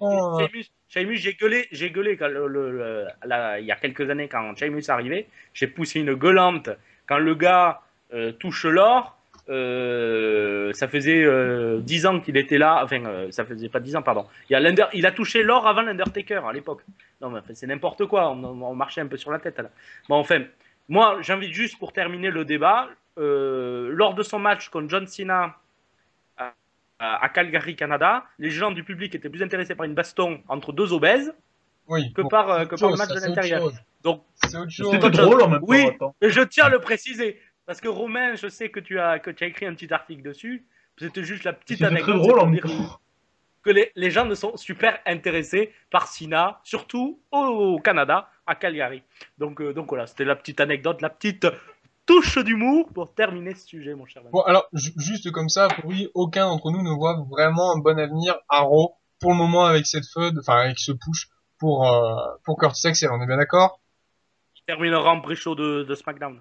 Sheamus, 0.90 1.18
j'ai 1.18 1.34
gueulé, 1.34 1.68
j'ai 1.70 1.90
gueulé 1.90 2.16
quand 2.16 2.28
il 2.28 3.64
y 3.64 3.70
a 3.70 3.76
quelques 3.76 4.10
années 4.10 4.26
quand 4.26 4.56
Sheamus 4.56 4.80
est 4.80 4.90
arrivé. 4.90 5.28
J'ai 5.54 5.68
poussé 5.68 6.00
une 6.00 6.14
gueulante 6.14 6.68
quand 7.06 7.18
le 7.18 7.34
gars 7.36 7.80
euh, 8.12 8.32
touche 8.32 8.64
l'or. 8.64 9.16
euh, 9.48 10.72
ça 10.72 10.88
faisait 10.88 11.22
euh, 11.24 11.80
10 11.80 12.06
ans 12.06 12.20
qu'il 12.20 12.36
était 12.36 12.58
là, 12.58 12.82
enfin, 12.82 13.04
euh, 13.04 13.30
ça 13.30 13.44
faisait 13.44 13.68
pas 13.68 13.78
10 13.78 13.96
ans, 13.96 14.02
pardon. 14.02 14.26
Il, 14.48 14.56
a 15.06 15.12
touché 15.12 15.44
l'or 15.44 15.66
avant 15.66 15.82
l'Undertaker 15.82 16.40
à 16.44 16.52
l'époque. 16.52 16.82
Non, 17.20 17.30
mais 17.30 17.40
c'est 17.54 17.68
n'importe 17.68 18.06
quoi, 18.06 18.30
on, 18.30 18.74
marchait 18.74 19.00
un 19.00 19.06
peu 19.06 19.16
sur 19.16 19.30
la 19.30 19.38
tête. 19.38 19.60
Bon, 20.08 20.16
enfin, 20.16 20.42
moi, 20.88 21.18
j'invite 21.20 21.52
juste 21.52 21.78
pour 21.78 21.92
terminer 21.92 22.30
le 22.30 22.44
débat, 22.44 22.88
lors 23.16 24.14
de 24.14 24.22
son 24.24 24.40
match 24.40 24.68
contre 24.70 24.88
John 24.88 25.06
Cena 25.06 25.56
à, 27.00 27.24
à 27.24 27.28
Calgary, 27.30 27.74
Canada, 27.74 28.24
les 28.38 28.50
gens 28.50 28.70
du 28.70 28.84
public 28.84 29.14
étaient 29.14 29.28
plus 29.28 29.42
intéressés 29.42 29.74
par 29.74 29.86
une 29.86 29.94
baston 29.94 30.40
entre 30.48 30.72
deux 30.72 30.92
obèses 30.92 31.34
Oui. 31.88 32.12
que 32.12 32.22
Bon, 32.22 32.28
par, 32.28 32.50
euh, 32.50 32.64
que 32.66 32.76
par 32.76 32.90
le 32.90 32.96
match 32.96 33.08
ça, 33.08 33.14
de 33.16 33.26
l'intérieur. 33.26 33.62
chose. 33.62 33.74
Donc, 34.04 34.22
C'est 34.34 34.56
autre 34.56 34.70
chose. 34.70 34.90
C'était 34.92 35.04
autre 35.06 35.22
drôle 35.22 35.42
en 35.42 35.48
même 35.48 35.60
temps. 35.98 36.14
Oui. 36.20 36.30
je 36.30 36.40
tiens 36.42 36.66
à 36.66 36.68
le 36.68 36.78
préciser, 36.78 37.40
parce 37.66 37.80
que 37.80 37.88
Romain, 37.88 38.34
je 38.36 38.48
sais 38.48 38.68
que 38.68 38.78
tu 38.80 39.00
as, 39.00 39.18
que 39.18 39.30
tu 39.30 39.42
as 39.44 39.48
écrit 39.48 39.66
un 39.66 39.74
petit 39.74 39.92
article 39.92 40.22
dessus. 40.22 40.64
C'était 40.98 41.24
juste 41.24 41.44
la 41.44 41.52
petite 41.54 41.78
C'était 41.78 41.86
très 41.90 41.94
anecdote. 41.96 42.16
drôle 42.16 42.38
en 42.40 42.46
même 42.46 42.60
temps. 42.60 43.00
que 43.62 43.70
les, 43.70 43.90
les 43.96 44.10
gens 44.10 44.26
ne 44.26 44.34
sont 44.34 44.56
super 44.58 44.98
intéressés 45.06 45.72
par 45.90 46.06
Sina, 46.08 46.60
surtout 46.64 47.18
au 47.30 47.78
Canada, 47.80 48.30
à 48.46 48.54
Calgary. 48.54 49.02
Donc, 49.38 49.60
euh, 49.60 49.72
donc 49.72 49.88
voilà, 49.88 50.06
c'était 50.06 50.24
la 50.24 50.36
petite 50.36 50.60
anecdote, 50.60 51.00
la 51.02 51.08
petite 51.10 51.46
touche 52.10 52.38
d'humour 52.38 52.88
pour 52.92 53.14
terminer 53.14 53.54
ce 53.54 53.66
sujet, 53.66 53.94
mon 53.94 54.04
cher. 54.06 54.22
Manu. 54.22 54.32
Bon, 54.32 54.40
alors, 54.42 54.66
ju- 54.72 54.92
juste 54.96 55.30
comme 55.30 55.48
ça, 55.48 55.68
pour 55.68 55.90
lui, 55.90 56.08
aucun 56.14 56.46
d'entre 56.48 56.70
nous 56.72 56.82
ne 56.82 56.90
voit 56.90 57.24
vraiment 57.30 57.72
un 57.74 57.78
bon 57.78 57.96
avenir 57.98 58.36
à 58.48 58.60
Raw 58.62 58.94
pour 59.20 59.30
le 59.30 59.36
moment 59.36 59.64
avec 59.64 59.86
cette 59.86 60.06
feud, 60.12 60.36
enfin 60.40 60.56
avec 60.60 60.78
ce 60.78 60.92
push 60.92 61.28
pour 61.58 61.86
euh, 61.86 62.16
pour 62.44 62.58
Curtis 62.58 62.86
Axel. 62.88 63.10
On 63.12 63.20
est 63.22 63.26
bien 63.26 63.36
d'accord? 63.36 63.78
Terminera 64.66 65.12
en 65.12 65.20
pré-show 65.20 65.54
de, 65.54 65.84
de 65.84 65.94
SmackDown. 65.94 66.40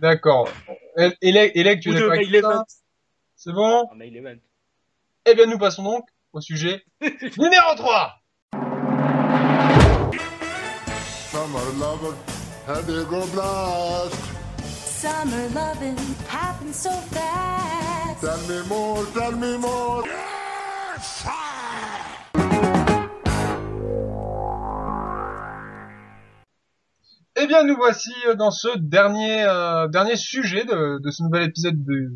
D'accord. 0.00 0.48
El- 0.96 1.16
Elec, 1.20 1.52
Elec, 1.54 1.80
tu 1.80 1.90
es. 1.90 2.00
C'est 3.36 3.52
bon? 3.52 3.88
Event. 4.00 4.38
Eh 5.26 5.34
bien, 5.34 5.46
nous 5.46 5.58
passons 5.58 5.82
donc 5.84 6.04
au 6.32 6.40
sujet 6.40 6.82
numéro 7.38 7.74
3 7.76 8.14
Summer 11.30 11.72
loving, 11.78 12.16
had 12.66 12.86
to 12.86 13.04
go 13.04 13.24
blast. 13.32 14.37
Summer 14.98 15.48
loving 15.54 15.96
so 16.72 16.90
fast. 16.90 18.20
Tell 18.20 18.38
me 18.48 18.66
more, 18.68 19.04
tell 19.14 19.32
me 19.32 19.56
more. 19.56 20.04
Eh 27.36 27.46
bien, 27.46 27.62
nous 27.64 27.76
voici 27.76 28.12
euh, 28.26 28.34
dans 28.34 28.50
ce 28.50 28.68
dernier 28.78 29.42
euh, 29.44 29.86
dernier 29.88 30.16
sujet 30.16 30.64
de, 30.64 30.98
de 31.00 31.10
ce 31.10 31.22
nouvel 31.22 31.44
épisode 31.44 31.82
de- 31.84 32.08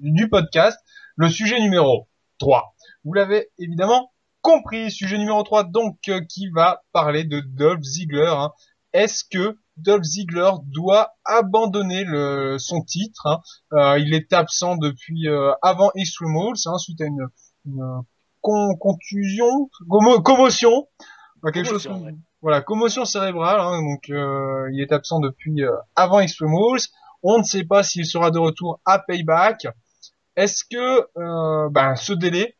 du 0.00 0.28
podcast, 0.28 0.78
le 1.16 1.28
sujet 1.28 1.58
numéro 1.60 2.08
3. 2.38 2.74
Vous 3.04 3.12
l'avez 3.12 3.48
évidemment 3.58 4.12
compris, 4.40 4.90
sujet 4.92 5.18
numéro 5.18 5.42
3 5.42 5.64
donc 5.64 5.98
euh, 6.08 6.20
qui 6.28 6.48
va 6.54 6.82
parler 6.92 7.24
de 7.24 7.40
Dolph 7.40 7.82
Ziggler. 7.82 8.28
hein. 8.30 8.52
Est-ce 8.92 9.24
que 9.28 9.58
Dolph 9.78 10.04
Ziggler 10.04 10.50
doit 10.66 11.12
abandonner 11.24 12.04
le, 12.04 12.56
son 12.58 12.82
titre 12.82 13.26
hein 13.26 13.40
Euh, 13.72 13.98
Il 13.98 14.14
est 14.14 14.32
absent 14.32 14.76
depuis 14.76 15.28
euh, 15.28 15.52
avant 15.62 15.90
Extreme 15.94 16.36
Rules 16.36 16.56
hein, 16.66 16.78
suite 16.78 17.00
à 17.00 17.04
une, 17.06 17.26
une 17.66 18.02
con- 18.40 18.76
contusion, 18.76 19.68
commo- 19.88 20.22
commotion, 20.22 20.88
Enfin, 21.42 21.52
quelque 21.52 21.68
chose 21.68 21.84
Commotion, 21.84 21.92
comme- 21.92 22.14
ouais. 22.14 22.18
voilà, 22.42 22.60
commotion 22.62 23.04
cérébrale, 23.04 23.60
hein, 23.60 23.80
donc 23.82 24.10
euh, 24.10 24.68
il 24.72 24.80
est 24.80 24.92
absent 24.92 25.20
depuis 25.20 25.62
euh, 25.64 25.70
avant 25.96 26.20
Extreme 26.20 26.54
Rules. 26.54 26.80
On 27.22 27.38
ne 27.38 27.42
sait 27.44 27.64
pas 27.64 27.82
s'il 27.82 28.06
sera 28.06 28.30
de 28.30 28.38
retour 28.38 28.80
à 28.84 28.98
Payback. 29.00 29.66
Est-ce 30.36 30.64
que 30.64 31.06
euh, 31.16 31.68
ben, 31.70 31.94
ce 31.96 32.12
délai 32.12 32.56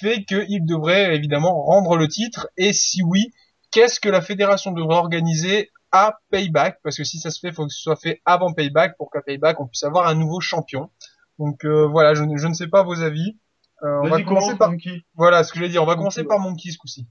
fait 0.00 0.24
qu'il 0.24 0.64
devrait 0.64 1.14
évidemment 1.14 1.62
rendre 1.62 1.96
le 1.96 2.08
titre? 2.08 2.48
Et 2.56 2.72
si 2.72 3.02
oui, 3.02 3.32
qu'est-ce 3.70 4.00
que 4.00 4.08
la 4.08 4.20
fédération 4.22 4.72
devrait 4.72 4.96
organiser 4.96 5.70
à 5.92 6.18
Payback 6.30 6.78
Parce 6.82 6.96
que 6.96 7.04
si 7.04 7.18
ça 7.18 7.30
se 7.30 7.38
fait, 7.38 7.48
il 7.48 7.54
faut 7.54 7.66
que 7.66 7.72
ce 7.72 7.80
soit 7.80 7.96
fait 7.96 8.20
avant 8.24 8.52
Payback 8.52 8.96
pour 8.96 9.10
qu'à 9.10 9.22
Payback 9.22 9.60
on 9.60 9.66
puisse 9.66 9.84
avoir 9.84 10.06
un 10.08 10.14
nouveau 10.14 10.40
champion. 10.40 10.90
Donc 11.38 11.64
euh, 11.64 11.86
voilà, 11.86 12.14
je, 12.14 12.24
ne- 12.24 12.36
je 12.36 12.46
ne 12.48 12.54
sais 12.54 12.68
pas 12.68 12.82
vos 12.82 13.00
avis. 13.02 13.36
Euh, 13.82 14.00
on 14.02 14.08
va 14.08 14.22
commencer 14.22 14.46
commence, 14.46 14.58
par 14.58 14.70
Monkey. 14.70 15.02
voilà 15.14 15.44
ce 15.44 15.52
que 15.52 15.58
je 15.58 15.64
vais 15.64 15.68
dire. 15.70 15.82
On 15.82 15.86
va 15.86 15.96
commencer 15.96 16.24
par 16.24 16.38
Monkey 16.38 16.70
ce 16.70 16.78
coup-ci. 16.78 17.06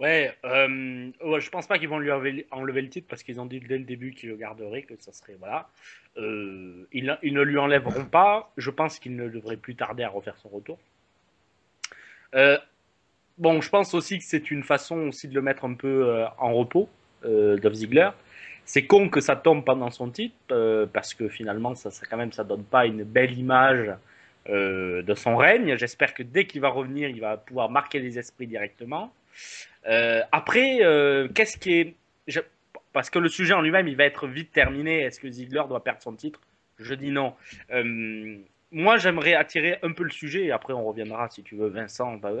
Ouais, 0.00 0.34
euh, 0.44 1.12
ouais, 1.24 1.40
je 1.40 1.50
pense 1.50 1.68
pas 1.68 1.78
qu'ils 1.78 1.88
vont 1.88 2.00
lui 2.00 2.10
enlever, 2.10 2.48
enlever 2.50 2.82
le 2.82 2.90
titre 2.90 3.06
parce 3.08 3.22
qu'ils 3.22 3.40
ont 3.40 3.46
dit 3.46 3.60
dès 3.60 3.78
le 3.78 3.84
début 3.84 4.12
qu'ils 4.12 4.28
le 4.30 4.36
garderaient, 4.36 4.82
que 4.82 4.94
ça 4.98 5.12
serait 5.12 5.36
voilà. 5.38 5.68
Euh, 6.16 6.86
ils, 6.92 7.16
ils 7.22 7.32
ne 7.32 7.42
lui 7.42 7.58
enlèveront 7.58 8.04
pas. 8.06 8.52
Je 8.56 8.70
pense 8.70 8.98
qu'il 8.98 9.14
ne 9.14 9.28
devrait 9.28 9.56
plus 9.56 9.76
tarder 9.76 10.02
à 10.02 10.08
refaire 10.08 10.36
son 10.36 10.48
retour. 10.48 10.78
Euh, 12.34 12.58
bon, 13.38 13.60
je 13.60 13.70
pense 13.70 13.94
aussi 13.94 14.18
que 14.18 14.24
c'est 14.24 14.50
une 14.50 14.64
façon 14.64 14.96
aussi 15.08 15.28
de 15.28 15.34
le 15.34 15.42
mettre 15.42 15.64
un 15.64 15.74
peu 15.74 16.08
euh, 16.08 16.26
en 16.38 16.52
repos, 16.52 16.88
euh, 17.24 17.56
Dolph 17.56 17.74
Ziggler. 17.74 18.10
C'est 18.66 18.86
con 18.86 19.08
que 19.08 19.20
ça 19.20 19.36
tombe 19.36 19.64
pendant 19.64 19.90
son 19.90 20.10
titre 20.10 20.34
euh, 20.50 20.86
parce 20.90 21.12
que 21.14 21.28
finalement, 21.28 21.74
ça, 21.74 21.90
ça 21.90 22.06
quand 22.08 22.16
même, 22.16 22.32
ça 22.32 22.44
donne 22.44 22.64
pas 22.64 22.86
une 22.86 23.04
belle 23.04 23.38
image 23.38 23.92
euh, 24.48 25.02
de 25.02 25.14
son 25.14 25.36
règne. 25.36 25.76
J'espère 25.76 26.14
que 26.14 26.22
dès 26.22 26.46
qu'il 26.46 26.62
va 26.62 26.68
revenir, 26.68 27.08
il 27.10 27.20
va 27.20 27.36
pouvoir 27.36 27.70
marquer 27.70 27.98
les 27.98 28.18
esprits 28.18 28.46
directement. 28.46 29.12
Euh, 29.86 30.22
après, 30.32 30.78
qu'est-ce 31.34 31.58
qui 31.58 31.74
est. 31.74 31.94
Parce 32.92 33.10
que 33.10 33.18
le 33.18 33.28
sujet 33.28 33.54
en 33.54 33.60
lui-même, 33.60 33.88
il 33.88 33.96
va 33.96 34.04
être 34.04 34.26
vite 34.28 34.52
terminé. 34.52 35.00
Est-ce 35.00 35.20
que 35.20 35.28
Ziggler 35.28 35.64
doit 35.68 35.82
perdre 35.82 36.00
son 36.00 36.14
titre? 36.14 36.40
Je 36.78 36.94
dis 36.94 37.10
non. 37.10 37.34
Moi, 38.70 38.96
j'aimerais 38.96 39.34
attirer 39.34 39.78
un 39.82 39.92
peu 39.92 40.04
le 40.04 40.10
sujet, 40.10 40.44
et 40.44 40.52
après 40.52 40.72
on 40.72 40.84
reviendra 40.84 41.28
si 41.28 41.42
tu 41.42 41.54
veux, 41.54 41.68
Vincent. 41.68 42.16
bah 42.16 42.32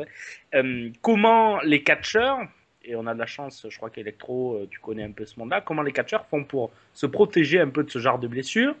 comment 1.02 1.60
les 1.60 1.82
catcheurs, 1.82 2.38
et 2.84 2.96
on 2.96 3.06
a 3.06 3.14
de 3.14 3.18
la 3.18 3.26
chance, 3.26 3.66
je 3.68 3.76
crois 3.76 3.90
qu'Electro, 3.90 4.54
euh, 4.54 4.68
tu 4.70 4.78
connais 4.80 5.02
un 5.04 5.10
peu 5.12 5.24
ce 5.26 5.38
monde-là, 5.38 5.60
comment 5.60 5.82
les 5.82 5.92
catcheurs 5.92 6.26
font 6.26 6.44
pour 6.44 6.70
se 6.92 7.06
protéger 7.06 7.60
un 7.60 7.68
peu 7.68 7.82
de 7.84 7.90
ce 7.90 7.98
genre 7.98 8.18
de 8.18 8.28
blessures 8.28 8.74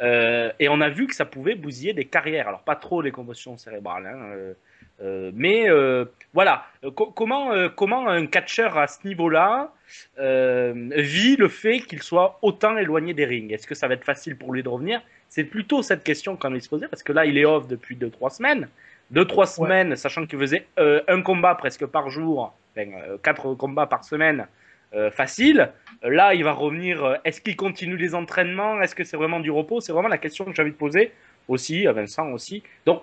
Euh, 0.00 0.52
Et 0.60 0.68
on 0.68 0.80
a 0.80 0.88
vu 0.88 1.06
que 1.06 1.14
ça 1.14 1.24
pouvait 1.24 1.54
bousiller 1.54 1.92
des 1.94 2.04
carrières. 2.04 2.48
Alors, 2.48 2.60
pas 2.62 2.76
trop 2.76 3.00
les 3.02 3.10
commotions 3.10 3.56
cérébrales, 3.56 4.06
hein, 4.06 4.54
euh, 5.02 5.30
mais 5.34 5.68
euh, 5.68 6.04
voilà. 6.32 6.66
Co- 6.94 7.10
comment, 7.10 7.52
euh, 7.52 7.68
comment 7.68 8.06
un 8.08 8.26
catcheur 8.26 8.78
à 8.78 8.86
ce 8.86 9.04
niveau-là 9.06 9.72
vit 10.18 11.36
le 11.36 11.48
fait 11.48 11.80
qu'il 11.80 12.02
soit 12.02 12.38
autant 12.42 12.76
éloigné 12.76 13.14
des 13.14 13.24
rings? 13.24 13.52
Est-ce 13.52 13.66
que 13.66 13.74
ça 13.74 13.88
va 13.88 13.94
être 13.94 14.04
facile 14.04 14.36
pour 14.36 14.52
lui 14.52 14.62
de 14.62 14.68
revenir? 14.68 15.02
C'est 15.28 15.44
plutôt 15.44 15.82
cette 15.82 16.04
question 16.04 16.36
qu'on 16.36 16.50
va 16.50 16.60
se 16.60 16.68
poser 16.68 16.86
parce 16.88 17.02
que 17.02 17.12
là, 17.12 17.24
il 17.26 17.36
est 17.38 17.44
off 17.44 17.66
depuis 17.66 17.96
2-3 17.96 18.30
semaines. 18.30 18.68
2-3 19.12 19.46
semaines, 19.46 19.96
sachant 19.96 20.26
qu'il 20.26 20.38
faisait 20.38 20.66
un 20.76 21.22
combat 21.22 21.54
presque 21.56 21.86
par 21.86 22.08
jour, 22.10 22.54
enfin, 22.76 22.90
euh, 23.08 23.18
quatre 23.22 23.54
combats 23.54 23.86
par 23.86 24.04
semaine, 24.04 24.46
euh, 24.94 25.10
facile. 25.10 25.70
Euh, 26.04 26.10
Là, 26.10 26.34
il 26.34 26.44
va 26.44 26.52
revenir. 26.52 27.04
euh, 27.04 27.14
Est-ce 27.24 27.40
qu'il 27.40 27.56
continue 27.56 27.96
les 27.96 28.14
entraînements? 28.14 28.80
Est-ce 28.82 28.94
que 28.94 29.04
c'est 29.04 29.16
vraiment 29.16 29.40
du 29.40 29.50
repos? 29.50 29.80
C'est 29.80 29.92
vraiment 29.92 30.08
la 30.08 30.18
question 30.18 30.44
que 30.44 30.52
j'ai 30.54 30.62
envie 30.62 30.72
de 30.72 30.76
poser 30.76 31.12
aussi, 31.48 31.86
à 31.86 31.92
Vincent 31.92 32.30
aussi. 32.32 32.62
Donc, 32.86 33.02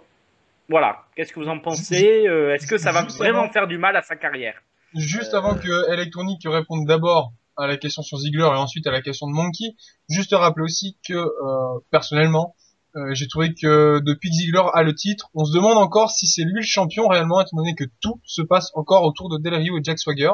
voilà. 0.70 1.04
Qu'est-ce 1.16 1.34
que 1.34 1.40
vous 1.40 1.50
en 1.50 1.60
pensez 1.60 2.28
Euh, 2.28 2.54
Est-ce 2.54 2.68
que 2.68 2.78
ça 2.78 2.92
va 2.92 3.04
Juste 3.04 3.18
vraiment 3.18 3.44
avant- 3.44 3.52
faire 3.52 3.68
du 3.68 3.78
mal 3.78 3.96
à 3.96 4.02
sa 4.02 4.16
carrière? 4.16 4.62
Juste 4.96 5.34
Euh, 5.34 5.38
avant 5.38 5.56
que 5.56 5.92
Electronic 5.94 6.42
réponde 6.46 6.86
d'abord 6.88 7.32
à 7.58 7.68
la 7.68 7.78
question 7.78 8.02
sur 8.02 8.18
Ziggler 8.18 8.44
et 8.44 8.58
ensuite 8.58 8.88
à 8.88 8.92
la 8.92 9.02
question 9.02 9.28
de 9.28 9.34
Monkey, 9.34 9.76
juste 10.10 10.34
rappeler 10.34 10.64
aussi 10.64 10.98
que 11.08 11.14
euh, 11.14 11.80
personnellement, 11.92 12.56
euh, 12.96 13.14
j'ai 13.14 13.28
trouvé 13.28 13.54
que 13.54 14.00
depuis 14.06 14.30
que 14.30 14.36
Ziggler 14.36 14.64
a 14.74 14.84
le 14.84 14.94
titre, 14.94 15.30
on 15.34 15.46
se 15.46 15.54
demande 15.54 15.78
encore 15.78 16.12
si 16.12 16.28
c'est 16.28 16.44
lui 16.44 16.56
le 16.56 16.62
champion 16.62 17.08
réellement, 17.08 17.40
étant 17.42 17.58
donné 17.58 17.74
que 17.76 17.86
tout 18.02 18.20
se 18.26 18.42
passe 18.42 18.72
encore 18.76 19.04
autour 19.04 19.30
de 19.30 19.38
Del 19.38 19.56
Rio 19.56 19.78
et 19.78 19.82
Jack 19.84 19.98
Swagger. 20.00 20.32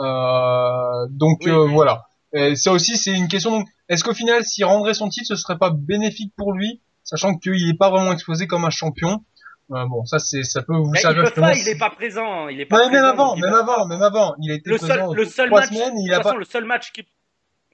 Euh, 0.00 1.06
donc 1.10 1.38
Oui, 1.44 1.50
euh, 1.50 1.64
oui. 1.66 1.72
voilà. 1.72 2.04
Et 2.32 2.56
ça 2.56 2.72
aussi, 2.72 2.96
c'est 2.96 3.12
une 3.12 3.28
question. 3.28 3.64
Est-ce 3.88 4.04
qu'au 4.04 4.14
final, 4.14 4.44
s'il 4.44 4.64
rendrait 4.64 4.94
son 4.94 5.08
titre, 5.08 5.26
ce 5.28 5.36
serait 5.36 5.58
pas 5.58 5.70
bénéfique 5.70 6.32
pour 6.36 6.52
lui, 6.52 6.80
sachant 7.04 7.34
qu'il 7.36 7.66
n'est 7.66 7.76
pas 7.76 7.90
vraiment 7.90 8.12
exposé 8.12 8.46
comme 8.46 8.64
un 8.64 8.70
champion? 8.70 9.24
Euh, 9.72 9.84
Bon, 9.86 10.04
ça, 10.06 10.18
c'est, 10.18 10.44
ça 10.44 10.62
peut 10.62 10.76
vous 10.76 10.90
Mais 10.90 10.98
il 10.98 11.02
servir. 11.02 11.24
peut 11.24 11.40
pas, 11.40 11.52
justement 11.52 11.66
il 11.66 11.72
n'est 11.72 11.78
pas 11.78 11.90
présent. 11.90 12.48
Il 12.48 12.60
est 12.60 12.66
pas 12.66 12.76
Ouais, 12.76 12.82
même 12.84 12.90
présent, 12.92 13.06
avant, 13.08 13.28
donc 13.28 13.36
il 13.38 13.42
même 13.42 13.52
va- 13.52 13.58
avant, 13.60 13.86
même 13.86 14.02
avant. 14.02 14.34
Il 14.42 14.50
a 14.50 14.54
été 14.54 14.68
le 14.70 14.76
présent 14.76 14.94
seul, 15.08 15.16
le 15.16 15.24
seul 15.24 15.50
match, 15.50 15.68
semaines, 15.68 15.98
il 15.98 16.08
de 16.08 16.12
a 16.12 16.16
toute 16.16 16.22
pas. 16.22 16.28
façon, 16.30 16.38
le 16.38 16.44
seul 16.44 16.64
match 16.64 16.92
qui, 16.92 17.02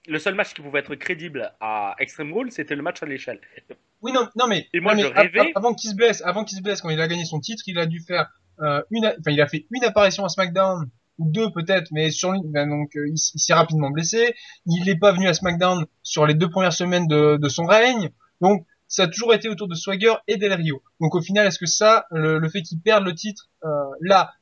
le 0.07 0.19
seul 0.19 0.35
match 0.35 0.55
qui 0.55 0.63
pouvait 0.63 0.81
être 0.81 0.95
crédible 0.97 1.53
à 1.61 1.95
Extreme 1.99 2.33
Rules, 2.33 2.53
c'était 2.53 2.75
le 2.77 2.83
match 2.83 3.03
à 3.03 3.07
l'échelle. 3.07 3.41
Oui, 4.03 4.13
non, 4.13 4.29
non 4.37 4.47
mais, 4.47 4.69
Et 4.75 4.81
moi, 4.81 4.95
non, 4.95 5.03
je 5.03 5.07
mais 5.09 5.13
av- 5.13 5.27
rêvais- 5.27 5.41
av- 5.41 5.47
avant 5.55 5.75
qu'il 5.75 5.91
se 5.91 5.95
blesse, 5.97 6.23
avant 6.25 6.45
qu'il 6.45 6.59
se 6.59 6.63
blesse, 6.63 6.83
quand 6.83 6.91
il 6.91 7.01
a 7.01 7.09
gagné 7.09 7.25
son 7.25 7.41
titre, 7.41 7.63
il 7.67 7.79
a 7.79 7.87
dû 7.87 8.01
faire 8.01 8.31
euh, 8.61 8.83
une, 8.91 9.07
enfin, 9.07 9.31
il 9.31 9.41
a 9.41 9.47
fait 9.49 9.67
une 9.71 9.83
apparition 9.85 10.25
à 10.25 10.29
SmackDown 10.29 10.89
ou 11.19 11.31
deux 11.31 11.51
peut-être, 11.51 11.89
mais 11.93 12.11
sur 12.11 12.33
lui, 12.33 12.41
ben, 12.45 12.69
donc 12.69 12.95
euh, 12.97 13.09
il, 13.09 13.19
s'est 13.19 13.55
rapidement 13.55 13.91
blessé. 13.91 14.35
Il 14.67 14.85
n'est 14.85 14.99
pas 14.99 15.13
venu 15.13 15.27
à 15.27 15.35
SmackDown 15.35 15.87
sur 16.03 16.27
les 16.27 16.35
deux 16.35 16.51
premières 16.51 16.73
semaines 16.73 17.07
de, 17.09 17.37
de 17.37 17.49
son 17.49 17.65
règne, 17.65 18.11
donc 18.41 18.67
ça 18.89 19.05
a 19.05 19.09
toujours 19.09 19.33
été 19.35 19.49
autour 19.49 19.69
de 19.69 19.75
Swagger 19.75 20.15
et 20.29 20.37
Del 20.37 20.53
Rio. 20.53 20.83
Donc 21.01 21.15
au 21.15 21.21
final, 21.23 21.47
est-ce 21.47 21.59
que 21.59 21.67
ça, 21.67 22.07
le, 22.11 22.39
le 22.39 22.49
fait 22.49 22.63
qu'il 22.63 22.79
perde 22.81 23.05
le 23.05 23.15
titre 23.15 23.49
euh, 23.65 23.69
là, 24.01 24.33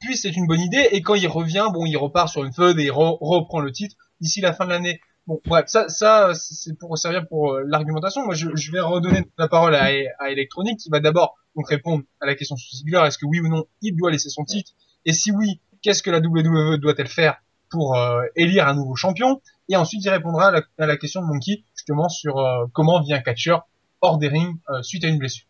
puis 0.00 0.16
c'est 0.16 0.30
une 0.34 0.46
bonne 0.46 0.60
idée, 0.60 0.88
et 0.90 1.02
quand 1.02 1.14
il 1.14 1.28
revient, 1.28 1.66
bon, 1.72 1.84
il 1.86 1.96
repart 1.96 2.28
sur 2.28 2.42
une 2.44 2.52
feud 2.52 2.78
et 2.80 2.84
il 2.84 2.90
re- 2.90 3.18
reprend 3.20 3.60
le 3.60 3.70
titre 3.70 3.94
d'ici 4.22 4.40
la 4.40 4.52
fin 4.54 4.64
de 4.64 4.70
l'année. 4.70 5.00
Bon, 5.26 5.40
bref, 5.44 5.66
ça, 5.68 5.88
ça, 5.88 6.32
c'est 6.34 6.76
pour 6.78 6.96
servir 6.98 7.28
pour 7.28 7.52
euh, 7.52 7.62
l'argumentation. 7.66 8.24
Moi, 8.24 8.34
je, 8.34 8.72
vais 8.72 8.80
redonner 8.80 9.24
la 9.38 9.48
parole 9.48 9.74
à, 9.74 9.92
Electronic, 10.30 10.78
qui 10.78 10.88
va 10.90 11.00
d'abord 11.00 11.36
répondre 11.56 12.04
à 12.20 12.26
la 12.26 12.34
question 12.34 12.56
sur. 12.56 13.04
Est-ce 13.04 13.18
que 13.18 13.26
oui 13.26 13.40
ou 13.40 13.48
non, 13.48 13.64
il 13.82 13.94
doit 13.94 14.10
laisser 14.10 14.30
son 14.30 14.44
titre? 14.44 14.72
Et 15.04 15.12
si 15.12 15.30
oui, 15.30 15.60
qu'est-ce 15.82 16.02
que 16.02 16.10
la 16.10 16.18
WWE 16.18 16.78
doit-elle 16.78 17.08
faire 17.08 17.36
pour 17.70 17.96
euh, 17.96 18.22
élire 18.36 18.66
un 18.66 18.74
nouveau 18.74 18.96
champion? 18.96 19.40
Et 19.68 19.76
ensuite, 19.76 20.04
il 20.04 20.10
répondra 20.10 20.52
à 20.78 20.86
la, 20.86 20.96
question 20.96 21.20
de 21.20 21.26
Monkey, 21.26 21.62
justement, 21.76 22.08
sur 22.08 22.38
euh, 22.38 22.66
comment 22.72 23.00
vient 23.00 23.18
un 23.18 23.22
catcheur 23.22 23.68
hors 24.00 24.18
des 24.18 24.28
rings 24.28 24.56
suite 24.82 25.04
à 25.04 25.08
une 25.08 25.18
blessure. 25.18 25.46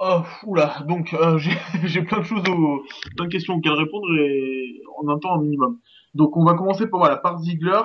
Oh, 0.00 0.22
oula, 0.44 0.84
donc 0.88 1.14
j'ai 1.84 2.02
plein 2.02 2.18
de 2.18 2.24
choses, 2.24 2.42
au, 2.48 2.82
plein 3.16 3.26
de 3.26 3.30
questions 3.30 3.54
auxquelles 3.54 3.72
répondre 3.72 4.06
et 4.18 4.82
en 4.98 5.08
un 5.08 5.18
temps 5.18 5.34
un 5.36 5.40
minimum. 5.40 5.78
Donc 6.16 6.36
on 6.36 6.44
va 6.44 6.54
commencer 6.54 6.86
par 6.86 7.00
voilà 7.00 7.16
par 7.16 7.38
Ziggler. 7.40 7.82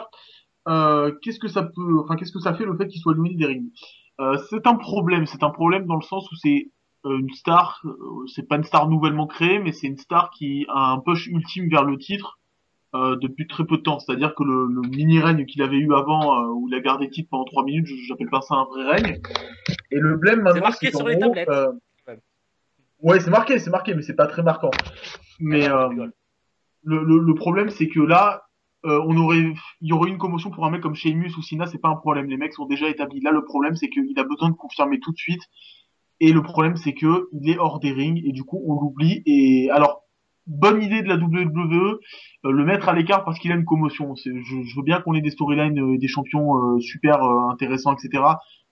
euh, 0.67 1.11
qu'est-ce 1.21 1.39
que 1.39 1.47
ça 1.47 1.63
peut, 1.63 1.99
enfin, 2.03 2.15
qu'est-ce 2.15 2.31
que 2.31 2.39
ça 2.39 2.53
fait 2.53 2.65
le 2.65 2.75
fait 2.77 2.87
qu'il 2.87 3.01
soit 3.01 3.13
éloigné 3.13 3.35
des 3.35 3.45
rings? 3.45 3.69
Euh, 4.19 4.37
C'est 4.49 4.65
un 4.67 4.75
problème. 4.75 5.25
C'est 5.25 5.43
un 5.43 5.49
problème 5.49 5.85
dans 5.85 5.95
le 5.95 6.01
sens 6.03 6.31
où 6.31 6.35
c'est 6.35 6.69
euh, 7.05 7.17
une 7.17 7.29
star. 7.33 7.81
c'est 8.33 8.47
pas 8.47 8.57
une 8.57 8.63
star 8.63 8.87
nouvellement 8.87 9.27
créée, 9.27 9.59
mais 9.59 9.71
c'est 9.71 9.87
une 9.87 9.97
star 9.97 10.29
qui 10.29 10.65
a 10.69 10.91
un 10.93 10.99
push 10.99 11.27
ultime 11.27 11.67
vers 11.69 11.83
le 11.83 11.97
titre 11.97 12.37
euh, 12.93 13.15
depuis 13.15 13.47
très 13.47 13.65
peu 13.65 13.77
de 13.77 13.81
temps. 13.81 13.97
C'est-à-dire 13.99 14.35
que 14.35 14.43
le, 14.43 14.67
le 14.67 14.81
mini 14.81 15.19
règne 15.19 15.45
qu'il 15.45 15.61
avait 15.63 15.77
eu 15.77 15.93
avant, 15.95 16.23
euh, 16.43 16.47
où 16.53 16.67
il 16.69 16.75
a 16.75 16.79
gardé 16.79 17.05
le 17.05 17.11
titre 17.11 17.29
pendant 17.31 17.45
trois 17.45 17.63
minutes, 17.63 17.87
je- 17.87 17.95
j'appelle 18.07 18.29
pas 18.29 18.41
ça 18.41 18.55
un 18.55 18.65
vrai 18.65 18.83
règne. 18.91 19.19
Et 19.91 19.97
le 19.99 20.15
blême 20.17 20.41
maintenant, 20.41 20.61
marqué 20.61 20.87
c'est 20.87 20.91
qu'en 20.91 20.99
sur 20.99 21.07
les 21.07 21.15
gros, 21.15 21.33
tablettes. 21.33 21.49
Ouais. 22.07 22.19
Ouais, 23.01 23.19
c'est 23.19 23.31
marqué, 23.31 23.57
c'est 23.59 23.71
marqué, 23.71 23.95
mais 23.95 24.03
c'est 24.03 24.13
pas 24.15 24.27
très 24.27 24.43
marquant. 24.43 24.69
Mais 25.39 25.65
Ah, 25.65 25.75
euh, 25.75 25.83
je 25.85 25.89
rigole. 25.89 26.13
Le, 26.83 27.03
le, 27.03 27.19
le 27.19 27.33
problème, 27.35 27.69
c'est 27.69 27.87
que 27.87 27.99
là, 27.99 28.43
euh, 28.85 28.99
on 29.05 29.15
aurait, 29.17 29.53
il 29.81 29.87
y 29.87 29.93
aurait 29.93 30.09
une 30.09 30.17
commotion 30.17 30.49
pour 30.49 30.65
un 30.65 30.71
mec 30.71 30.81
comme 30.81 30.95
Sheamus 30.95 31.35
ou 31.37 31.41
Sina, 31.41 31.67
c'est 31.67 31.77
pas 31.77 31.89
un 31.89 31.95
problème. 31.95 32.27
Les 32.27 32.37
mecs 32.37 32.53
sont 32.53 32.65
déjà 32.65 32.89
établis. 32.89 33.21
Là, 33.21 33.31
le 33.31 33.43
problème, 33.43 33.75
c'est 33.75 33.89
qu'il 33.89 34.17
a 34.17 34.23
besoin 34.23 34.49
de 34.49 34.55
confirmer 34.55 34.99
tout 34.99 35.11
de 35.11 35.17
suite. 35.17 35.43
Et 36.19 36.33
le 36.33 36.41
problème, 36.41 36.75
c'est 36.77 36.93
que 36.93 37.29
il 37.33 37.49
est 37.49 37.57
hors 37.57 37.79
des 37.79 37.91
rings 37.91 38.21
et 38.25 38.31
du 38.31 38.43
coup, 38.43 38.61
on 38.67 38.79
l'oublie. 38.79 39.21
Et 39.25 39.69
alors, 39.71 40.03
bonne 40.47 40.81
idée 40.81 41.01
de 41.01 41.07
la 41.07 41.15
WWE, 41.15 41.99
euh, 42.45 42.51
le 42.51 42.65
mettre 42.65 42.89
à 42.89 42.93
l'écart 42.93 43.23
parce 43.23 43.39
qu'il 43.39 43.51
a 43.51 43.55
une 43.55 43.65
commotion. 43.65 44.15
Je, 44.15 44.31
je 44.43 44.75
veux 44.75 44.83
bien 44.83 45.01
qu'on 45.01 45.13
ait 45.13 45.21
des 45.21 45.31
storylines, 45.31 45.79
euh, 45.79 45.97
des 45.97 46.07
champions 46.07 46.57
euh, 46.57 46.79
super 46.79 47.23
euh, 47.23 47.49
intéressants, 47.51 47.93
etc. 47.93 48.23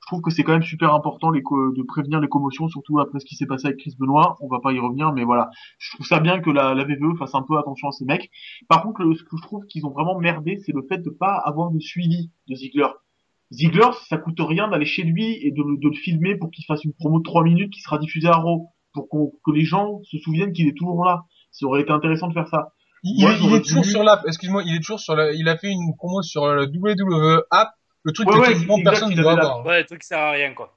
Je 0.09 0.15
trouve 0.15 0.21
que 0.23 0.31
c'est 0.31 0.43
quand 0.43 0.53
même 0.53 0.63
super 0.63 0.95
important 0.95 1.29
les 1.29 1.41
de 1.41 1.83
prévenir 1.83 2.19
les 2.19 2.27
commotions, 2.27 2.67
surtout 2.67 2.97
après 2.99 3.19
ce 3.19 3.25
qui 3.25 3.35
s'est 3.35 3.45
passé 3.45 3.67
avec 3.67 3.77
Chris 3.79 3.93
Benoit. 3.99 4.37
On 4.41 4.47
va 4.47 4.59
pas 4.59 4.73
y 4.73 4.79
revenir, 4.79 5.13
mais 5.13 5.23
voilà. 5.23 5.51
Je 5.77 5.91
trouve 5.93 6.07
ça 6.07 6.19
bien 6.19 6.39
que 6.39 6.49
la, 6.49 6.73
la 6.73 6.83
VVE 6.83 7.15
fasse 7.19 7.35
un 7.35 7.43
peu 7.43 7.59
attention 7.59 7.89
à 7.89 7.91
ces 7.91 8.05
mecs. 8.05 8.31
Par 8.67 8.81
contre, 8.81 9.03
le- 9.03 9.13
ce 9.13 9.21
que 9.21 9.37
je 9.37 9.41
trouve 9.43 9.65
qu'ils 9.67 9.85
ont 9.85 9.91
vraiment 9.91 10.17
merdé, 10.17 10.57
c'est 10.65 10.71
le 10.71 10.81
fait 10.89 10.97
de 10.97 11.11
pas 11.11 11.35
avoir 11.45 11.69
de 11.69 11.77
suivi 11.79 12.31
de 12.47 12.55
Ziggler. 12.55 12.87
Ziggler, 13.51 13.89
ça 14.07 14.17
coûte 14.17 14.39
rien 14.39 14.67
d'aller 14.67 14.85
chez 14.87 15.03
lui 15.03 15.35
et 15.45 15.51
de, 15.51 15.61
le- 15.61 15.77
de 15.77 15.87
le 15.89 15.93
filmer 15.95 16.35
pour 16.37 16.49
qu'il 16.49 16.65
fasse 16.65 16.83
une 16.83 16.93
promo 16.93 17.19
de 17.19 17.23
3 17.23 17.43
minutes 17.43 17.71
qui 17.71 17.81
sera 17.81 17.99
diffusée 17.99 18.29
à 18.29 18.35
Raw, 18.37 18.67
pour 18.93 19.07
que 19.45 19.51
les 19.51 19.63
gens 19.63 19.99
se 20.05 20.17
souviennent 20.17 20.53
qu'il 20.53 20.67
est 20.67 20.75
toujours 20.75 21.05
là. 21.05 21.25
Ça 21.51 21.67
aurait 21.67 21.81
été 21.81 21.91
intéressant 21.91 22.27
de 22.29 22.33
faire 22.33 22.47
ça. 22.47 22.73
Il, 23.03 23.21
Moi, 23.21 23.31
il 23.31 23.33
est- 23.33 23.37
il 23.37 23.41
j'aurais 23.43 23.57
est 23.59 23.61
toujours 23.61 23.85
sur 23.85 24.03
l'app, 24.03 24.21
excuse-moi, 24.27 24.63
il 24.65 24.73
est 24.75 24.79
toujours 24.79 24.99
sur 24.99 25.15
la, 25.15 25.31
il 25.33 25.47
a 25.47 25.55
fait 25.57 25.69
une 25.71 25.95
promo 25.97 26.23
sur 26.23 26.47
le 26.47 26.65
WWE 26.65 27.43
app, 27.51 27.69
le 28.03 28.11
truc 28.13 28.27
Ouais, 28.29 28.35
que 28.35 28.39
ouais, 28.41 28.47
quasiment 28.53 28.77
personne 28.83 29.11
il 29.11 29.17
ne 29.17 29.21
doit 29.21 29.33
avoir. 29.33 29.65
Ouais, 29.65 29.79
le 29.81 29.85
truc 29.85 30.03
sert 30.03 30.19
à 30.19 30.31
rien, 30.31 30.53
quoi. 30.53 30.75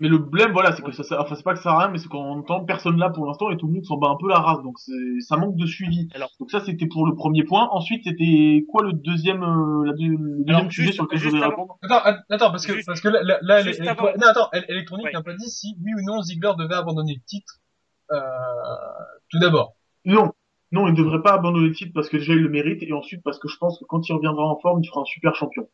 Mais 0.00 0.08
le 0.08 0.18
blême, 0.18 0.50
voilà, 0.52 0.74
c'est 0.74 0.82
que 0.82 0.90
ça, 0.90 1.04
ça- 1.04 1.20
enfin, 1.22 1.36
c'est 1.36 1.44
pas 1.44 1.52
que 1.52 1.58
ça 1.58 1.62
sert 1.64 1.72
à 1.72 1.78
rien, 1.78 1.88
mais 1.88 1.98
c'est 1.98 2.08
même 2.12 2.44
temps, 2.44 2.64
personne 2.64 2.98
là 2.98 3.10
pour 3.10 3.26
l'instant 3.26 3.50
et 3.52 3.56
tout 3.56 3.68
le 3.68 3.74
monde 3.74 3.84
s'en 3.84 3.96
bat 3.96 4.08
un 4.08 4.16
peu 4.16 4.28
la 4.28 4.40
race, 4.40 4.60
donc 4.64 4.76
c'est, 4.80 4.92
ça 5.20 5.36
manque 5.36 5.54
de 5.56 5.66
suivi. 5.66 6.08
Alors- 6.14 6.30
donc 6.40 6.50
ça, 6.50 6.60
c'était 6.60 6.86
pour 6.86 7.06
le 7.06 7.14
premier 7.14 7.44
point. 7.44 7.68
Ensuite, 7.70 8.02
c'était 8.04 8.64
quoi 8.68 8.82
le 8.82 8.92
deuxième, 8.92 9.44
euh, 9.44 9.84
la 9.86 9.92
deux- 9.92 10.08
le 10.08 10.38
deuxième 10.44 10.56
Alors, 10.56 10.72
sujet 10.72 10.82
juste- 10.86 10.94
sur 10.94 11.04
lequel 11.04 11.18
je 11.20 11.28
voulais 11.28 11.44
répondre 11.46 11.78
Attends, 11.82 12.00
att- 12.02 12.24
attends, 12.28 12.50
parce 12.50 12.66
que, 12.66 12.74
Juste- 12.74 12.86
parce 12.86 13.00
que 13.00 13.08
là, 13.08 13.22
là, 13.22 13.36
avant- 13.92 14.06
non, 14.18 14.26
attends, 14.26 14.48
Ouais. 14.52 15.12
n'a 15.12 15.22
pas 15.22 15.34
dit 15.34 15.48
si 15.48 15.76
oui 15.82 15.92
ou 15.94 16.04
non 16.04 16.22
Ziggler 16.22 16.52
devait 16.58 16.74
abandonner 16.74 17.14
le 17.14 17.22
titre, 17.24 17.54
euh, 18.10 18.18
tout 19.30 19.38
d'abord. 19.38 19.74
Non, 20.04 20.32
non, 20.72 20.88
il 20.88 20.94
devrait 20.94 21.22
pas 21.22 21.34
abandonner 21.34 21.68
le 21.68 21.72
titre 21.74 21.92
parce 21.94 22.08
que 22.08 22.16
déjà 22.16 22.32
il 22.32 22.40
le 22.40 22.48
mérite 22.50 22.82
et 22.82 22.92
ensuite 22.92 23.22
parce 23.22 23.38
que 23.38 23.46
je 23.48 23.56
pense 23.58 23.78
que 23.78 23.84
quand 23.84 24.06
il 24.08 24.12
reviendra 24.12 24.44
en 24.44 24.58
forme, 24.58 24.80
il 24.82 24.88
fera 24.88 25.02
un 25.02 25.04
super 25.06 25.34
champion. 25.36 25.68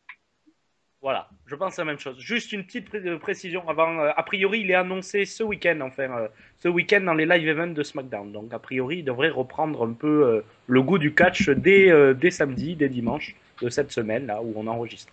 Voilà, 1.01 1.27
je 1.47 1.55
pense 1.55 1.77
la 1.77 1.85
même 1.85 1.97
chose. 1.97 2.19
Juste 2.19 2.51
une 2.53 2.63
petite 2.63 2.87
pré- 2.87 2.99
euh, 3.03 3.17
précision 3.17 3.67
avant. 3.67 3.99
euh, 3.99 4.11
a 4.15 4.21
priori, 4.23 4.59
il 4.61 4.69
est 4.69 4.75
annoncé 4.75 5.25
ce 5.25 5.41
week-end, 5.41 5.79
enfin, 5.81 6.03
euh, 6.15 6.27
ce 6.59 6.67
week-end 6.67 7.01
dans 7.01 7.15
les 7.15 7.25
live 7.25 7.47
events 7.47 7.73
de 7.73 7.81
SmackDown. 7.81 8.31
Donc, 8.31 8.53
a 8.53 8.59
priori, 8.59 8.97
il 8.99 9.03
devrait 9.03 9.29
reprendre 9.29 9.83
un 9.83 9.93
peu 9.93 10.25
euh, 10.27 10.41
le 10.67 10.81
goût 10.83 10.99
du 10.99 11.15
catch 11.15 11.49
dès, 11.49 11.91
dès 12.13 12.29
samedi, 12.29 12.75
dès 12.75 12.87
dimanche 12.87 13.35
de 13.63 13.69
cette 13.69 13.91
semaine, 13.91 14.27
là 14.27 14.41
où 14.43 14.53
on 14.55 14.67
enregistre. 14.67 15.11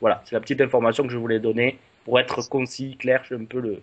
Voilà, 0.00 0.20
c'est 0.24 0.34
la 0.34 0.40
petite 0.40 0.60
information 0.62 1.04
que 1.04 1.12
je 1.12 1.18
voulais 1.18 1.38
donner 1.38 1.78
pour 2.04 2.18
être 2.18 2.48
concis, 2.48 2.96
clair. 2.96 3.20
Je 3.22 3.26
suis 3.34 3.42
un 3.42 3.44
peu 3.44 3.60
le, 3.60 3.80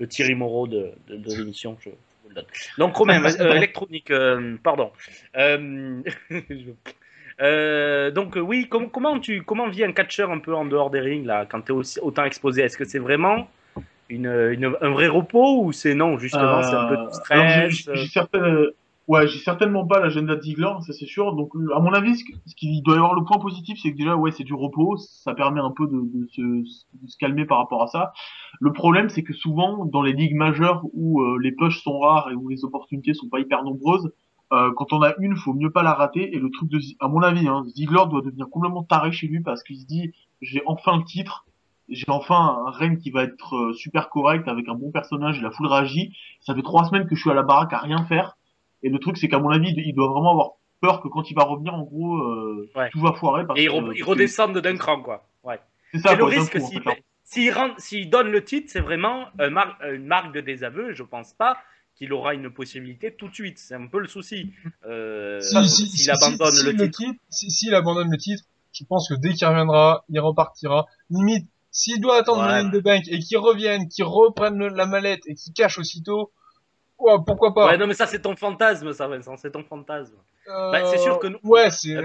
le 0.00 0.08
Thierry 0.08 0.34
Moreau 0.34 0.66
de, 0.66 0.90
de, 1.06 1.16
de 1.16 1.34
l'émission. 1.36 1.76
Je 1.80 1.90
vous 1.90 2.28
le 2.30 2.34
donne. 2.34 2.46
Donc, 2.76 2.96
Romain, 2.96 3.22
électronique, 3.56 4.12
pardon. 4.64 4.90
Euh, 7.40 8.08
euh, 8.08 8.10
donc 8.10 8.36
euh, 8.36 8.40
oui, 8.40 8.68
com- 8.68 8.90
comment 8.90 9.18
tu 9.20 9.42
comment 9.42 9.68
vit 9.68 9.84
un 9.84 9.92
catcheur 9.92 10.30
un 10.30 10.38
peu 10.38 10.54
en 10.54 10.64
dehors 10.64 10.90
des 10.90 11.00
rings 11.00 11.24
là 11.24 11.46
quand 11.46 11.62
tu 11.62 11.72
es 11.72 11.74
aussi, 11.74 12.00
autant 12.00 12.24
exposé? 12.24 12.62
Est-ce 12.62 12.76
que 12.76 12.84
c'est 12.84 12.98
vraiment 12.98 13.48
une, 14.08 14.26
une- 14.26 14.76
un 14.80 14.90
vrai 14.90 15.08
repos 15.08 15.62
ou 15.64 15.72
c'est 15.72 15.94
non 15.94 16.18
justement 16.18 16.62
c'est 16.62 16.76
un 16.76 16.84
peu 16.84 16.96
de 16.96 17.02
Euh, 17.04 17.12
stress 17.12 17.88
j'ai- 17.94 18.20
euh, 18.34 18.70
ouais, 19.06 19.26
j'ai 19.28 19.38
certainement 19.38 19.86
pas 19.86 20.00
l'agenda 20.00 20.36
de 20.36 20.42
Ziggler, 20.42 20.72
ça 20.86 20.92
c'est 20.92 21.06
sûr. 21.06 21.34
Donc, 21.34 21.54
euh, 21.56 21.74
à 21.74 21.80
mon 21.80 21.92
avis, 21.92 22.16
ce, 22.16 22.24
que- 22.24 22.32
ce 22.46 22.54
qui 22.54 22.82
doit 22.82 22.94
y 22.94 22.98
avoir 22.98 23.14
le 23.14 23.24
point 23.24 23.38
positif, 23.38 23.78
c'est 23.82 23.92
que 23.92 23.96
déjà, 23.96 24.16
ouais, 24.16 24.30
c'est 24.32 24.44
du 24.44 24.54
repos, 24.54 24.96
ça 24.98 25.34
permet 25.34 25.60
un 25.60 25.70
peu 25.70 25.86
de, 25.86 26.00
de 26.14 26.26
se, 26.28 26.42
de 26.42 27.08
se 27.08 27.16
calmer 27.18 27.46
par 27.46 27.58
rapport 27.58 27.82
à 27.82 27.86
ça. 27.88 28.12
Le 28.60 28.72
problème, 28.72 29.08
c'est 29.08 29.22
que 29.22 29.32
souvent, 29.32 29.84
dans 29.86 30.02
les 30.02 30.12
ligues 30.12 30.34
majeures 30.36 30.82
où 30.92 31.22
euh, 31.22 31.38
les 31.42 31.52
pushs 31.52 31.82
sont 31.82 31.98
rares 31.98 32.30
et 32.30 32.34
où 32.34 32.48
les 32.48 32.64
opportunités 32.64 33.14
sont 33.14 33.28
pas 33.28 33.40
hyper 33.40 33.62
nombreuses, 33.64 34.10
euh, 34.52 34.72
quand 34.76 34.92
on 34.92 35.02
a 35.02 35.14
une, 35.18 35.36
faut 35.36 35.52
mieux 35.54 35.70
pas 35.70 35.82
la 35.82 35.92
rater. 35.94 36.34
Et 36.34 36.38
le 36.38 36.50
truc 36.50 36.68
de, 36.70 36.78
à 37.00 37.08
mon 37.08 37.22
avis, 37.22 37.46
hein, 37.48 37.64
Ziggler 37.74 38.04
doit 38.10 38.22
devenir 38.22 38.48
complètement 38.50 38.82
taré 38.82 39.12
chez 39.12 39.26
lui 39.26 39.40
parce 39.40 39.62
qu'il 39.62 39.78
se 39.78 39.86
dit, 39.86 40.12
j'ai 40.40 40.62
enfin 40.66 40.96
le 40.98 41.04
titre, 41.04 41.44
j'ai 41.88 42.04
enfin 42.08 42.62
un 42.66 42.70
règne 42.70 42.98
qui 42.98 43.10
va 43.10 43.24
être 43.24 43.54
euh, 43.56 43.72
super 43.72 44.08
correct 44.10 44.46
avec 44.48 44.68
un 44.68 44.74
bon 44.74 44.90
personnage 44.90 45.38
et 45.38 45.42
la 45.42 45.50
foule 45.50 45.66
réagit. 45.68 46.14
Ça 46.40 46.54
fait 46.54 46.62
trois 46.62 46.84
semaines 46.84 47.06
que 47.06 47.14
je 47.14 47.20
suis 47.20 47.30
à 47.30 47.34
la 47.34 47.42
baraque 47.42 47.72
à 47.72 47.78
rien 47.78 48.04
faire. 48.06 48.36
Et 48.82 48.88
le 48.90 48.98
truc, 48.98 49.16
c'est 49.16 49.28
qu'à 49.28 49.38
mon 49.38 49.50
avis, 49.50 49.72
il 49.76 49.94
doit 49.94 50.08
vraiment 50.08 50.30
avoir 50.32 50.50
peur 50.80 51.00
que 51.00 51.08
quand 51.08 51.30
il 51.30 51.34
va 51.34 51.42
revenir, 51.44 51.74
en 51.74 51.82
gros, 51.82 52.16
euh, 52.18 52.70
Ouais. 52.76 52.88
tout 52.90 53.00
va 53.00 53.12
foirer. 53.12 53.46
Parce 53.46 53.58
et 53.58 53.66
que- 53.66 53.72
re- 53.72 53.98
que- 53.98 54.04
redescendent 54.04 54.58
d'un 54.58 54.76
cran 54.76 55.00
quoi. 55.02 55.26
Ouais. 55.42 55.58
C'est 55.92 55.98
ça, 55.98 56.14
le 56.14 56.24
risque 56.24 56.56
en 56.56 56.66
fait, 56.66 56.88
hein. 56.90 56.94
s'il 57.24 57.52
s'il 57.78 58.10
donne 58.10 58.30
le 58.30 58.44
titre, 58.44 58.68
c'est 58.70 58.80
vraiment 58.80 59.26
un 59.38 59.50
mar- 59.50 59.76
une 59.92 60.06
marque 60.06 60.32
de 60.34 60.40
désaveu. 60.40 60.92
Je 60.92 61.02
pense 61.02 61.32
pas 61.32 61.56
qu'il 61.98 62.12
aura 62.12 62.32
une 62.34 62.50
possibilité 62.50 63.12
tout 63.12 63.28
de 63.28 63.34
suite. 63.34 63.58
C'est 63.58 63.74
un 63.74 63.86
peu 63.88 63.98
le 63.98 64.06
souci. 64.08 64.52
Euh, 64.86 65.40
Si, 65.40 65.68
si, 65.68 65.86
s'il 65.88 65.98
si, 65.98 66.10
abandonne 66.10 66.52
si, 66.52 66.64
le 66.72 66.90
titre. 66.90 67.20
si, 67.28 67.50
s'il 67.50 67.74
abandonne 67.74 68.10
le 68.10 68.16
titre, 68.16 68.44
je 68.72 68.84
pense 68.84 69.08
que 69.08 69.14
dès 69.14 69.32
qu'il 69.34 69.46
reviendra, 69.48 70.04
il 70.08 70.20
repartira. 70.20 70.86
Limite, 71.10 71.48
s'il 71.72 72.00
doit 72.00 72.16
attendre. 72.18 72.42
Money 72.44 72.60
in 72.60 72.70
the 72.70 72.82
Bank 72.82 73.02
et 73.08 73.18
qu'il 73.18 73.38
revienne, 73.38 73.88
qu'il 73.88 74.04
reprenne 74.04 74.56
le- 74.56 74.68
la 74.68 74.86
mallette 74.86 75.20
et 75.26 75.34
qu'il 75.34 75.52
cache 75.52 75.78
aussitôt, 75.78 76.32
pourquoi 77.26 77.52
pas. 77.54 77.66
Ouais, 77.66 77.78
non 77.78 77.86
mais 77.86 77.94
ça 77.94 78.06
c'est 78.06 78.20
ton 78.22 78.36
fantasme, 78.36 78.92
ça 78.92 79.06
Vincent, 79.08 79.36
c'est 79.36 79.50
ton 79.50 79.64
fantasme. 79.64 80.14
Euh, 80.48 80.72
bah, 80.72 80.84
c'est 80.86 80.98
sûr 80.98 81.18
que 81.18 81.26
nous- 81.28 81.38
Ouais, 81.42 81.70
c'est, 81.70 81.96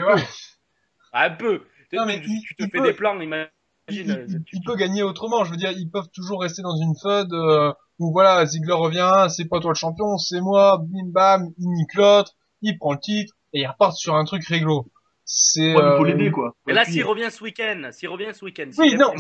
Un 1.14 1.30
peu. 1.32 1.62
Un 1.94 1.98
Non, 1.98 2.06
mais 2.08 2.22
tu, 2.22 2.30
il- 2.30 2.42
tu 2.42 2.56
te 2.56 2.64
fais 2.64 2.70
peut- 2.70 2.84
des 2.84 2.94
plans, 2.94 3.20
imagine. 3.22 3.50
il, 3.90 4.10
euh, 4.12 4.26
il- 4.28 4.44
tu- 4.44 4.56
il 4.58 4.64
peut 4.64 4.76
gagner 4.76 5.04
autrement. 5.04 5.44
Je 5.44 5.52
veux 5.52 5.58
dire, 5.58 5.72
ils 5.72 5.90
peuvent 5.90 6.10
toujours 6.12 6.42
rester 6.42 6.64
dans 6.64 6.76
une 6.76 6.96
feud 7.00 7.32
euh, 7.34 7.72
où 8.04 8.12
voilà, 8.12 8.46
Ziggler 8.46 8.74
revient, 8.74 9.28
c'est 9.30 9.46
pas 9.46 9.60
toi 9.60 9.72
le 9.72 9.76
champion, 9.76 10.18
c'est 10.18 10.42
moi, 10.42 10.78
bim 10.80 11.08
bam, 11.08 11.50
il 11.58 11.70
nique 11.70 11.94
l'autre, 11.96 12.34
il 12.62 12.78
prend 12.78 12.94
le 12.94 13.00
titre 13.00 13.34
et 13.54 13.62
il 13.62 13.68
repart 13.68 13.96
sur 13.96 14.16
un 14.16 14.26
truc 14.26 14.46
réglo. 14.46 14.92
C'est 15.26 15.74
Ouais, 15.74 15.82
faut 15.98 16.04
euh, 16.04 16.08
l'aider, 16.08 16.32
quoi. 16.32 16.50
Faut 16.50 16.56
Mais 16.68 16.74
là, 16.74 16.84
s'il 16.84 17.06
revient 17.06 17.30
ce 17.32 17.42
week-end, 17.44 17.90
s'il 17.92 18.10
revient 18.10 18.34
ce 18.34 18.44
week-end, 18.44 18.70
si 18.72 18.80
Oui, 18.82 18.96
non. 18.96 19.14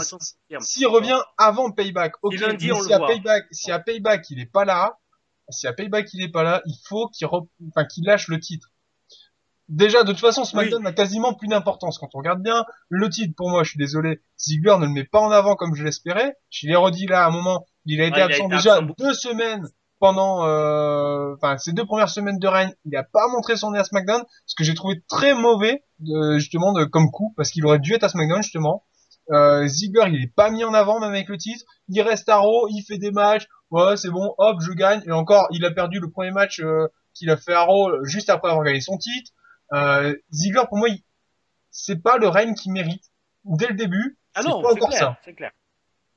S'il 0.59 0.87
revient 0.87 1.19
avant 1.37 1.71
Payback, 1.71 2.13
ok. 2.21 2.33
lundi, 2.39 2.71
on 2.71 2.81
si 2.81 2.89
le 2.89 2.95
à 2.95 2.97
voit. 2.97 3.07
Payback, 3.07 3.45
si 3.51 3.71
à 3.71 3.79
Payback 3.79 4.29
il 4.29 4.41
est 4.41 4.51
pas 4.51 4.65
là, 4.65 4.97
si 5.49 5.65
à 5.65 5.73
Payback 5.73 6.13
il 6.13 6.23
est 6.23 6.31
pas 6.31 6.43
là, 6.43 6.61
il 6.65 6.75
faut 6.87 7.07
qu'il 7.07 7.25
rep- 7.27 7.47
enfin 7.69 7.85
qu'il 7.85 8.05
lâche 8.05 8.27
le 8.27 8.39
titre. 8.39 8.69
Déjà, 9.69 10.03
de 10.03 10.11
toute 10.11 10.19
façon, 10.19 10.43
SmackDown 10.43 10.83
n'a 10.83 10.91
quasiment 10.91 11.33
plus 11.33 11.47
d'importance 11.47 11.97
quand 11.97 12.09
on 12.13 12.17
regarde 12.17 12.43
bien. 12.43 12.65
Le 12.89 13.09
titre, 13.09 13.33
pour 13.35 13.49
moi, 13.49 13.63
je 13.63 13.69
suis 13.69 13.79
désolé, 13.79 14.21
Ziggler 14.37 14.75
ne 14.77 14.85
le 14.85 14.91
met 14.91 15.05
pas 15.05 15.19
en 15.21 15.31
avant 15.31 15.55
comme 15.55 15.73
je 15.73 15.83
l'espérais. 15.85 16.35
Je 16.49 16.67
l'ai 16.67 16.75
redit 16.75 17.07
là 17.07 17.23
à 17.23 17.27
un 17.27 17.31
moment, 17.31 17.65
il 17.85 18.01
a 18.01 18.05
été 18.05 18.15
Ouais, 18.15 18.19
il 18.19 18.21
a 18.21 18.25
absent 18.25 18.45
été 18.45 18.55
déjà 18.55 18.75
absent 18.75 18.93
deux 18.97 19.13
semaines 19.13 19.67
pendant, 19.99 20.45
euh, 20.45 21.33
enfin, 21.35 21.57
ces 21.57 21.71
deux 21.71 21.85
premières 21.85 22.09
semaines 22.09 22.37
de 22.37 22.47
règne. 22.47 22.73
Il 22.85 22.95
a 22.97 23.03
pas 23.03 23.27
montré 23.29 23.55
son 23.55 23.71
nez 23.71 23.79
à 23.79 23.83
SmackDown, 23.85 24.23
ce 24.45 24.55
que 24.55 24.63
j'ai 24.63 24.73
trouvé 24.73 25.01
très 25.07 25.33
mauvais, 25.33 25.83
de, 25.99 26.37
justement, 26.39 26.73
de, 26.73 26.83
comme 26.83 27.09
coup, 27.09 27.33
parce 27.37 27.51
qu'il 27.51 27.65
aurait 27.65 27.79
dû 27.79 27.93
être 27.93 28.03
à 28.03 28.09
SmackDown, 28.09 28.43
justement. 28.43 28.85
Euh, 29.31 29.65
Ziggler, 29.67 30.09
il 30.09 30.23
est 30.23 30.33
pas 30.35 30.49
mis 30.49 30.65
en 30.65 30.73
avant, 30.73 30.99
même 30.99 31.11
avec 31.13 31.29
le 31.29 31.37
titre. 31.37 31.63
Il 31.87 32.01
reste 32.01 32.27
à 32.27 32.37
Raw, 32.37 32.67
il 32.69 32.83
fait 32.83 32.97
des 32.97 33.11
matchs. 33.11 33.47
Ouais, 33.71 33.95
c'est 33.95 34.09
bon, 34.09 34.35
hop, 34.37 34.57
je 34.59 34.73
gagne. 34.73 35.01
Et 35.07 35.11
encore, 35.11 35.47
il 35.51 35.63
a 35.63 35.71
perdu 35.71 35.99
le 35.99 36.09
premier 36.09 36.31
match 36.31 36.59
euh, 36.59 36.87
qu'il 37.13 37.29
a 37.29 37.37
fait 37.37 37.53
à 37.53 37.61
Raw 37.61 38.03
juste 38.03 38.29
après 38.29 38.49
avoir 38.49 38.65
gagné 38.65 38.81
son 38.81 38.97
titre. 38.97 39.31
Euh, 39.73 40.13
Ziggler, 40.31 40.63
pour 40.67 40.77
moi, 40.77 40.89
il... 40.89 41.01
c'est 41.71 42.03
pas 42.03 42.17
le 42.17 42.27
règne 42.27 42.53
qu'il 42.55 42.73
mérite. 42.73 43.05
Dès 43.45 43.67
le 43.67 43.75
début, 43.75 44.17
Ah 44.35 44.41
c'est 44.41 44.49
non, 44.49 44.61
pas 44.61 44.73
encore 44.73 44.89
clair, 44.89 44.99
ça. 44.99 45.17
c'est 45.23 45.33
clair. 45.33 45.51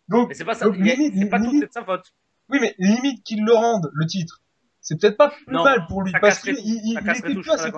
Donc, 0.09 0.29
Mais 0.29 0.35
c'est 0.35 0.45
pas 0.45 0.55
ça, 0.55 0.67
donc, 0.67 0.77
limite- 0.77 1.15
c'est 1.19 1.29
pas 1.29 1.39
limite- 1.39 1.73
sa 1.73 1.85
faute. 1.85 2.13
oui, 2.49 2.59
mais 2.61 2.75
limite 2.79 3.25
qu'il 3.25 3.45
le 3.45 3.53
rende, 3.53 3.91
le 3.93 4.07
titre. 4.07 4.41
C'est 4.81 5.01
peut-être 5.01 5.17
pas 5.17 5.31
plus 5.31 5.45
Non, 5.49 5.65
mal 5.65 5.85
pour 5.89 6.03
lui, 6.03 6.13
parce 6.21 6.39
qu'il 6.41 6.55
il, 6.59 6.97
était 6.97 7.33
tout, 7.35 7.41
plus 7.41 7.51
assez. 7.51 7.71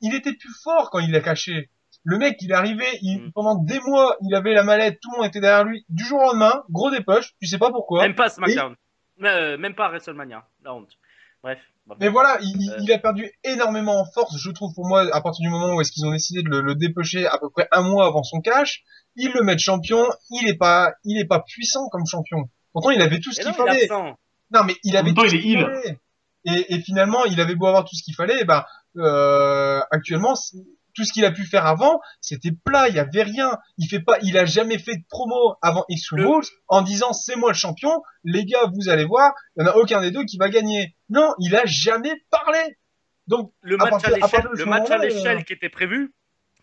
Il 0.00 0.14
était 0.14 0.32
plus 0.32 0.54
fort 0.64 0.88
quand 0.90 0.98
il 1.00 1.10
l'a 1.10 1.20
caché. 1.20 1.68
Le 2.04 2.16
mec, 2.18 2.36
il 2.40 2.50
est 2.50 2.54
arrivé, 2.54 2.86
il, 3.02 3.26
Mm. 3.26 3.32
pendant 3.32 3.54
des 3.56 3.78
mois, 3.80 4.16
il 4.22 4.34
avait 4.34 4.54
la 4.54 4.64
mallette, 4.64 4.98
tout 5.00 5.10
le 5.12 5.18
monde 5.18 5.26
était 5.26 5.40
derrière 5.40 5.64
lui. 5.64 5.84
Du 5.90 6.04
jour 6.04 6.20
au 6.20 6.26
lendemain, 6.28 6.64
gros 6.70 6.90
des 6.90 7.02
poches, 7.02 7.34
tu 7.40 7.46
sais 7.46 7.58
pas 7.58 7.70
pourquoi. 7.70 8.02
Même 8.02 8.14
pas 8.14 8.28
SmackDown. 8.30 8.74
Euh, 9.22 9.56
même 9.58 9.74
pas 9.74 9.88
WrestleMania, 9.88 10.48
la 10.64 10.74
honte. 10.74 10.96
Bref. 11.42 11.58
Mais 12.00 12.08
voilà, 12.08 12.38
il, 12.40 12.62
il- 12.62 12.70
Euh. 12.70 12.76
il 12.80 12.92
a 12.92 12.98
perdu 12.98 13.30
énormément 13.44 14.00
en 14.00 14.04
force, 14.04 14.36
je 14.38 14.50
trouve, 14.50 14.72
pour 14.74 14.86
moi, 14.86 15.02
à 15.12 15.20
partir 15.20 15.42
du 15.42 15.48
moment 15.50 15.74
où 15.74 15.80
est-ce 15.80 15.90
qu'ils 15.92 16.06
ont 16.06 16.12
décidé 16.12 16.42
de 16.42 16.48
le, 16.48 16.60
le 16.60 16.74
dépêcher 16.74 17.26
à 17.26 17.38
peu 17.38 17.50
près 17.50 17.66
un 17.72 17.82
mois 17.82 18.06
avant 18.06 18.22
son 18.22 18.40
cash. 18.40 18.82
Ils 19.16 19.30
le 19.32 19.42
mettent 19.42 19.58
champion, 19.58 20.04
il 20.30 20.48
est 20.48 20.56
pas, 20.56 20.92
il 21.04 21.20
est 21.20 21.26
pas 21.26 21.40
puissant 21.40 21.88
comme 21.90 22.06
champion. 22.06 22.48
Pourtant, 22.72 22.90
il 22.90 23.02
avait 23.02 23.18
tout 23.20 23.32
ce 23.32 23.40
qu'il 23.40 23.52
fallait. 23.66 23.86
Non, 24.52 24.64
mais 24.64 24.76
il 24.84 24.96
En 24.96 25.00
avait 25.00 25.12
temps, 25.12 25.22
tout 25.22 25.26
il 25.26 25.30
ce 25.30 25.36
est 25.36 25.40
qu'il 25.40 25.60
fallait. 25.60 25.98
Et, 26.44 26.74
et 26.74 26.80
finalement, 26.80 27.24
il 27.26 27.40
avait 27.40 27.54
beau 27.56 27.66
avoir 27.66 27.84
tout 27.84 27.94
ce 27.94 28.02
qu'il 28.02 28.14
fallait, 28.14 28.40
et 28.40 28.44
ben, 28.44 28.64
euh, 28.96 29.80
actuellement, 29.90 30.34
tout 30.94 31.04
ce 31.04 31.12
qu'il 31.12 31.24
a 31.24 31.30
pu 31.30 31.44
faire 31.44 31.66
avant, 31.66 32.00
c'était 32.20 32.50
plat, 32.64 32.88
il 32.88 32.94
y 32.94 32.98
avait 32.98 33.22
rien. 33.22 33.58
Il 33.78 33.86
fait 33.88 34.00
pas, 34.00 34.18
il 34.22 34.36
a 34.38 34.44
jamais 34.44 34.78
fait 34.78 34.96
de 34.96 35.04
promo 35.08 35.54
avant 35.62 35.84
X 35.88 36.08
Le- 36.12 36.26
en 36.68 36.82
disant 36.82 37.12
c'est 37.12 37.36
moi 37.36 37.50
le 37.50 37.56
champion, 37.56 38.02
les 38.24 38.44
gars, 38.44 38.70
vous 38.74 38.88
allez 38.88 39.04
voir, 39.04 39.32
il 39.56 39.62
y 39.64 39.66
en 39.66 39.70
a 39.70 39.76
aucun 39.76 40.00
des 40.00 40.10
deux 40.10 40.24
qui 40.24 40.36
va 40.38 40.48
gagner. 40.48 40.94
Non, 41.10 41.34
il 41.38 41.54
a 41.56 41.62
jamais 41.66 42.12
parlé. 42.30 42.58
Donc, 43.28 43.52
Le 43.62 43.76
À 43.76 43.84
match 43.84 43.90
partir- 43.90 44.08
à 44.14 44.16
l'échelle, 44.18 44.42
de 44.50 44.56
ce 44.56 44.62
le 44.64 44.66
match 44.66 44.90
à 44.90 44.94
moment-là, 44.96 45.08
l'échelle 45.08 45.38
euh, 45.38 45.42
qui 45.42 45.52
était 45.52 45.68
prévu, 45.68 46.12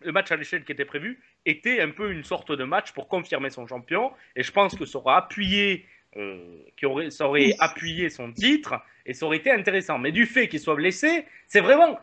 le 0.01 0.11
match 0.11 0.31
à 0.31 0.35
l'échelle 0.35 0.63
qui 0.65 0.71
était 0.71 0.85
prévu 0.85 1.21
était 1.45 1.81
un 1.81 1.89
peu 1.91 2.11
une 2.11 2.23
sorte 2.23 2.51
de 2.51 2.63
match 2.63 2.91
pour 2.91 3.07
confirmer 3.07 3.49
son 3.49 3.65
champion. 3.67 4.11
Et 4.35 4.43
je 4.43 4.51
pense 4.51 4.75
que 4.75 4.85
ça 4.85 4.97
aurait 4.99 5.15
appuyé, 5.15 5.85
euh, 6.17 6.43
qui 6.77 6.85
aurait, 6.85 7.09
ça 7.11 7.27
aurait 7.27 7.55
appuyé 7.59 8.09
son 8.09 8.31
titre 8.33 8.75
et 9.05 9.13
ça 9.13 9.25
aurait 9.25 9.37
été 9.37 9.51
intéressant. 9.51 9.97
Mais 9.99 10.11
du 10.11 10.25
fait 10.25 10.47
qu'il 10.49 10.59
soit 10.59 10.75
blessé, 10.75 11.25
c'est 11.47 11.61
vraiment 11.61 11.97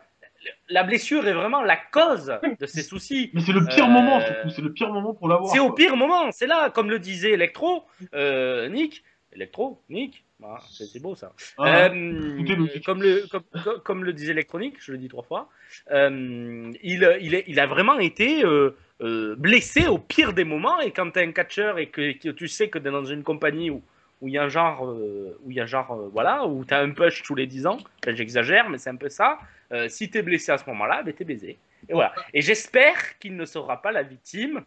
la 0.69 0.83
blessure 0.83 1.27
est 1.27 1.33
vraiment 1.33 1.61
la 1.61 1.77
cause 1.77 2.33
de 2.59 2.65
ses 2.65 2.83
soucis. 2.83 3.31
Mais 3.33 3.41
c'est 3.41 3.53
le 3.53 3.65
pire 3.65 3.85
Euh, 3.85 3.89
moment, 3.89 4.19
surtout. 4.21 4.49
C'est 4.49 4.61
le 4.61 4.73
pire 4.73 4.91
moment 4.91 5.13
pour 5.13 5.27
l'avoir. 5.27 5.51
C'est 5.51 5.59
au 5.59 5.71
pire 5.71 5.95
moment, 5.97 6.31
c'est 6.31 6.47
là, 6.47 6.69
comme 6.69 6.89
le 6.89 6.99
disait 6.99 7.31
Electro, 7.31 7.85
euh, 8.13 8.69
Nick. 8.69 9.03
Electro, 9.33 9.81
Nick, 9.89 10.23
Ah, 10.43 10.59
c'est 10.71 11.01
beau 11.01 11.15
ça. 11.15 11.33
Ah, 11.57 11.85
Euh, 11.89 12.43
est 12.45 12.55
logique. 12.55 12.85
comme, 12.85 13.01
le, 13.01 13.25
comme, 13.29 13.43
comme- 13.63 13.79
comme 13.83 14.03
le 14.03 14.13
disait 14.13 14.31
Electronic, 14.31 14.75
je 14.79 14.91
le 14.91 14.97
dis 14.99 15.07
trois 15.09 15.23
fois, 15.23 15.49
euh, 15.91 16.71
il, 16.83 17.17
il, 17.21 17.33
est- 17.35 17.43
il 17.47 17.59
a 17.59 17.65
vraiment 17.67 17.99
été 17.99 18.43
euh, 18.45 18.75
euh, 19.01 19.35
blessé 19.35 19.87
au 19.87 19.97
pire 19.97 20.33
des 20.33 20.43
moments. 20.43 20.79
Et 20.79 20.91
quand 20.91 21.11
tu 21.11 21.19
es 21.19 21.23
un 21.23 21.31
catcheur 21.31 21.77
et 21.79 21.87
que, 21.87 22.13
que 22.17 22.29
tu 22.29 22.47
sais 22.47 22.69
que 22.69 22.79
tu 22.79 22.87
es 22.87 22.91
dans 22.91 23.05
une 23.05 23.23
compagnie 23.23 23.69
où 23.69 23.81
où 24.21 24.27
il 24.27 24.33
y 24.33 24.37
a 24.37 24.43
un 24.43 24.49
genre, 24.49 24.85
euh, 24.89 25.37
où 25.43 25.51
il 25.51 25.57
y 25.57 25.59
a 25.59 25.63
un 25.63 25.67
genre 25.67 25.91
euh, 25.93 26.09
voilà, 26.11 26.45
où 26.47 26.65
tu 26.65 26.73
as 26.73 26.79
un 26.79 26.91
push 26.91 27.23
tous 27.23 27.35
les 27.35 27.47
10 27.47 27.67
ans, 27.67 27.77
Enfin, 28.03 28.15
j'exagère, 28.15 28.69
mais 28.69 28.77
c'est 28.77 28.89
un 28.89 28.95
peu 28.95 29.09
ça. 29.09 29.37
Euh, 29.71 29.87
si 29.89 30.09
tu 30.09 30.17
es 30.17 30.21
blessé 30.21 30.51
à 30.51 30.57
ce 30.57 30.65
moment-là, 30.69 31.03
ben, 31.03 31.13
tu 31.13 31.23
es 31.23 31.25
baisé. 31.25 31.57
Et 31.89 31.93
voilà. 31.93 32.13
Et 32.33 32.41
j'espère 32.41 33.17
qu'il 33.19 33.35
ne 33.35 33.45
sera 33.45 33.81
pas 33.81 33.91
la 33.91 34.01
victime 34.03 34.63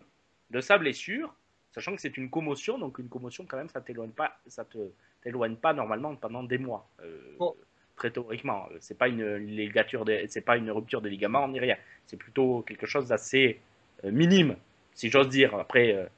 de 0.50 0.60
sa 0.60 0.78
blessure, 0.78 1.34
sachant 1.72 1.94
que 1.94 2.00
c'est 2.00 2.16
une 2.16 2.30
commotion, 2.30 2.78
donc 2.78 2.98
une 2.98 3.08
commotion 3.08 3.44
quand 3.48 3.56
même, 3.56 3.68
ça 3.68 3.80
t'éloigne 3.80 4.10
pas, 4.10 4.38
ça 4.46 4.64
te 4.64 4.78
t'éloigne 5.22 5.56
pas 5.56 5.72
normalement 5.74 6.14
pendant 6.16 6.42
des 6.42 6.58
mois. 6.58 6.88
euh, 7.04 7.18
Bon. 7.38 7.54
Très 7.96 8.10
théoriquement, 8.10 8.66
c'est 8.78 8.96
pas 8.96 9.08
une 9.08 9.34
ligature, 9.36 10.04
c'est 10.28 10.40
pas 10.40 10.56
une 10.56 10.70
rupture 10.70 11.02
de 11.02 11.08
ligament 11.10 11.46
ni 11.48 11.60
rien. 11.60 11.76
C'est 12.06 12.16
plutôt 12.16 12.62
quelque 12.62 12.86
chose 12.86 13.08
d'assez 13.08 13.60
minime, 14.04 14.56
si 14.94 15.10
j'ose 15.10 15.28
dire. 15.28 15.54
Après, 15.54 16.08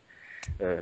euh, 0.61 0.80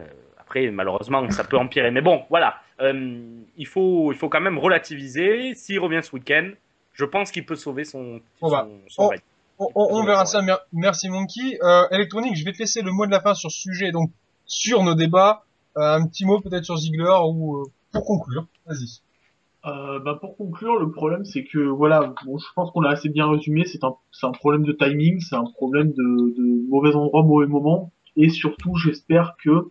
après 0.50 0.70
malheureusement, 0.72 1.30
ça 1.30 1.44
peut 1.44 1.56
empirer. 1.56 1.90
Mais 1.92 2.02
bon, 2.02 2.22
voilà. 2.28 2.56
Euh, 2.80 3.20
il 3.56 3.66
faut, 3.66 4.10
il 4.12 4.18
faut 4.18 4.28
quand 4.28 4.40
même 4.40 4.58
relativiser. 4.58 5.54
S'il 5.54 5.78
revient 5.78 6.00
ce 6.02 6.12
week-end, 6.14 6.50
je 6.92 7.04
pense 7.04 7.30
qu'il 7.30 7.46
peut 7.46 7.54
sauver 7.54 7.84
son, 7.84 8.20
Bon, 8.40 8.48
son, 8.48 8.68
son 8.88 9.10
on-. 9.58 9.70
On, 9.74 10.04
verra 10.04 10.24
ça. 10.24 10.42
Mer- 10.42 10.60
Merci 10.72 11.08
Monkey. 11.08 11.58
Euh, 11.62 11.82
Electronic, 11.92 12.34
je 12.36 12.44
vais 12.44 12.52
te 12.52 12.58
laisser 12.58 12.82
le 12.82 12.90
mot 12.90 13.06
de 13.06 13.10
la 13.12 13.20
fin 13.20 13.34
sur 13.34 13.50
ce 13.50 13.60
sujet, 13.60 13.92
donc 13.92 14.10
sur 14.46 14.82
nos 14.82 14.94
débats. 14.94 15.44
Euh, 15.76 15.94
un 15.96 16.06
petit 16.06 16.24
mot 16.24 16.40
peut-être 16.40 16.64
sur 16.64 16.76
Ziggler 16.76 17.14
ou 17.28 17.58
euh, 17.58 17.64
pour 17.92 18.04
conclure. 18.04 18.46
Vas-y. 18.66 19.02
Euh, 19.66 19.98
bah 20.00 20.16
pour 20.18 20.36
conclure, 20.38 20.78
le 20.78 20.90
problème 20.90 21.26
c'est 21.26 21.44
que 21.44 21.58
voilà, 21.58 22.14
bon, 22.24 22.38
je 22.38 22.46
pense 22.56 22.70
qu'on 22.72 22.80
l'a 22.80 22.90
assez 22.92 23.10
bien 23.10 23.30
résumé. 23.30 23.66
C'est 23.66 23.84
un, 23.84 23.94
c'est 24.10 24.26
un 24.26 24.32
problème 24.32 24.64
de 24.64 24.72
timing, 24.72 25.20
c'est 25.20 25.36
un 25.36 25.44
problème 25.44 25.92
de, 25.92 26.34
de 26.34 26.68
mauvais 26.70 26.94
endroit, 26.96 27.22
mauvais 27.22 27.46
moment, 27.46 27.92
et 28.16 28.30
surtout 28.30 28.74
j'espère 28.76 29.34
que 29.44 29.68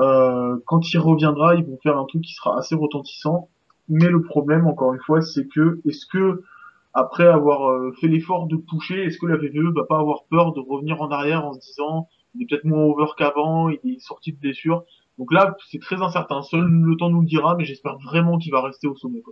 euh, 0.00 0.56
quand 0.66 0.92
il 0.92 0.98
reviendra, 0.98 1.54
ils 1.54 1.64
vont 1.64 1.78
faire 1.82 1.98
un 1.98 2.06
truc 2.06 2.22
qui 2.22 2.34
sera 2.34 2.58
assez 2.58 2.74
retentissant. 2.74 3.48
Mais 3.88 4.08
le 4.08 4.22
problème, 4.22 4.66
encore 4.66 4.94
une 4.94 5.00
fois, 5.00 5.20
c'est 5.20 5.46
que 5.48 5.80
est-ce 5.86 6.06
que 6.06 6.42
après 6.94 7.26
avoir 7.26 7.70
euh, 7.70 7.92
fait 8.00 8.08
l'effort 8.08 8.46
de 8.46 8.56
toucher, 8.56 9.04
est-ce 9.04 9.18
que 9.18 9.26
la 9.26 9.36
VVE 9.36 9.74
va 9.74 9.84
pas 9.84 9.98
avoir 9.98 10.24
peur 10.30 10.52
de 10.52 10.60
revenir 10.60 11.00
en 11.00 11.10
arrière 11.10 11.44
en 11.44 11.52
se 11.54 11.60
disant 11.60 12.08
il 12.34 12.42
est 12.42 12.46
peut-être 12.46 12.64
moins 12.64 12.84
over 12.84 13.06
qu'avant, 13.16 13.68
il 13.68 13.78
est 13.84 14.00
sorti 14.00 14.32
de 14.32 14.38
blessure. 14.38 14.84
Donc 15.18 15.32
là, 15.32 15.56
c'est 15.70 15.80
très 15.80 15.96
incertain. 15.96 16.42
Seul 16.42 16.64
le 16.64 16.96
temps 16.96 17.10
nous 17.10 17.20
le 17.20 17.26
dira, 17.26 17.54
mais 17.56 17.64
j'espère 17.64 17.98
vraiment 17.98 18.38
qu'il 18.38 18.52
va 18.52 18.62
rester 18.62 18.86
au 18.86 18.96
sommet. 18.96 19.22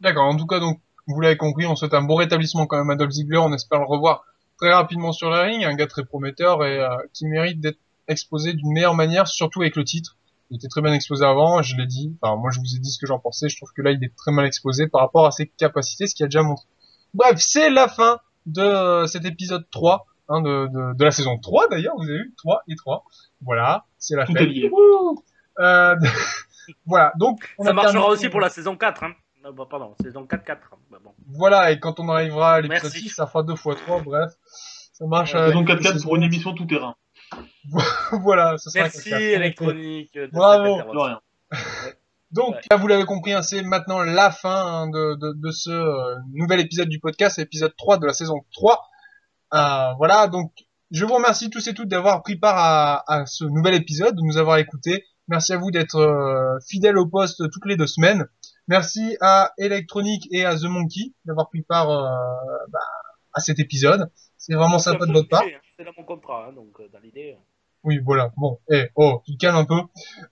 D'accord. 0.00 0.26
En 0.26 0.36
tout 0.36 0.46
cas, 0.46 0.60
donc 0.60 0.80
vous 1.06 1.20
l'avez 1.20 1.36
compris, 1.36 1.66
on 1.66 1.76
souhaite 1.76 1.94
un 1.94 2.02
bon 2.02 2.16
rétablissement 2.16 2.66
quand 2.66 2.78
même 2.78 2.90
à 2.90 2.96
Dolph 2.96 3.12
Ziggler. 3.12 3.38
On 3.38 3.52
espère 3.52 3.80
le 3.80 3.86
revoir 3.86 4.24
très 4.58 4.72
rapidement 4.72 5.12
sur 5.12 5.30
le 5.30 5.38
ring. 5.38 5.64
Un 5.64 5.74
gars 5.74 5.86
très 5.86 6.04
prometteur 6.04 6.64
et 6.64 6.80
euh, 6.80 6.88
qui 7.12 7.26
mérite 7.26 7.60
d'être 7.60 7.78
exposé 8.08 8.52
d'une 8.54 8.72
meilleure 8.72 8.94
manière, 8.94 9.26
surtout 9.28 9.62
avec 9.62 9.76
le 9.76 9.84
titre. 9.84 10.16
Il 10.50 10.56
était 10.56 10.68
très 10.68 10.82
bien 10.82 10.92
exposé 10.92 11.24
avant, 11.24 11.62
je 11.62 11.76
l'ai 11.76 11.86
dit. 11.86 12.16
Enfin, 12.22 12.36
moi, 12.36 12.50
je 12.50 12.60
vous 12.60 12.76
ai 12.76 12.78
dit 12.78 12.90
ce 12.90 12.98
que 12.98 13.06
j'en 13.06 13.18
pensais. 13.18 13.48
Je 13.48 13.56
trouve 13.56 13.70
que 13.74 13.82
là, 13.82 13.90
il 13.92 14.04
est 14.04 14.14
très 14.16 14.30
mal 14.32 14.44
exposé 14.46 14.86
par 14.88 15.00
rapport 15.00 15.26
à 15.26 15.30
ses 15.30 15.46
capacités, 15.46 16.06
ce 16.06 16.14
qu'il 16.14 16.24
a 16.24 16.28
déjà 16.28 16.42
montré. 16.42 16.66
Bref, 17.14 17.36
c'est 17.38 17.70
la 17.70 17.88
fin 17.88 18.18
de 18.46 18.60
euh, 18.60 19.06
cet 19.06 19.24
épisode 19.24 19.64
3, 19.70 20.04
hein, 20.28 20.42
de, 20.42 20.66
de, 20.66 20.96
de 20.96 21.04
la 21.04 21.10
saison 21.10 21.38
3 21.38 21.68
d'ailleurs. 21.68 21.94
Vous 21.96 22.04
avez 22.04 22.18
vu 22.18 22.34
3 22.36 22.62
et 22.68 22.76
3. 22.76 23.04
Voilà, 23.40 23.86
c'est 23.98 24.16
la 24.16 24.26
Tout 24.26 24.32
est 24.36 24.38
fête. 24.40 24.48
lié. 24.48 24.68
Wouh 24.70 25.22
Euh, 25.60 25.96
voilà, 26.86 27.12
donc 27.18 27.54
on 27.58 27.64
Ça 27.64 27.70
a 27.70 27.72
marchera 27.72 27.92
terminé- 27.92 28.12
aussi 28.12 28.28
pour 28.28 28.40
la 28.40 28.50
saison 28.50 28.76
4. 28.76 29.02
Hein. 29.04 29.12
Non, 29.42 29.52
bah, 29.52 29.64
pardon, 29.68 29.94
saison 30.02 30.24
4-4. 30.24 30.58
Bah, 30.90 30.98
bon. 31.02 31.12
Voilà, 31.28 31.70
et 31.72 31.78
quand 31.80 32.00
on 32.00 32.08
arrivera 32.08 32.54
à 32.54 32.60
l'épisode 32.60 32.82
Merci. 32.92 33.08
6, 33.08 33.14
ça 33.14 33.26
fera 33.26 33.42
2 33.42 33.54
fois 33.56 33.74
3, 33.74 34.02
bref. 34.02 34.32
Ça 34.92 35.06
marche. 35.06 35.34
Euh, 35.34 35.48
Saison 35.48 35.64
toutes 35.64 35.80
les 35.80 35.90
4-4 35.90 36.02
pour 36.02 36.16
une 36.16 36.22
émission 36.22 36.54
tout 36.54 36.66
terrain. 36.66 36.94
voilà, 38.22 38.56
ça 38.58 38.70
sera 38.70 38.84
Merci 38.84 39.10
4-4. 39.10 39.20
électronique. 39.20 40.14
de 40.14 40.26
Bravo. 40.32 40.78
Donc, 42.30 42.54
Ouais. 42.56 42.60
là, 42.70 42.76
vous 42.76 42.88
l'avez 42.88 43.04
compris, 43.04 43.32
hein, 43.32 43.42
c'est 43.42 43.62
maintenant 43.62 44.02
la 44.02 44.30
fin 44.32 44.56
hein, 44.82 44.88
de, 44.88 45.14
de, 45.14 45.32
de 45.40 45.50
ce 45.52 45.70
euh, 45.70 46.16
nouvel 46.32 46.58
épisode 46.60 46.88
du 46.88 46.98
podcast, 46.98 47.38
épisode 47.38 47.74
3 47.76 47.98
de 47.98 48.06
la 48.06 48.12
saison 48.12 48.44
3. 48.52 48.80
Euh, 49.54 49.92
voilà, 49.98 50.26
donc 50.26 50.52
je 50.90 51.04
vous 51.04 51.14
remercie 51.14 51.48
tous 51.48 51.66
et 51.68 51.74
toutes 51.74 51.88
d'avoir 51.88 52.22
pris 52.22 52.34
part 52.36 52.58
à, 52.58 53.04
à 53.12 53.26
ce 53.26 53.44
nouvel 53.44 53.74
épisode, 53.74 54.16
de 54.16 54.22
nous 54.22 54.36
avoir 54.36 54.58
écoutés. 54.58 55.04
Merci 55.28 55.52
à 55.52 55.58
vous 55.58 55.70
d'être 55.70 55.94
euh, 55.96 56.58
fidèles 56.68 56.98
au 56.98 57.06
poste 57.06 57.48
toutes 57.50 57.66
les 57.66 57.76
deux 57.76 57.86
semaines. 57.86 58.26
Merci 58.66 59.16
à 59.20 59.52
Electronic 59.58 60.26
et 60.32 60.44
à 60.44 60.56
The 60.56 60.64
Monkey 60.64 61.12
d'avoir 61.24 61.48
pris 61.50 61.62
part 61.62 61.90
euh, 61.90 62.08
bah, 62.70 62.80
à 63.32 63.40
cet 63.40 63.60
épisode. 63.60 64.10
C'est 64.38 64.54
vraiment 64.54 64.78
sympa 64.80 65.06
de 65.06 65.12
votre 65.12 65.28
part. 65.28 65.42
hein. 65.44 65.58
C'est 65.76 65.84
dans 65.84 65.92
mon 65.96 66.04
contrat, 66.04 66.46
hein, 66.48 66.52
donc 66.52 66.80
euh, 66.80 66.88
dans 66.92 67.00
l'idée. 67.00 67.32
euh. 67.36 67.42
Oui, 67.82 67.98
voilà. 68.04 68.32
Bon, 68.36 68.58
eh, 68.70 68.88
oh, 68.96 69.22
tu 69.26 69.32
te 69.32 69.38
calmes 69.38 69.56
un 69.56 69.64
peu. 69.64 69.80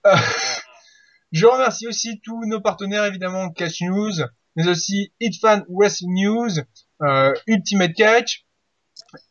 Euh, 0.05 0.15
je 1.31 1.45
remercie 1.45 1.87
aussi 1.87 2.19
tous 2.21 2.45
nos 2.45 2.61
partenaires, 2.61 3.05
évidemment, 3.05 3.49
Catch 3.51 3.81
News, 3.81 4.13
mais 4.55 4.67
aussi 4.67 5.13
Hitfan 5.19 5.63
Wrestling 5.69 6.13
News, 6.23 6.49
euh, 7.01 7.33
Ultimate 7.47 7.93
Catch, 7.93 8.45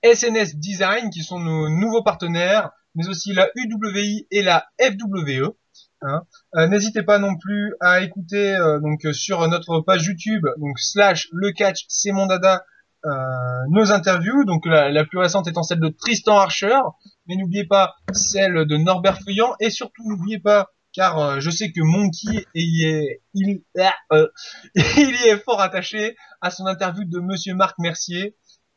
SNS 0.03 0.57
Design, 0.57 1.11
qui 1.11 1.23
sont 1.23 1.41
nos 1.41 1.69
nouveaux 1.69 2.03
partenaires, 2.03 2.71
mais 2.95 3.09
aussi 3.09 3.33
la 3.33 3.49
UWI 3.57 4.27
et 4.31 4.43
la 4.43 4.67
FWE. 4.81 5.57
hein. 6.03 6.23
N'hésitez 6.69 7.03
pas 7.03 7.19
non 7.19 7.37
plus 7.37 7.75
à 7.81 8.03
écouter 8.03 8.57
donc 8.83 9.01
sur 9.15 9.47
notre 9.49 9.81
page 9.81 10.05
YouTube, 10.05 10.47
donc 10.59 10.79
slash 10.79 11.29
le 11.33 11.53
catch 11.53 11.85
c'est 11.89 12.13
mon 12.13 12.27
dada, 12.27 12.65
nos 13.05 13.91
interviews. 13.93 14.45
Donc 14.45 14.67
la, 14.67 14.91
la 14.91 15.05
plus 15.05 15.19
récente 15.19 15.49
étant 15.49 15.63
celle 15.63 15.81
de 15.81 15.89
Tristan 15.89 16.37
Archer, 16.39 16.79
mais 17.27 17.37
n'oubliez 17.37 17.67
pas 17.67 17.95
celle 18.13 18.65
de 18.67 18.77
Norbert 18.77 19.19
Feuillant 19.25 19.55
et 19.61 19.71
surtout 19.71 20.03
n'oubliez 20.09 20.39
pas 20.39 20.69
car 20.95 21.19
euh, 21.19 21.41
je 21.41 21.49
sais 21.49 21.73
que 21.73 21.81
Monkey 21.81 22.45
y 22.55 22.85
est 22.85 23.23
il, 23.33 23.63
ah, 23.81 23.95
euh, 24.13 24.29
il 24.75 25.17
y 25.25 25.29
est 25.29 25.39
fort 25.43 25.61
attaché 25.61 26.17
à 26.43 26.51
son 26.51 26.67
interview 26.67 27.05
de 27.05 27.19
Monsieur 27.19 27.55
Marc 27.55 27.79
Mercier. 27.79 28.37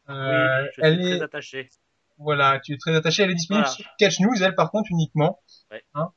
Euh, 0.09 0.61
oui, 0.63 0.69
je 0.77 0.81
elle 0.81 0.95
suis 1.01 1.07
est 1.11 1.15
très 1.17 1.25
attaché. 1.25 1.69
voilà, 2.17 2.59
tu 2.63 2.73
es 2.73 2.77
très 2.77 2.95
attaché. 2.95 3.23
Elle 3.23 3.31
est 3.31 3.35
disponible 3.35 3.65
Voilà. 3.65 3.75
sur 3.75 3.85
Catch 3.99 4.19
News, 4.21 4.41
elle 4.41 4.55
par 4.55 4.71
contre 4.71 4.87
uniquement. 4.91 5.39
Ouais. 5.71 5.83
Hein 5.93 6.09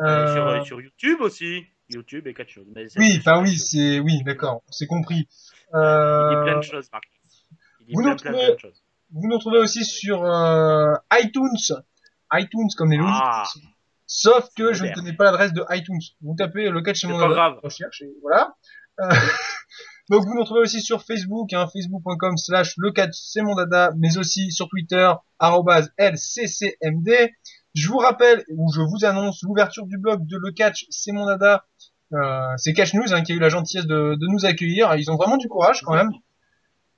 Euh, 0.00 0.04
Euh, 0.06 0.34
sur, 0.34 0.48
euh, 0.48 0.64
sur 0.64 0.80
YouTube 0.80 1.20
aussi. 1.20 1.62
YouTube 1.88 2.26
et 2.26 2.34
Catch 2.34 2.56
News. 2.58 2.64
Mais 2.74 2.86
oui, 2.96 3.20
sur 3.22 3.38
oui, 3.40 3.56
c'est 3.58 4.00
oui, 4.00 4.22
d'accord, 4.24 4.62
c'est 4.70 4.86
compris. 4.88 5.28
Il 5.72 5.76
Euh, 5.76 6.30
dit 6.30 6.42
plein 6.50 6.56
de 6.58 6.62
choses, 6.62 6.88
Marc. 6.92 7.04
Il 7.86 7.88
dit 7.88 7.94
vous 7.94 8.02
plein, 8.02 8.10
nous 8.10 8.16
plein, 8.16 8.30
trouvez- 8.32 8.46
plein 8.46 8.54
de 8.54 8.58
choses. 8.60 8.82
Vous 9.12 9.28
nous 9.28 9.36
retrouvez 9.36 9.58
aussi 9.58 9.84
sur 9.84 10.24
euh, 10.24 10.92
iTunes, 11.12 11.76
iTunes 12.32 12.68
comme 12.76 12.90
les 12.90 12.96
loups. 12.96 13.06
Ah. 13.08 13.44
Sauf 14.06 14.48
que 14.56 14.72
je 14.72 14.84
ne 14.84 14.88
connais 14.94 15.12
pas 15.12 15.24
l'adresse 15.24 15.52
de 15.52 15.64
iTunes. 15.70 16.00
Vous 16.20 16.34
tapez 16.36 16.68
le 16.68 16.82
catch 16.82 17.00
C'est 17.00 17.06
mon 17.08 17.18
recherche 17.62 18.02
et 18.02 18.10
voilà. 18.22 18.54
Euh, 19.00 19.08
Donc 20.10 20.22
vous 20.24 20.34
nous 20.34 20.40
retrouvez 20.42 20.60
aussi 20.60 20.82
sur 20.82 21.02
Facebook, 21.02 21.52
hein, 21.54 21.66
facebook.com 21.72 22.36
slash 22.36 22.74
le 22.76 22.90
catch 22.92 23.12
c'est 23.14 23.40
mon 23.40 23.54
dada, 23.54 23.92
mais 23.96 24.18
aussi 24.18 24.50
sur 24.52 24.68
Twitter, 24.68 25.10
arrobase 25.38 25.90
LCCMD. 25.96 27.32
Je 27.74 27.88
vous 27.88 27.96
rappelle, 27.98 28.44
ou 28.56 28.70
je 28.72 28.80
vous 28.80 29.04
annonce 29.04 29.42
l'ouverture 29.42 29.86
du 29.86 29.98
blog 29.98 30.26
de 30.26 30.36
Le 30.36 30.52
Catch, 30.52 30.86
c'est 30.90 31.10
mon 31.12 31.26
dada, 31.26 31.64
Euh, 32.12 32.52
c'est 32.58 32.72
Catch 32.74 32.94
News 32.94 33.12
hein, 33.12 33.22
qui 33.22 33.32
a 33.32 33.34
eu 33.34 33.40
la 33.40 33.48
gentillesse 33.48 33.86
de, 33.86 34.14
de 34.14 34.26
nous 34.28 34.44
accueillir. 34.46 34.94
Ils 34.94 35.10
ont 35.10 35.16
vraiment 35.16 35.36
du 35.38 35.48
courage 35.48 35.80
quand 35.82 35.94
même. 35.94 36.12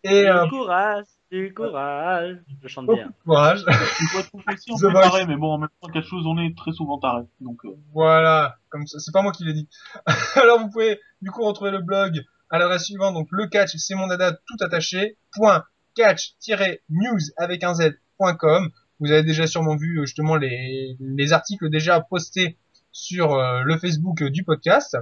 Et 0.04 0.28
euh, 0.28 0.44
Du 0.44 0.50
courage, 0.50 1.04
du 1.30 1.52
courage. 1.54 2.36
Je 2.62 2.68
chante 2.68 2.86
bien. 2.86 3.10
courage. 3.24 3.64
Aussi, 3.66 4.70
Voice. 4.70 4.92
taré, 4.92 5.26
mais 5.26 5.36
bon, 5.36 5.52
en 5.54 5.58
même 5.58 5.68
temps, 5.80 5.88
quelque 5.88 6.06
chose, 6.08 6.24
on 6.26 6.38
est 6.38 6.56
très 6.56 6.72
souvent 6.72 6.98
taré. 6.98 7.22
Donc, 7.40 7.64
euh, 7.64 7.70
Voilà, 7.92 8.56
comme 8.68 8.86
ça, 8.86 8.98
c'est 8.98 9.12
pas 9.12 9.22
moi 9.22 9.32
qui 9.32 9.44
l'ai 9.44 9.52
dit. 9.54 9.68
Alors 10.36 10.60
vous 10.60 10.68
pouvez 10.70 11.00
du 11.22 11.30
coup 11.30 11.42
retrouver 11.44 11.70
le 11.72 11.80
blog 11.80 12.22
à 12.50 12.58
l'adresse 12.58 12.84
suivante, 12.84 13.14
donc 13.14 13.26
le 13.32 13.48
catch, 13.48 13.74
c'est 13.76 13.94
mon 13.96 14.06
dada 14.06 14.32
tout 14.32 14.56
attaché, 14.64 15.18
point 15.32 15.64
catch-news 15.96 17.18
avec 17.36 17.64
un 17.64 17.74
z.com. 17.74 18.70
Vous 19.00 19.10
avez 19.10 19.22
déjà 19.24 19.46
sûrement 19.46 19.76
vu 19.76 19.98
justement 20.02 20.36
les, 20.36 20.96
les 21.00 21.32
articles 21.32 21.68
déjà 21.70 22.00
postés 22.00 22.56
sur 22.92 23.34
euh, 23.34 23.62
le 23.62 23.76
Facebook 23.78 24.22
du 24.24 24.44
podcast. 24.44 24.96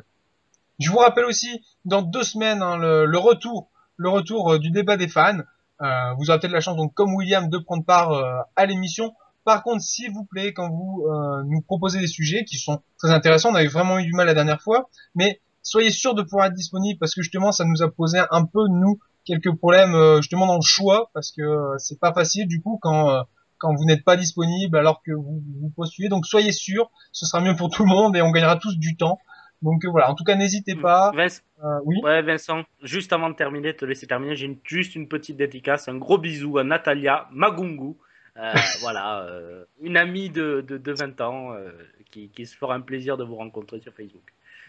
Je 0.81 0.91
vous 0.91 0.99
rappelle 0.99 1.27
aussi 1.27 1.65
dans 1.85 2.03
deux 2.03 2.25
semaines 2.25 2.63
hein, 2.63 2.77
le, 2.77 3.07
le 3.07 3.19
retour, 3.19 3.71
le 3.97 4.09
retour 4.09 4.53
euh, 4.53 4.59
du 4.59 4.71
débat 4.71 4.97
des 4.97 5.09
fans. 5.09 5.39
Euh, 5.83 6.13
vous 6.19 6.31
aurez 6.31 6.39
peut-être 6.39 6.53
la 6.53 6.61
chance 6.61 6.77
donc 6.77 6.95
comme 6.95 7.15
William 7.15 7.49
de 7.49 7.59
prendre 7.59 7.85
part 7.85 8.13
euh, 8.13 8.41
à 8.57 8.67
l'émission. 8.67 9.13
Par 9.45 9.63
contre, 9.63 9.83
s'il 9.83 10.11
vous 10.11 10.25
plaît, 10.25 10.55
quand 10.55 10.71
vous 10.71 11.07
nous 11.45 11.61
proposez 11.61 12.01
des 12.01 12.07
sujets 12.07 12.47
qui 12.47 12.57
sont 12.57 12.81
très 12.97 13.11
intéressants, 13.11 13.51
on 13.51 13.55
avait 13.55 13.67
vraiment 13.67 13.99
eu 13.99 14.05
du 14.05 14.13
mal 14.13 14.27
la 14.27 14.33
dernière 14.33 14.63
fois, 14.63 14.89
mais 15.15 15.39
soyez 15.63 15.91
sûr 15.91 16.15
de 16.15 16.23
pouvoir 16.23 16.47
être 16.47 16.55
disponible 16.55 16.99
parce 16.99 17.15
que 17.15 17.21
justement, 17.21 17.53
ça 17.53 17.67
nous 17.67 17.83
a 17.83 17.91
posé 17.91 18.23
un 18.31 18.47
peu 18.47 18.67
nous 18.71 18.99
quelques 19.27 19.55
problèmes 19.55 19.95
justement 20.17 20.47
dans 20.47 20.57
le 20.57 20.63
choix 20.63 21.11
parce 21.13 21.31
que 21.31 21.75
c'est 21.77 22.01
pas 22.01 22.15
facile 22.15 22.49
du 22.49 22.63
coup 22.63 22.79
quand 22.81 23.23
quand 23.59 23.75
vous 23.75 23.85
n'êtes 23.85 24.03
pas 24.03 24.17
disponible 24.17 24.79
alors 24.79 25.03
que 25.03 25.13
vous 25.13 25.43
vous 25.61 25.71
postulez. 25.77 26.09
Donc 26.09 26.25
soyez 26.25 26.53
sûr, 26.53 26.91
ce 27.13 27.27
sera 27.27 27.43
mieux 27.43 27.55
pour 27.55 27.69
tout 27.69 27.85
le 27.85 27.91
monde 27.91 28.17
et 28.17 28.23
on 28.23 28.31
gagnera 28.31 28.57
tous 28.57 28.79
du 28.79 28.97
temps. 28.97 29.19
Donc 29.65 29.85
euh, 29.85 29.91
voilà. 29.91 30.11
En 30.11 30.15
tout 30.15 30.23
cas, 30.25 30.37
n'hésitez 30.37 30.75
pas. 30.77 31.11
Vince- 31.13 31.43
Euh, 31.65 31.81
oui. 31.87 31.97
Ouais, 32.03 32.21
Vincent, 32.23 32.63
juste 32.83 33.13
avant 33.13 33.31
de 33.31 33.35
terminer, 33.35 33.75
te 33.75 33.85
laisser 33.87 34.07
terminer, 34.07 34.37
j'ai 34.37 34.59
juste 34.65 34.95
une 34.95 35.09
petite 35.09 35.37
dédicace, 35.39 35.89
un 35.89 35.97
gros 35.97 36.19
bisou 36.19 36.59
à 36.59 36.65
Natalia 36.65 37.27
Magungu. 37.33 37.95
Euh, 38.37 38.53
voilà, 38.83 39.23
euh, 39.23 39.65
une 39.81 39.97
amie 39.97 40.29
de, 40.29 40.61
de, 40.69 40.77
de 40.77 40.93
20 40.93 41.21
ans 41.23 41.53
euh, 41.55 41.71
qui, 42.11 42.29
qui 42.31 42.45
se 42.47 42.57
fera 42.57 42.75
un 42.75 42.81
plaisir 42.83 43.17
de 43.17 43.25
vous 43.25 43.37
rencontrer 43.37 43.81
sur 43.81 43.93
Facebook. 43.95 44.23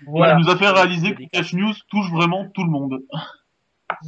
Voilà. 0.07 0.37
il 0.37 0.45
nous 0.45 0.51
a 0.51 0.55
fait 0.57 0.69
réaliser 0.69 1.15
que. 1.15 1.23
Catch 1.31 1.53
News 1.53 1.73
touche 1.89 2.09
vraiment 2.11 2.47
tout 2.53 2.63
le 2.63 2.69
monde. 2.69 2.99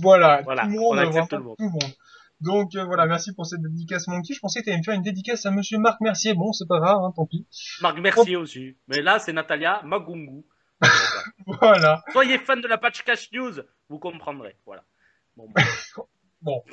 Voilà, 0.01 0.41
Voilà, 0.45 0.63
tout 0.63 0.69
le 0.69 0.77
on 0.79 0.81
monde, 0.95 0.99
accepte 0.99 1.33
vraiment 1.33 1.33
tout 1.33 1.35
le 1.37 1.43
monde. 1.43 1.55
tout 1.57 1.65
le 1.65 1.71
monde. 1.71 1.93
Donc 2.39 2.75
euh, 2.75 2.85
voilà, 2.85 3.05
merci 3.07 3.33
pour 3.33 3.45
cette 3.47 3.61
dédicace 3.61 4.07
Monkey. 4.07 4.33
Je 4.33 4.39
pensais 4.39 4.59
que 4.59 4.65
tu 4.65 4.69
allais 4.69 4.79
me 4.79 4.83
faire 4.83 4.93
une 4.93 5.01
dédicace 5.01 5.45
à 5.45 5.51
Monsieur 5.51 5.79
Marc 5.79 5.99
Mercier. 6.01 6.33
Bon, 6.35 6.53
c'est 6.53 6.67
pas 6.67 6.79
grave, 6.79 6.99
hein, 7.03 7.11
tant 7.15 7.25
pis. 7.25 7.45
Marc 7.81 7.97
Mercier 7.99 8.35
aussi. 8.35 8.75
Mais 8.87 9.01
là, 9.01 9.17
c'est 9.19 9.33
Natalia 9.33 9.81
Magungu. 9.83 10.43
Voilà. 11.45 12.03
Soyez 12.11 12.37
fan 12.39 12.61
de 12.61 12.67
la 12.67 12.77
patch 12.77 13.03
Cash 13.03 13.31
News, 13.31 13.53
vous 13.89 13.99
comprendrez. 13.99 14.55
Voilà. 14.65 14.83
Bon, 15.35 15.47
bon. 16.41 16.63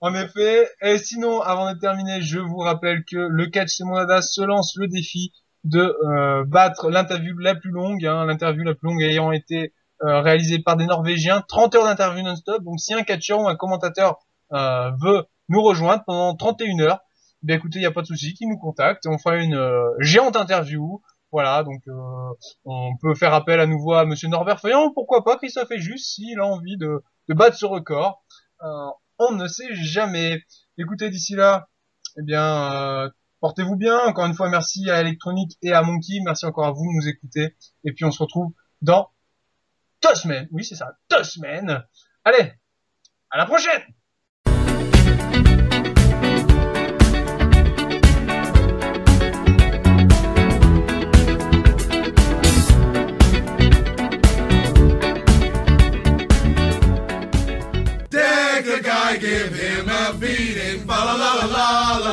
En 0.00 0.14
effet. 0.14 0.68
Et 0.82 0.98
sinon, 0.98 1.40
avant 1.40 1.72
de 1.72 1.78
terminer, 1.78 2.22
je 2.22 2.38
vous 2.38 2.58
rappelle 2.58 3.04
que 3.04 3.16
le 3.16 3.46
catch 3.46 3.70
Semonada 3.70 4.22
se 4.22 4.40
lance 4.42 4.76
le 4.76 4.88
défi 4.88 5.32
de 5.64 5.80
euh, 5.80 6.44
battre 6.46 6.90
l'interview 6.90 7.36
la 7.38 7.54
plus 7.54 7.70
longue, 7.70 8.06
hein, 8.06 8.24
l'interview 8.24 8.64
la 8.64 8.74
plus 8.74 8.88
longue 8.88 9.02
ayant 9.02 9.30
été 9.30 9.74
euh, 10.02 10.22
réalisée 10.22 10.58
par 10.60 10.76
des 10.76 10.86
Norvégiens, 10.86 11.42
30 11.46 11.74
heures 11.74 11.84
d'interview 11.84 12.22
non-stop. 12.22 12.62
Donc 12.62 12.80
si 12.80 12.94
un 12.94 13.02
catcheur 13.02 13.40
ou 13.40 13.48
un 13.48 13.56
commentateur 13.56 14.18
euh, 14.52 14.90
veut 15.02 15.24
nous 15.50 15.62
rejoindre 15.62 16.02
pendant 16.06 16.34
31 16.34 16.80
heures, 16.80 17.00
ben 17.42 17.56
écoutez, 17.56 17.78
il 17.78 17.82
n'y 17.82 17.86
a 17.86 17.90
pas 17.90 18.02
de 18.02 18.06
souci, 18.06 18.32
qu'il 18.34 18.48
nous 18.48 18.58
contacte, 18.58 19.06
on 19.06 19.18
fera 19.18 19.36
une 19.36 19.58
géante 19.98 20.36
interview. 20.36 21.02
Voilà, 21.32 21.62
donc 21.62 21.80
euh, 21.86 22.32
on 22.64 22.96
peut 23.00 23.14
faire 23.14 23.32
appel 23.34 23.60
à 23.60 23.66
nouveau 23.66 23.92
à 23.94 24.04
Monsieur 24.04 24.28
Norbert 24.28 24.60
Feuillant, 24.60 24.92
pourquoi 24.92 25.22
pas 25.22 25.36
Christophe 25.36 25.70
est 25.70 25.78
juste 25.78 26.06
s'il 26.06 26.40
a 26.40 26.44
envie 26.44 26.76
de, 26.76 27.02
battre 27.28 27.56
ce 27.56 27.66
record. 27.66 28.24
Euh, 28.62 28.86
on 29.18 29.32
ne 29.32 29.46
sait 29.46 29.72
jamais. 29.74 30.42
Écoutez, 30.76 31.08
d'ici 31.08 31.36
là, 31.36 31.68
eh 32.18 32.22
bien, 32.22 32.72
euh, 32.72 33.10
portez-vous 33.40 33.76
bien. 33.76 33.98
Encore 34.06 34.26
une 34.26 34.34
fois, 34.34 34.48
merci 34.48 34.90
à 34.90 35.00
Electronic 35.00 35.56
et 35.62 35.72
à 35.72 35.82
Monkey. 35.82 36.18
Merci 36.24 36.46
encore 36.46 36.66
à 36.66 36.72
vous 36.72 36.84
de 36.84 36.96
nous 36.96 37.08
écouter. 37.08 37.54
Et 37.84 37.92
puis, 37.92 38.04
on 38.04 38.10
se 38.10 38.22
retrouve 38.22 38.52
dans 38.82 39.10
deux 40.02 40.14
semaines. 40.16 40.48
Oui, 40.50 40.64
c'est 40.64 40.74
ça, 40.74 40.96
deux 41.10 41.22
semaines. 41.22 41.84
Allez, 42.24 42.52
à 43.30 43.38
la 43.38 43.46
prochaine 43.46 43.82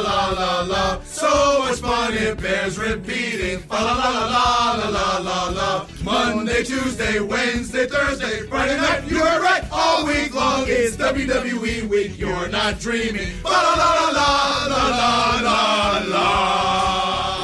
la 0.01 0.29
la 0.31 0.61
la. 0.61 1.01
So 1.03 1.59
much 1.59 1.79
fun 1.79 2.13
it 2.13 2.41
bears 2.41 2.77
repeating. 2.77 3.59
Fa 3.59 3.75
la 3.75 3.93
la 3.93 4.09
la 4.35 4.75
la 4.75 4.89
la 4.89 5.17
la 5.17 5.49
la. 5.49 5.87
Monday, 6.03 6.63
Tuesday, 6.63 7.19
Wednesday, 7.19 7.87
Thursday, 7.87 8.47
Friday 8.47 8.77
night. 8.77 9.09
You 9.09 9.21
are 9.21 9.41
right. 9.41 9.63
All 9.71 10.05
week 10.05 10.33
long 10.33 10.65
it's 10.67 10.95
WWE 10.97 11.87
week. 11.89 12.17
You're 12.17 12.47
Not 12.49 12.79
Dreaming. 12.79 13.27
Fa 13.43 13.49
la 13.49 13.73
la 13.81 13.89
la 13.93 14.09
la 14.11 14.67
la 14.67 15.41
la 15.41 16.03
la. 16.07 17.36